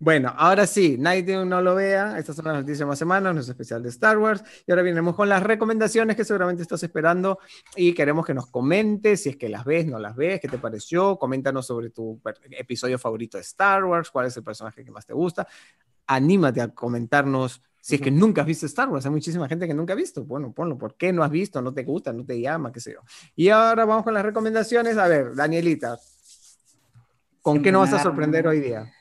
[0.02, 2.18] Bueno, ahora sí, nadie no lo vea.
[2.18, 4.42] Estas son las noticias más semanas, nuestro especial de Star Wars.
[4.66, 7.40] Y ahora venimos con las recomendaciones que seguramente estás esperando
[7.76, 10.58] y queremos que nos comentes si es que las ves, no las ves, qué te
[10.58, 11.18] pareció.
[11.18, 12.22] Coméntanos sobre tu
[12.52, 15.46] episodio favorito de Star Wars, cuál es el personaje que más te gusta.
[16.08, 19.06] Anímate a comentarnos si es que nunca has visto Star Wars.
[19.06, 20.24] Hay muchísima gente que nunca ha visto.
[20.24, 20.78] Bueno, ponlo.
[20.78, 21.62] ¿Por qué no has visto?
[21.62, 22.14] ¿No te gusta?
[22.14, 22.72] ¿No te llama?
[22.72, 23.02] ¿Qué sé yo?
[23.36, 24.98] Y ahora vamos con las recomendaciones.
[24.98, 26.00] A ver, Danielita,
[27.42, 28.94] ¿con qué nos vas a sorprender hoy día?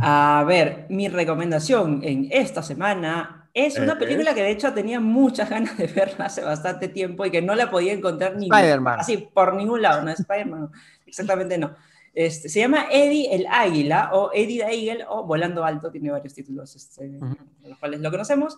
[0.00, 5.50] A ver, mi recomendación en esta semana es una película que de hecho tenía muchas
[5.50, 9.00] ganas de verla hace bastante tiempo y que no la podía encontrar ni Spider-Man.
[9.00, 10.70] así por ningún lado, no Spider-Man,
[11.06, 11.74] exactamente no.
[12.14, 16.34] Este, se llama Eddie el Águila o Eddie the Eagle o Volando Alto, tiene varios
[16.34, 17.10] títulos este,
[17.62, 18.56] los cuales lo conocemos.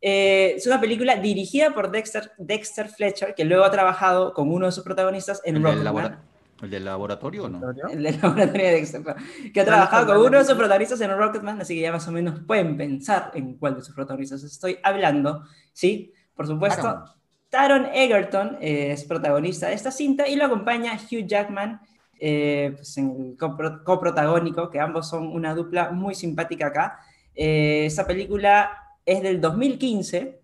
[0.00, 4.66] Eh, es una película dirigida por Dexter, Dexter Fletcher, que luego ha trabajado con uno
[4.66, 6.18] de sus protagonistas en ¿El del, Rocketman.
[6.62, 7.60] El del laboratorio o no?
[7.90, 11.16] El del laboratorio de Dexter, que ha ¿Cuál trabajado con uno de sus protagonistas en
[11.16, 14.78] Rocketman, así que ya más o menos pueden pensar en cuál de sus protagonistas estoy
[14.82, 16.12] hablando, ¿sí?
[16.34, 17.04] Por supuesto, Taron.
[17.48, 21.80] Taron Egerton eh, es protagonista de esta cinta y lo acompaña Hugh Jackman
[22.18, 26.98] eh, pues en el copro- coprotagónico, que ambos son una dupla muy simpática acá.
[27.34, 28.70] Eh, esta película
[29.04, 30.40] es del 2015.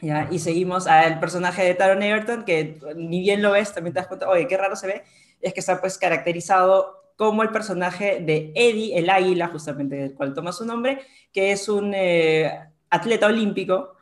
[0.00, 0.28] ¿ya?
[0.30, 4.06] Y seguimos al personaje de Taron Egerton, que ni bien lo ves, también te das
[4.08, 5.04] cuenta, oye, qué raro se ve,
[5.40, 10.34] es que está pues caracterizado como el personaje de Eddie el Águila, justamente del cual
[10.34, 11.00] toma su nombre,
[11.32, 12.50] que es un eh,
[12.90, 13.94] atleta olímpico,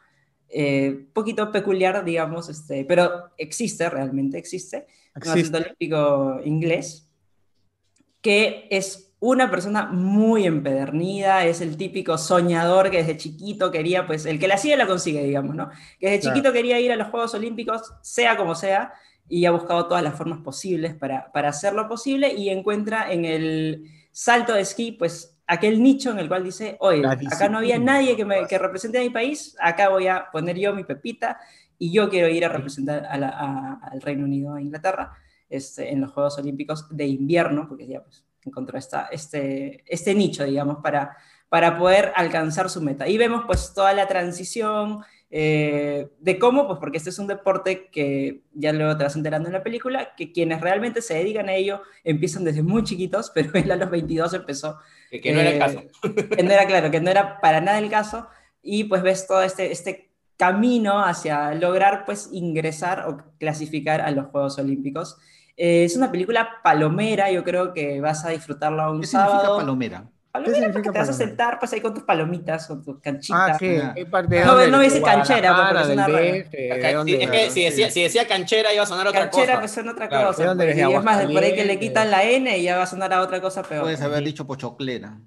[0.48, 5.40] eh, poquito peculiar, digamos, este, pero existe, realmente existe, un Existe.
[5.40, 7.08] atleta olímpico inglés,
[8.20, 14.26] que es una persona muy empedernida, es el típico soñador que desde chiquito quería, pues
[14.26, 15.70] el que la sigue la consigue, digamos, ¿no?
[15.98, 16.36] Que desde Claro.
[16.36, 18.92] chiquito quería ir a los Juegos Olímpicos, sea como sea,
[19.28, 23.84] y ha buscado todas las formas posibles para, para hacerlo posible y encuentra en el
[24.12, 27.02] salto de esquí, pues aquel nicho en el cual dice, oye,
[27.34, 30.58] acá no había nadie que, me, que represente a mi país, acá voy a poner
[30.58, 31.38] yo mi pepita
[31.78, 35.12] y yo quiero ir a representar a la- a- al Reino Unido, a Inglaterra,
[35.50, 40.44] este, en los Juegos Olímpicos de invierno, porque ya pues encontró esta, este, este nicho,
[40.44, 41.16] digamos, para,
[41.48, 43.08] para poder alcanzar su meta.
[43.08, 45.00] Y vemos pues toda la transición
[45.36, 49.48] eh, de cómo, pues porque este es un deporte que ya luego te vas enterando
[49.48, 53.50] en la película, que quienes realmente se dedican a ello empiezan desde muy chiquitos, pero
[53.54, 54.78] él a los 22 empezó
[55.10, 55.82] Que, que no era el eh, caso.
[56.36, 58.28] que no era claro, que no era para nada el caso,
[58.62, 64.26] y pues ves todo este, este camino hacia lograr pues ingresar o clasificar a los
[64.26, 65.16] Juegos Olímpicos.
[65.56, 69.56] Eh, es una película palomera, yo creo que vas a disfrutarla un ¿Qué significa sábado.
[69.56, 70.08] palomera?
[70.34, 73.50] Palomera, significa porque te vas a sentar pues ahí con tus palomitas, con tus canchitas.
[73.52, 73.82] Ah, ¿qué?
[73.94, 74.70] ¿Qué parte de No, dónde?
[74.70, 76.26] no ¿De dice canchera, pues, porque es una rara.
[76.26, 79.58] Es que si decía, si decía canchera iba a sonar otra Canchera cosa.
[79.60, 80.26] pues son otra Claro.
[80.28, 80.42] cosa.
[80.42, 82.62] ¿De dónde pues, y ¿De es más, por ahí que le quitan la N y
[82.64, 83.82] ya va a sonar a otra cosa peor.
[83.82, 85.18] Puedes haber dicho pochoclera.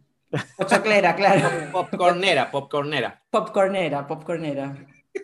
[0.68, 1.50] Choclera, claro.
[1.72, 3.22] Popcornera, popcornera.
[3.30, 4.76] Popcornera, popcornera.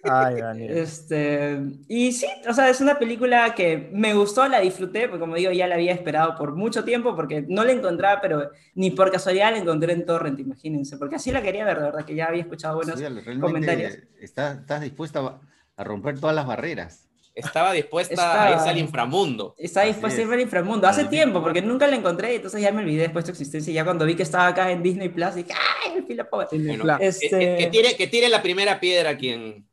[0.03, 0.77] Ay, Daniel.
[0.77, 5.35] Este, y sí, o sea, es una película que me gustó, la disfruté, porque como
[5.35, 9.11] digo, ya la había esperado por mucho tiempo, porque no la encontraba, pero ni por
[9.11, 12.25] casualidad la encontré en Torrent, imagínense, porque así la quería ver, de verdad, que ya
[12.25, 13.05] había escuchado buenos Sí,
[13.39, 13.97] comentarios.
[14.19, 15.39] estás, estás dispuesta a-
[15.75, 17.09] a romper todas las barreras.
[17.35, 19.55] estaba dispuesta Estaba- a irse al inframundo.
[19.57, 20.25] Está dispuesto a es.
[20.25, 20.87] irme al inframundo.
[20.87, 23.71] Hace tiempo, porque nunca la encontré, entonces ya me olvidé después de su existencia.
[23.71, 26.45] Y ya cuando vi que estaba acá en Disney Plus, dije, ¡ay, el fila pobre!
[26.51, 29.65] Tiene Bueno, Este- que, que tire, que tire la primera piedra quien...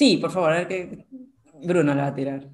[0.00, 1.04] Sí, por favor, a ver que
[1.62, 2.48] Bruno la va a tirar.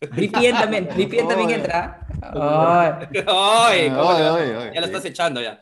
[0.00, 2.06] Ripien también, Ripien también entra.
[2.22, 3.08] Ay.
[3.26, 3.88] ¡Ay!
[3.88, 4.72] ¿cómo.
[4.72, 5.60] Ya lo estás echando ya.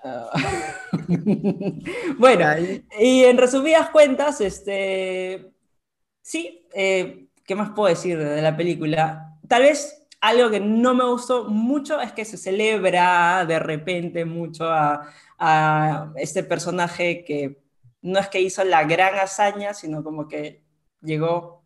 [2.19, 2.47] bueno,
[3.01, 5.55] y en resumidas cuentas, este,
[6.21, 9.39] sí, eh, ¿qué más puedo decir de la película?
[9.49, 14.71] Tal vez algo que no me gustó mucho es que se celebra de repente mucho
[14.71, 17.63] a, a este personaje que
[18.03, 20.62] no es que hizo la gran hazaña, sino como que
[21.03, 21.65] llegó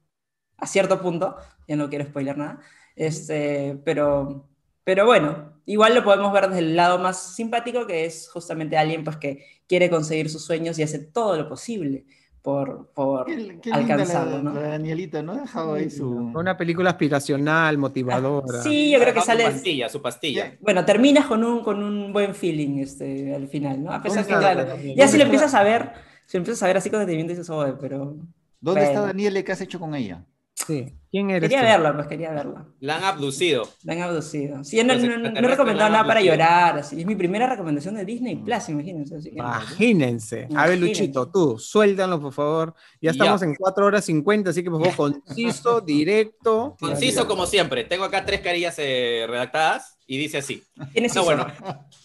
[0.58, 1.36] a cierto punto,
[1.68, 2.60] ya no quiero spoiler nada,
[2.94, 4.48] este, pero,
[4.84, 9.04] pero bueno, igual lo podemos ver desde el lado más simpático, que es justamente alguien
[9.04, 12.06] pues, que quiere conseguir sus sueños y hace todo lo posible
[12.40, 14.54] por, por Qué, qué linda alcanzarlo, la, ¿no?
[14.54, 15.32] la Danielita, ¿no?
[15.32, 16.08] Ha dejado ahí su...
[16.08, 18.62] Una película aspiracional, motivadora.
[18.62, 19.44] Sí, yo creo que Su sale...
[19.44, 20.56] pastilla, su pastilla.
[20.60, 23.92] Bueno, terminas con un, con un buen feeling este, al final, ¿no?
[23.92, 25.90] A pesar que, ¿Dónde está claro, ya si ¿Dónde lo empiezas a ver,
[26.24, 28.16] si lo empiezas a ver así con detenimiento dices, "Oye, pero...
[28.60, 29.06] ¿Dónde está Bueno.
[29.08, 29.42] Daniela?
[29.42, 30.24] ¿Qué has hecho con ella?
[30.54, 30.86] Sí.
[31.10, 31.64] ¿Quién eres Quería tú?
[31.66, 32.66] verla, pues quería verla.
[32.80, 33.68] La han abducido.
[33.84, 34.64] La han abducido.
[34.64, 36.78] Sí, yo no, Los no- no he recomendado nada para llorar.
[36.78, 36.98] Así.
[37.00, 39.16] Es mi primera recomendación de Disney Plus, imagínense.
[39.16, 40.48] Así que, Imagínense.
[40.56, 40.78] A ver.
[40.78, 42.74] Luchito, tú, suéltalo, por favor.
[43.02, 43.10] Ya Ya.
[43.12, 46.74] estamos en 4 horas 50, así que por favor, conciso, directo.
[46.80, 47.84] Conciso como siempre.
[47.84, 50.62] Tengo acá tres carillas eh, redactadas y dice así.
[50.92, 51.46] ¿Quién es No, bueno,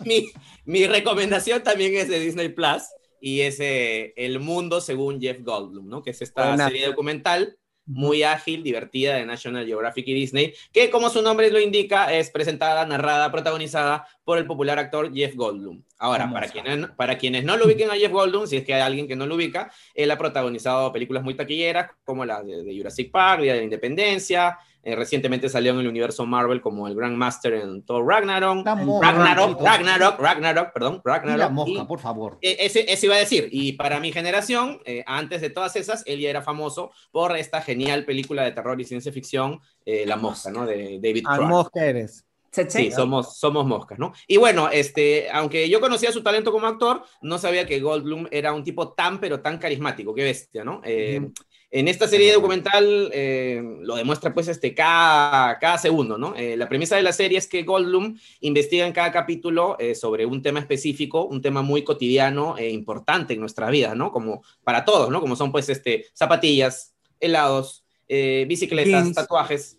[0.05, 0.29] mi,
[0.65, 2.83] mi recomendación también es de Disney Plus
[3.21, 6.01] y es eh, El Mundo según Jeff Goldblum, ¿no?
[6.01, 11.09] Que es esta serie documental muy ágil, divertida de National Geographic y Disney, que como
[11.09, 15.83] su nombre lo indica, es presentada, narrada, protagonizada por el popular actor Jeff Goldblum.
[15.97, 18.81] Ahora, para quienes, para quienes no lo ubiquen a Jeff Goldblum, si es que hay
[18.81, 22.77] alguien que no lo ubica, él ha protagonizado películas muy taquilleras, como la de, de
[22.77, 26.95] Jurassic Park, Día de la Independencia, eh, recientemente salió en el universo Marvel como el
[26.95, 29.65] Grand Master en Thor Ragnarok, Ragnarok, Luchito.
[29.65, 31.51] Ragnarok, Ragnarok, perdón, Y la Ragnarok.
[31.51, 32.37] mosca, y- por favor.
[32.41, 36.03] eh, ese, ese iba a decir, y para mi generación, eh, antes de todas esas,
[36.05, 40.15] él ya era famoso por esta genial película de terror y ciencia ficción, eh, La
[40.15, 40.65] Mosca, ¿no?
[40.65, 41.49] De David Al Cross.
[41.49, 42.25] mosca eres.
[42.67, 44.11] Sí, somos, somos moscas, ¿no?
[44.27, 48.51] Y bueno, este, aunque yo conocía su talento como actor, no sabía que Goldblum era
[48.51, 50.81] un tipo tan, pero tan carismático, qué bestia, ¿no?
[50.83, 51.33] Eh, Ujú.
[51.73, 56.35] En esta serie documental eh, lo demuestra pues este, cada, cada segundo, ¿no?
[56.35, 60.25] Eh, la premisa de la serie es que Goldblum investiga en cada capítulo eh, sobre
[60.25, 64.11] un tema específico, un tema muy cotidiano e importante en nuestra vida, ¿no?
[64.11, 65.21] Como para todos, ¿no?
[65.21, 69.15] Como son pues este, zapatillas, helados, bicicletas, Jeans.
[69.15, 69.77] tatuajes,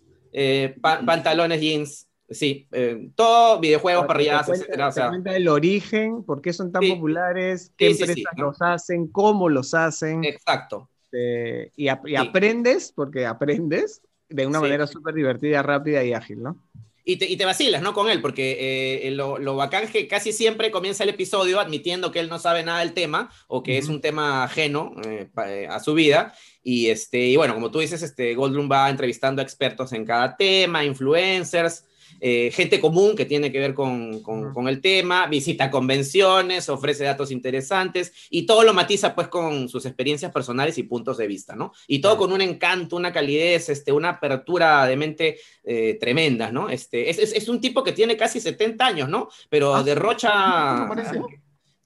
[0.80, 4.88] pa- pantalones, jeans, sí, eh, todo, videojuegos, parrilladas, etcétera.
[4.88, 6.92] O sea, cuenta el origen, por qué son tan Sí.
[6.92, 8.44] populares, qué Sí, empresas ¿no?
[8.46, 10.24] los hacen, cómo los hacen.
[10.24, 10.88] exacto.
[11.12, 12.16] Eh, y, ap- y Sí.
[12.16, 14.62] aprendes, porque aprendes de una Sí.
[14.62, 16.56] manera súper divertida, rápida y ágil, ¿no?
[17.04, 17.94] Y te, y te vacilas, ¿no?
[17.94, 22.12] Con él, porque eh, lo, lo bacán es que casi siempre comienza el episodio admitiendo
[22.12, 25.52] que él no sabe nada del tema o que es un tema ajeno eh, pa-
[25.52, 26.32] eh, a su vida.
[26.62, 30.36] Y, este, y bueno, como tú dices, este, Goldblum va entrevistando a expertos en cada
[30.36, 31.84] tema, influencers,
[32.20, 37.30] eh, gente común que tiene que ver con, con- el tema, visita convenciones, ofrece datos
[37.30, 41.72] interesantes y todo lo matiza pues con sus experiencias personales y puntos de vista, ¿no?
[41.86, 46.68] Y todo con un encanto, una calidez, este, una apertura de mente eh, tremendas, ¿no?
[46.68, 49.28] Este, es, es, es un tipo que tiene casi 70 años, ¿no?
[49.48, 50.76] Pero Ah, derrocha...
[50.76, 51.20] ¿No parece?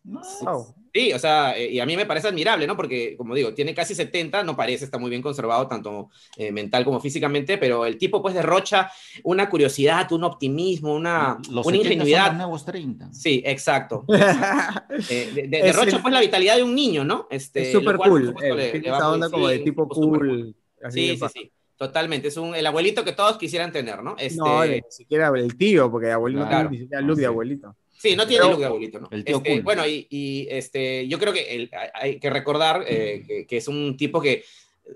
[0.05, 0.21] No.
[0.43, 0.75] Wow.
[0.97, 2.75] Sí, o sea, eh, y a mí me parece admirable, ¿no?
[2.75, 6.09] Porque, como digo, tiene casi 70, no parece, está muy bien conservado, tanto
[6.39, 8.91] eh, mental como físicamente, pero el tipo pues derrocha
[9.23, 12.27] una curiosidad, un optimismo, una, Los 70 una son ingenuidad.
[12.29, 13.13] los nuevos 30.
[13.13, 14.07] Sí, exacto.
[15.11, 17.27] Eh, de- de- Es derrocha el- pues la vitalidad de un niño, ¿no?
[17.31, 18.35] Este, es súper cool.
[18.43, 20.55] eh, le- esa onda como sí, de tipo cool.
[20.83, 21.53] así Sí, sí, sí.
[21.77, 22.29] Totalmente.
[22.29, 24.17] Es un, el abuelito que todos quisieran tener, ¿no?
[24.19, 26.71] Este, No, ni siquiera el tío, porque abuelito no Claro.
[26.71, 27.25] tiene ni siquiera Ah, de sí.
[27.27, 27.77] abuelito.
[27.99, 29.09] Sí, no tiene look de abuelito, ¿no?
[29.11, 29.63] El tío Este, cool.
[29.63, 33.69] Bueno, y, y, este, yo creo que el- hay- que recordar eh, que, que es
[33.69, 34.45] un tipo que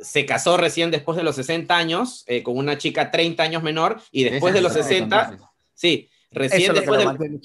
[0.02, 4.01] se casó recién después de los 60 años eh, con una chica 30 años menor
[4.12, 5.47] y después de los es el secreto, 60, entonces.
[5.74, 7.40] sí, recién después de,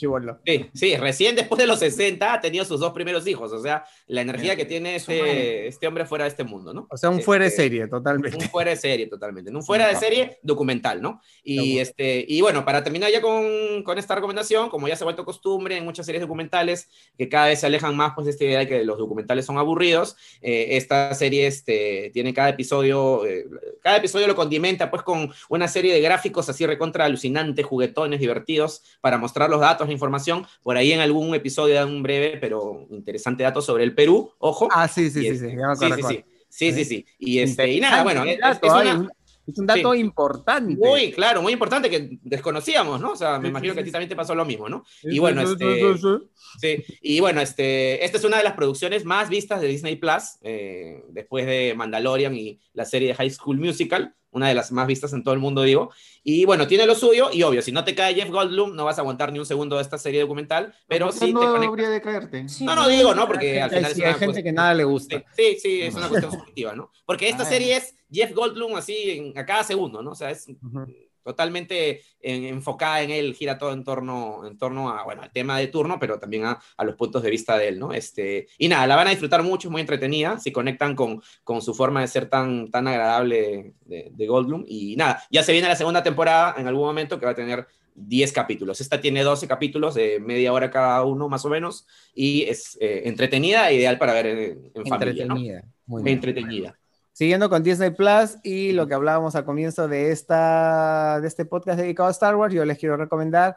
[0.45, 3.83] sí, sí, recién después de los 60 ha tenido sus dos primeros hijos, o sea,
[4.07, 6.87] la energía que tiene este, este hombre fuera de este mundo, ¿no?
[6.91, 8.37] O sea, un fuera de Este, serie, totalmente.
[8.37, 11.21] un fuera de serie totalmente, un fuera de serie documental, ¿no?
[11.43, 15.05] Y, este, y bueno, para terminar ya con, con esta recomendación, como ya se ha
[15.05, 18.43] vuelto costumbre en muchas series documentales que cada vez se alejan más pues, de esta
[18.43, 23.47] idea de que los documentales son aburridos, eh, esta serie este, tiene cada episodio, eh,
[23.81, 28.74] cada episodio lo condimenta pues con una serie de gráficos así recontra alucinantes, juguetones, divertidos,
[29.01, 30.45] para mostrar los datos, la información.
[30.63, 34.67] Por ahí en algún episodio dan un breve pero interesante dato sobre el Perú, ojo.
[34.71, 36.23] Ah, sí, sí, sí, sí, sí, sí, sí.
[36.47, 37.05] Sí, sí, sí.
[37.19, 39.11] Y, este, y nada, bueno, es, una- un-
[39.47, 39.99] Es un dato Sí.
[39.99, 40.75] importante.
[40.75, 43.11] Muy, claro, muy importante que desconocíamos, ¿no?
[43.11, 44.83] O sea, me imagino que a ti también te pasó lo mismo, ¿no?
[45.03, 45.93] Y bueno, este.
[46.59, 50.37] Sí, y bueno, este, esta es una de las producciones más vistas de Disney Plus,
[50.41, 54.85] eh, después de Mandalorian y la serie de High School Musical, una de las más
[54.85, 55.91] vistas en todo el mundo, digo.
[56.23, 58.97] Y bueno, tiene lo suyo, y obvio, si no te cae Jeff Goldblum, no vas
[58.97, 61.67] a aguantar ni un segundo de esta serie documental, pero sí te no conecta.
[61.67, 62.49] habría de caerte.
[62.49, 63.25] Sí, No, no digo, ¿no?
[63.27, 65.23] Porque al Sí, final sí, es hay gente cuestión- que nada le gusta.
[65.35, 66.91] Sí, sí, es una cuestión subjetiva, ¿no?
[67.05, 70.11] Porque esta serie es Jeff Goldblum así en- a cada segundo, ¿no?
[70.11, 70.47] O sea, es.
[71.25, 75.57] Totalmente en- enfocada en él, gira todo en torno, en torno a, bueno, al tema
[75.57, 77.91] de turno, pero también a, a los puntos de vista de él, ¿no?
[77.93, 81.61] Este, y nada, la van a disfrutar mucho, es muy entretenida, si conectan con, con
[81.61, 84.63] su forma de ser tan, tan agradable de, de Goldblum.
[84.67, 87.65] Y nada, ya se viene la segunda temporada en algún momento que va a tener
[87.95, 88.81] 10 capítulos.
[88.81, 93.03] Esta tiene 12 capítulos de media hora cada uno, más o menos, y es eh,
[93.05, 95.35] entretenida ideal para ver en, en familia, ¿no?
[95.35, 95.63] Entretenida.
[95.87, 96.15] Muy bien.
[96.17, 96.79] Entretenida.
[97.15, 101.79] Siguiendo con Disney Plus y lo que hablábamos al comienzo de, esta, de este podcast
[101.79, 103.55] dedicado a Star Wars, yo les quiero recomendar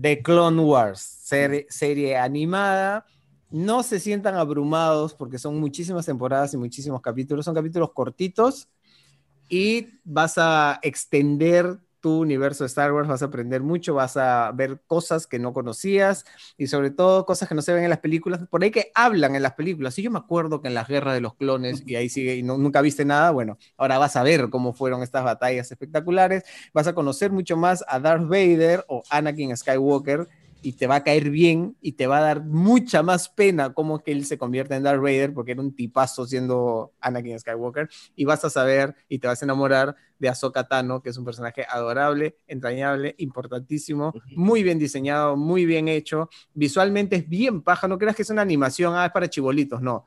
[0.00, 3.04] The Clone Wars, serie, serie animada.
[3.50, 7.44] No se sientan abrumados porque son muchísimas temporadas y muchísimos capítulos.
[7.44, 8.70] Son capítulos cortitos
[9.46, 14.52] y vas a extender tu universo de Star Wars, vas a aprender mucho, vas a
[14.52, 16.24] ver cosas que no conocías
[16.56, 19.34] y sobre todo cosas que no se ven en las películas, por ahí que hablan
[19.34, 19.98] en las películas.
[19.98, 22.44] Y yo me acuerdo que en las guerras de los clones, y ahí sigue, y
[22.44, 26.86] no, nunca viste nada, bueno, ahora vas a ver cómo fueron estas batallas espectaculares, vas
[26.86, 30.28] a conocer mucho más a Darth Vader o Anakin Skywalker
[30.62, 34.02] y te va a caer bien y te va a dar mucha más pena cómo
[34.02, 38.24] que él se convierte en Darth Vader porque era un tipazo siendo Anakin Skywalker y
[38.24, 41.66] vas a saber y te vas a enamorar de Ahsoka Tano, que es un personaje
[41.68, 48.16] adorable, entrañable, importantísimo, muy bien diseñado, muy bien hecho, visualmente es bien paja, no creas
[48.16, 50.04] que es una animación, ah, es para chibolitos, no.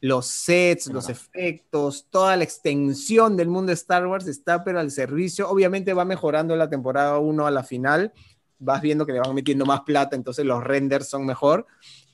[0.00, 4.92] Los sets, los efectos, toda la extensión del mundo de Star Wars está pero al
[4.92, 8.12] servicio, obviamente va mejorando la temporada 1 a la final,
[8.58, 11.66] vas viendo que le van metiendo más plata, entonces los renders son mejor,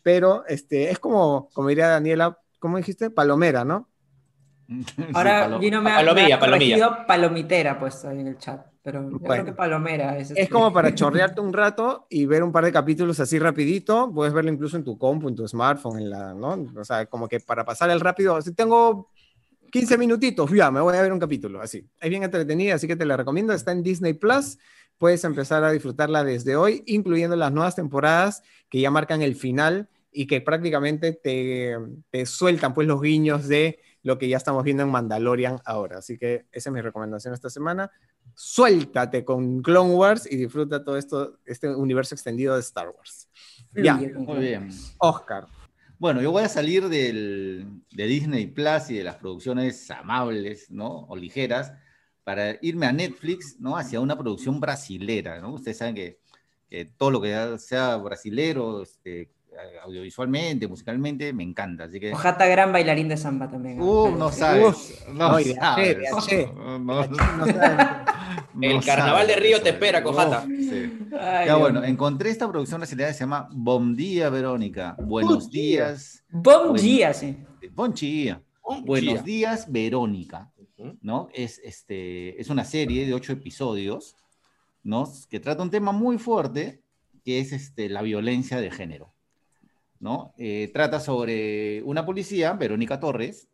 [0.03, 3.11] pero este, es como, como diría Daniela, ¿cómo dijiste?
[3.11, 3.89] Palomera, ¿no?
[5.15, 7.07] Ahora Sí, palo- Gino me ha, palomilla, me ha palomilla.
[7.07, 9.29] palomitera puesto ahí en el chat, pero yo Bueno.
[9.29, 10.31] creo que palomera es.
[10.31, 14.11] Es este- como para chorrearte un rato y ver un par de capítulos así rapidito,
[14.15, 16.67] puedes verlo incluso en tu compu, en tu smartphone, en la, ¿no?
[16.77, 19.11] O sea, como que para pasar el rápido, si tengo
[19.71, 21.85] 15 minutitos, ya, me voy a ver un capítulo, así.
[22.01, 24.59] Es bien entretenida, así que te la recomiendo, está en Disney Plus,
[24.99, 29.89] puedes empezar a disfrutarla desde hoy, incluyendo las nuevas temporadas que ya marcan el final
[30.13, 31.77] y que prácticamente te,
[32.11, 35.99] te sueltan pues los guiños de lo que ya estamos viendo en Mandalorian ahora.
[35.99, 37.91] Así que esa es mi recomendación esta semana.
[38.35, 43.29] Suéltate con Clone Wars y disfruta todo esto, este universo extendido de Star Wars.
[43.75, 43.95] Ya.
[43.95, 44.69] Muy bien.
[44.99, 45.47] Oscar.
[45.99, 51.07] Bueno, yo voy a salir del, de Disney Plus y de las producciones amables, ¿no?
[51.07, 51.73] O ligeras,
[52.25, 53.77] para irme a Netflix, ¿no?
[53.77, 55.53] Hacia una producción brasilera, ¿no?
[55.55, 56.19] Ustedes saben que,
[56.69, 59.31] que todo lo que sea brasilero, este,
[59.83, 61.85] audiovisualmente, musicalmente, me encanta.
[61.85, 62.13] Así que.
[62.13, 63.81] Ojata gran bailarín de samba también.
[63.81, 64.65] Uh, no sabes.
[64.65, 65.97] Uf, no no, y de sabes.
[65.97, 66.53] H, de H.
[66.55, 68.05] No, no, No saben.
[68.61, 70.45] El carnaval de Río te espera, Cojata.
[70.47, 70.93] Uf, sí.
[71.19, 74.97] Ay, Ya bueno, encontré esta producción brasileña que se llama Bom Dia Verónica.
[74.99, 75.89] Buenos día.
[75.89, 76.25] días.
[76.31, 77.37] Bom dia, sí.
[77.73, 78.41] Bom dia.
[78.63, 80.51] Oh, Buenos días, Verónica.
[80.77, 81.29] ¿No?
[81.33, 84.17] Es, este, es una serie de ocho episodios,
[84.83, 85.11] ¿no?
[85.31, 86.83] Que trata un tema muy fuerte,
[87.25, 89.13] que es este, la violencia de género,
[90.01, 90.35] ¿no?
[90.37, 93.49] Eh, trata sobre una policía, Verónica Torres,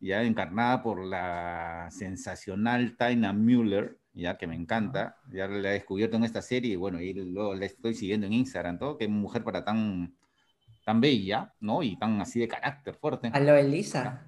[0.00, 6.16] ya encarnada por la sensacional Taina Müller, ya que me encanta, ya la he descubierto
[6.16, 9.44] en esta serie y bueno, y luego la estoy siguiendo en Instagram, todo, que mujer
[9.44, 10.14] para tan,
[10.84, 11.82] tan bella, ¿no?
[11.82, 13.30] Y tan así de carácter fuerte.
[13.32, 14.25] Aló, Elisa.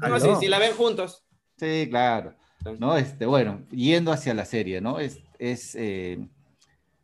[0.00, 1.24] No, sí, sí, la ven juntos.
[1.56, 2.34] Sí, claro.
[2.78, 2.96] ¿no?
[2.96, 4.98] Este, bueno, yendo hacia la serie, ¿no?
[4.98, 6.18] Es, es, eh,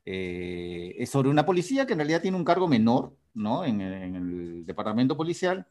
[0.04, 3.64] eh, es sobre una policía que en realidad tiene un cargo menor, ¿no?
[3.64, 5.66] En, en el departamento policial,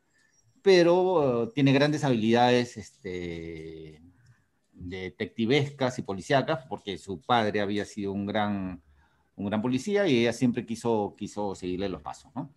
[0.62, 4.02] pero eh, tiene grandes habilidades este,
[4.72, 8.82] detectivescas y policíacas, porque su padre había sido un gran,
[9.36, 12.54] un gran policía y ella siempre quiso, quiso seguirle los pasos, ¿no?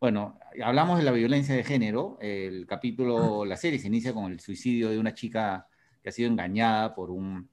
[0.00, 2.18] Bueno, hablamos de la violencia de género.
[2.20, 5.66] El capítulo, la serie se inicia con el suicidio de una chica
[6.02, 7.48] que ha sido engañada por un,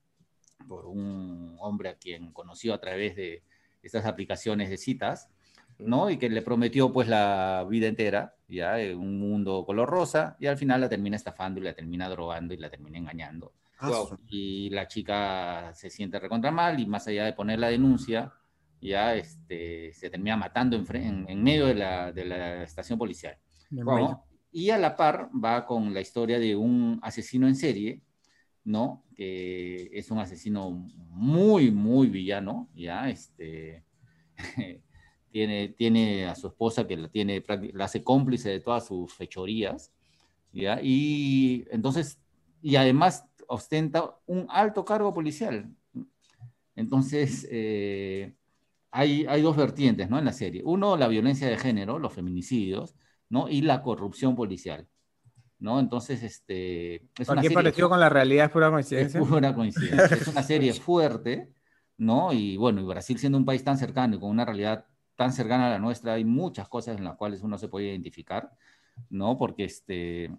[0.67, 3.43] por un hombre a quien conoció a través de
[3.81, 5.29] estas aplicaciones de citas,
[5.79, 6.09] ¿no?
[6.09, 10.57] Y que le prometió pues la vida entera, ya, un mundo color rosa, y al
[10.57, 13.53] final la termina estafando y la termina drogando y la termina engañando.
[13.81, 14.19] Wow.
[14.27, 18.31] Y la chica se siente recontra mal y más allá de poner la denuncia,
[18.81, 23.37] ya este, se termina matando en, en- en medio de la, de la estación policial.
[23.69, 24.25] ¿no?
[24.51, 28.01] Y a la par va con la historia de un asesino en serie
[28.63, 29.03] ¿no?
[29.15, 33.09] Que es un asesino muy, muy villano, ¿ya?
[33.09, 33.83] Este,
[35.31, 37.43] tiene, tiene a su esposa que la, tiene,
[37.73, 39.91] la hace cómplice de todas sus fechorías,
[40.53, 40.79] ¿ya?
[40.81, 42.19] Y entonces,
[42.61, 45.73] y además ostenta un alto cargo policial.
[46.75, 48.33] Entonces, eh,
[48.91, 50.19] hay, hay dos vertientes, ¿no?
[50.19, 50.61] En la serie.
[50.63, 52.95] Uno, la violencia de género, los feminicidios,
[53.29, 53.49] ¿no?
[53.49, 54.87] Y la corrupción policial.
[55.61, 55.79] ¿no?
[55.79, 57.07] Entonces, este...
[57.17, 58.47] Es una serie pareció con la realidad?
[58.47, 59.21] ¿Es pura coincidencia?
[59.21, 60.17] Es pura coincidencia.
[60.17, 61.53] es una serie fuerte,
[61.97, 62.33] ¿no?
[62.33, 64.85] Y bueno, y Brasil siendo un país tan cercano y con una realidad
[65.15, 68.51] tan cercana a la nuestra, hay muchas cosas en las cuales uno se puede identificar,
[69.11, 69.37] ¿no?
[69.37, 70.31] Porque, este,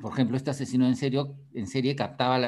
[0.00, 2.38] por ejemplo, este asesino en, serio, en serie captaba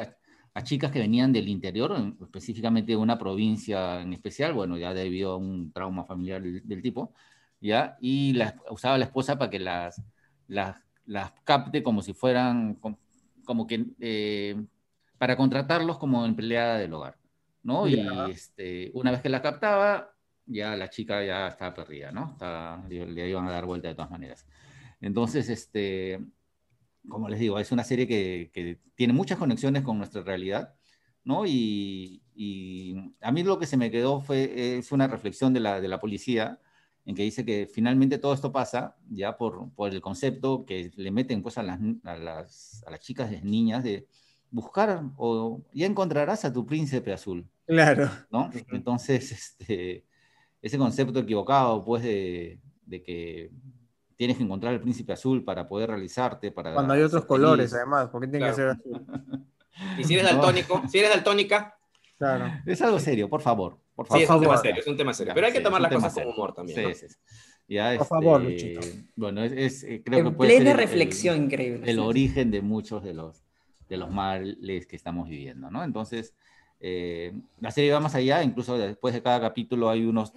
[0.53, 5.33] a, chicas que venían del interior, específicamente de una provincia en especial, bueno, ya debido
[5.33, 7.13] a un trauma familiar del, tipo,
[7.59, 7.97] ¿ya?
[8.01, 8.37] Y
[8.69, 10.01] usaba a la esposa para que las,
[10.47, 10.75] las
[11.05, 12.75] las capte como si fueran,
[13.43, 14.55] como, que, eh,
[15.17, 17.17] para contratarlos como empleada del hogar,
[17.63, 17.87] ¿no?
[17.87, 17.99] Y
[18.29, 20.13] este, una vez que la captaba,
[20.45, 22.37] ya la chica ya estaba perdida, ¿no?
[22.89, 24.47] le, iban a dar vuelta de todas maneras.
[24.99, 26.19] Entonces, este,
[27.09, 30.75] como les digo, es una serie que, tiene muchas conexiones con nuestra realidad,
[31.23, 31.45] ¿no?
[31.45, 35.81] Y, y, a mí lo que se me quedó fue, es una reflexión de la,
[35.81, 36.59] de la policía,
[37.05, 41.11] en que dice que finalmente todo esto pasa ya por, por el concepto que le
[41.11, 44.07] meten pues a las, a las, a las chicas, las niñas, de
[44.51, 47.47] buscar o ya encontrarás a tu príncipe azul.
[47.65, 48.09] Claro.
[48.29, 48.51] ¿no?
[48.71, 50.05] Entonces, este,
[50.61, 53.51] ese concepto equivocado pues de, de, que
[54.21, 56.51] tienes que encontrar el príncipe azul para poder realizarte.
[56.51, 59.01] Para Cuando hay otros colores, además, ¿por qué tiene que ser azul?
[59.97, 61.75] Y si eres daltónico, si eres daltónica.
[62.19, 62.51] Claro.
[62.67, 63.79] Es algo serio, por favor.
[64.11, 65.33] Sí, es un tema serio, es un tema serio.
[65.33, 66.93] Pero hay que tomar las cosas con humor también.
[66.93, 67.15] Sí, sí.
[67.67, 69.05] Ya, por favor, este, Luchito.
[69.15, 71.89] Bueno, es, creo en que puede plena ser reflexión increíble.
[71.89, 73.43] El origen de muchos de los,
[73.89, 75.83] de los males que estamos viviendo, ¿no?
[75.83, 76.35] Entonces,
[76.79, 80.31] eh, la serie va más allá, incluso después de cada capítulo hay unos,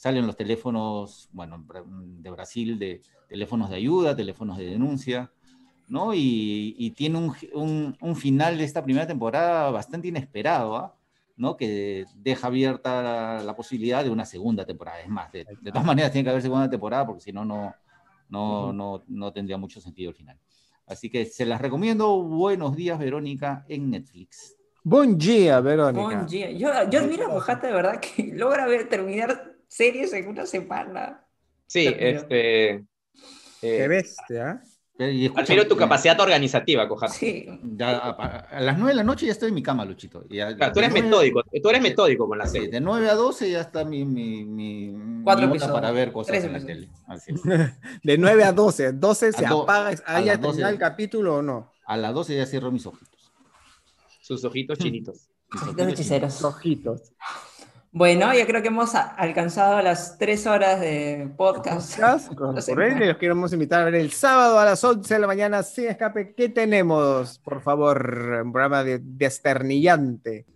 [0.00, 1.62] salen los teléfonos, bueno,
[1.92, 5.30] de Brasil, de teléfonos de ayuda, teléfonos de denuncia,
[5.88, 6.14] ¿no?
[6.14, 10.96] Y, y tiene un, un, un, final de esta primera temporada bastante inesperado, ¿ah?
[11.36, 11.54] ¿no?
[11.54, 15.02] que deja abierta la, posibilidad de una segunda temporada.
[15.02, 17.74] Es más, de, todas maneras tiene que haber segunda temporada porque si no, no,
[18.30, 20.38] no, no, tendría mucho sentido el final.
[20.86, 22.22] Así que se las recomiendo.
[22.22, 24.56] Buenos días, Verónica, en Netflix.
[24.82, 26.02] Buen día, Verónica.
[26.02, 26.50] Buen día.
[26.52, 31.24] Yo, yo admiro a Mojata de verdad que logra ver, terminar series en una semana.
[31.66, 32.70] Sí, este...
[32.70, 32.84] Eh,
[33.60, 34.62] Qué bestia.
[34.98, 37.08] Admiro tu capacidad organizativa, Coja.
[37.08, 37.46] Sí.
[37.80, 40.22] a, las 9 de la noche ya estoy en mi cama, Luchito.
[40.22, 42.68] tú eres metódico, tú eres metódico con la serie.
[42.68, 46.60] de 9 a 12 ya está mi, mi, mi, Cuatro para ver cosas en la
[46.60, 46.90] tele.
[48.02, 51.72] De 9 a 12, 12 se apaga, ¿ahí ya termina el capítulo o no?
[51.86, 53.32] A las 12 ya cierro mis ojitos.
[54.20, 55.30] Sus ojitos chinitos.
[55.76, 56.44] Los hechiceros.
[56.44, 57.12] Ojitos.
[57.92, 61.98] Bueno, ya creo que hemos alcanzado las tres horas de podcast.
[61.98, 65.88] podcast los queremos invitar a ver el sábado a las 11 de la mañana sin
[65.88, 66.32] escape.
[66.36, 68.42] ¿Qué tenemos, por favor?
[68.44, 70.46] Un programa de desternillante.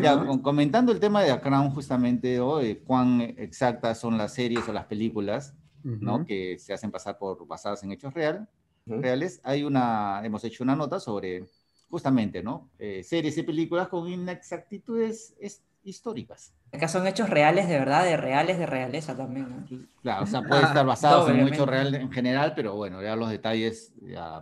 [0.00, 4.72] Ya, comentando el tema de The Crown justamente, hoy, cuán exactas son las series o
[4.72, 6.24] las películas, ¿no?
[6.24, 8.48] Que se hacen pasar por basadas en hechos real,
[8.86, 9.40] reales.
[9.42, 11.44] Hay una, hemos hecho una nota sobre
[11.90, 12.70] justamente, ¿no?
[12.78, 15.34] Eh, series y películas con inexactitudes
[15.82, 16.54] históricas.
[16.72, 19.66] Acá son hechos reales de verdad, de reales de realeza también.
[20.02, 23.16] Claro, o sea, puede estar basado en un hecho real en general, pero bueno, ya
[23.16, 23.92] los detalles.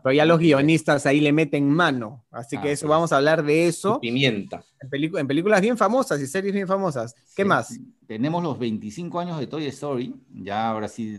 [0.03, 3.69] pero ya los guionistas ahí le meten mano, así que eso, vamos a hablar de
[3.69, 4.01] eso.
[4.01, 4.65] Pimienta.
[4.81, 7.15] En, en, películas bien famosas y series bien famosas.
[7.35, 7.79] ¿Qué más?
[8.07, 11.19] Tenemos los 25 años de Toy Story, ya ahora sí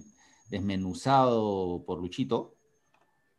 [0.50, 2.56] desmenuzado por Luchito,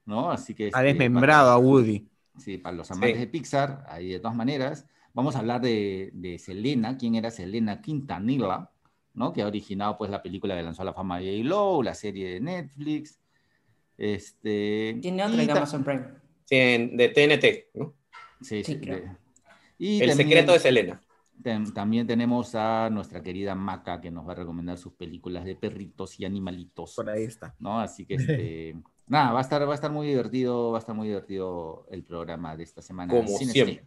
[0.04, 0.30] ¿no?
[0.30, 0.70] Así que.
[0.72, 2.08] Ha este, desmembrado a Woody.
[2.38, 4.86] Sí, para los amantes de Pixar, ahí de todas maneras.
[5.18, 8.70] Vamos a hablar de, de Selena, quién era Selena Quintanilla,
[9.14, 9.32] ¿no?
[9.32, 12.34] que ha originado pues, la película que lanzó a la fama de J-Lo, la serie
[12.34, 13.18] de Netflix.
[13.96, 16.04] Este, Tiene otra de Amazon Prime.
[16.44, 17.94] Sí, de TNT, ¿no?
[18.40, 18.80] Sí, sí.
[19.76, 21.02] y El secreto de Selena.
[21.74, 26.20] También tenemos a nuestra querida Maca que nos va a recomendar sus películas de perritos
[26.20, 26.94] y animalitos.
[26.94, 27.56] Por ahí está.
[27.58, 27.80] ¿no?
[27.80, 28.76] Así que este,
[29.08, 32.04] nada, va a estar, va a estar muy divertido, va a estar muy divertido el
[32.04, 33.12] programa de esta semana.
[33.12, 33.82] Como siempre.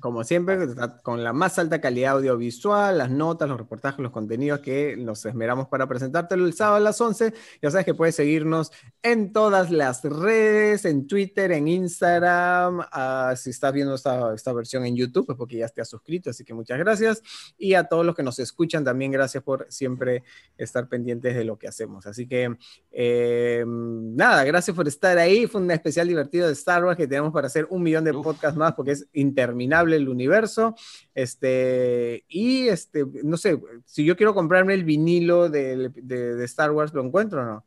[0.00, 0.58] Como siempre,
[1.02, 5.66] con la más alta calidad audiovisual, las notas, los reportajes, los contenidos que nos esmeramos
[5.66, 7.34] para presentártelo el sábado a las 11.
[7.60, 8.70] Ya sabes que puedes seguirnos
[9.02, 12.80] en todas las redes, en Twitter, en Instagram.
[12.92, 16.30] ah, si estás viendo esta, esta versión en YouTube, pues porque ya te has suscrito,
[16.30, 17.22] así que muchas gracias.
[17.58, 20.22] Y a todos los que nos escuchan también, gracias por siempre
[20.56, 22.06] estar pendientes de lo que hacemos.
[22.06, 22.56] Así que,
[22.92, 25.48] eh, nada, gracias por estar ahí.
[25.48, 28.56] Fue un especial divertido de Star Wars que tenemos para hacer un millón de podcasts
[28.56, 30.74] más porque es interminable el universo.
[31.14, 36.92] Este, y este, no sé, si yo quiero comprarme el vinilo de, de Star Wars,
[36.94, 37.64] ¿lo encuentro o no?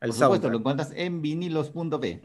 [0.00, 2.20] El Por supuesto, lo encuentras en vinilos.p.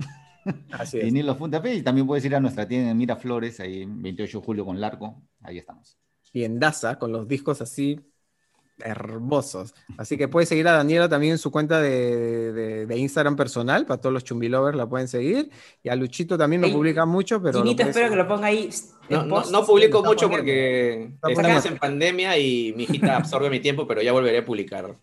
[0.71, 1.05] Así es.
[1.05, 4.65] Vinilos.p y también puedes ir a nuestra tienda en Miraflores, ahí en 28 de julio
[4.65, 5.21] con Larco.
[5.41, 5.97] Ahí estamos.
[6.31, 7.99] tiendaza con los discos así
[8.79, 9.73] hermosos.
[9.97, 13.85] Así que puedes seguir a Daniela también en su cuenta de, de- de Instagram personal,
[13.85, 15.49] para todos los chumbilovers la pueden seguir.
[15.83, 17.59] Y a Luchito también no publica mucho, pero...
[17.61, 18.69] Chinito, puedes espero que lo ponga ahí.
[19.09, 23.59] No, en no, no publico mucho porque estamos en pandemia y mi hijita absorbe mi
[23.59, 24.95] tiempo, pero ya volveré a publicar.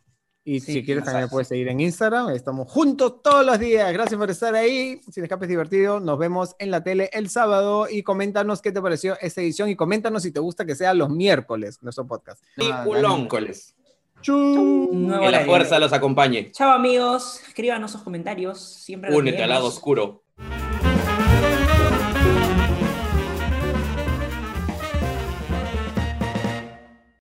[0.46, 2.28] Y Sí, si quieres también me puedes seguir en Instagram.
[2.30, 3.90] Estamos juntos todos los días.
[3.94, 5.00] Gracias por estar ahí.
[5.10, 6.00] Sin escapes divertido.
[6.00, 9.76] Nos vemos en la tele el sábado y coméntanos qué te pareció esta edición y
[9.76, 12.42] coméntanos si te gusta que sea los miércoles nuestro podcast.
[12.58, 13.74] Y Ah, culóncoles.
[14.22, 16.50] Que la fuerza los acompañe.
[16.52, 18.58] Chao amigos, escríbanos sus comentarios.
[18.60, 20.23] Siempre Únete al lado oscuro.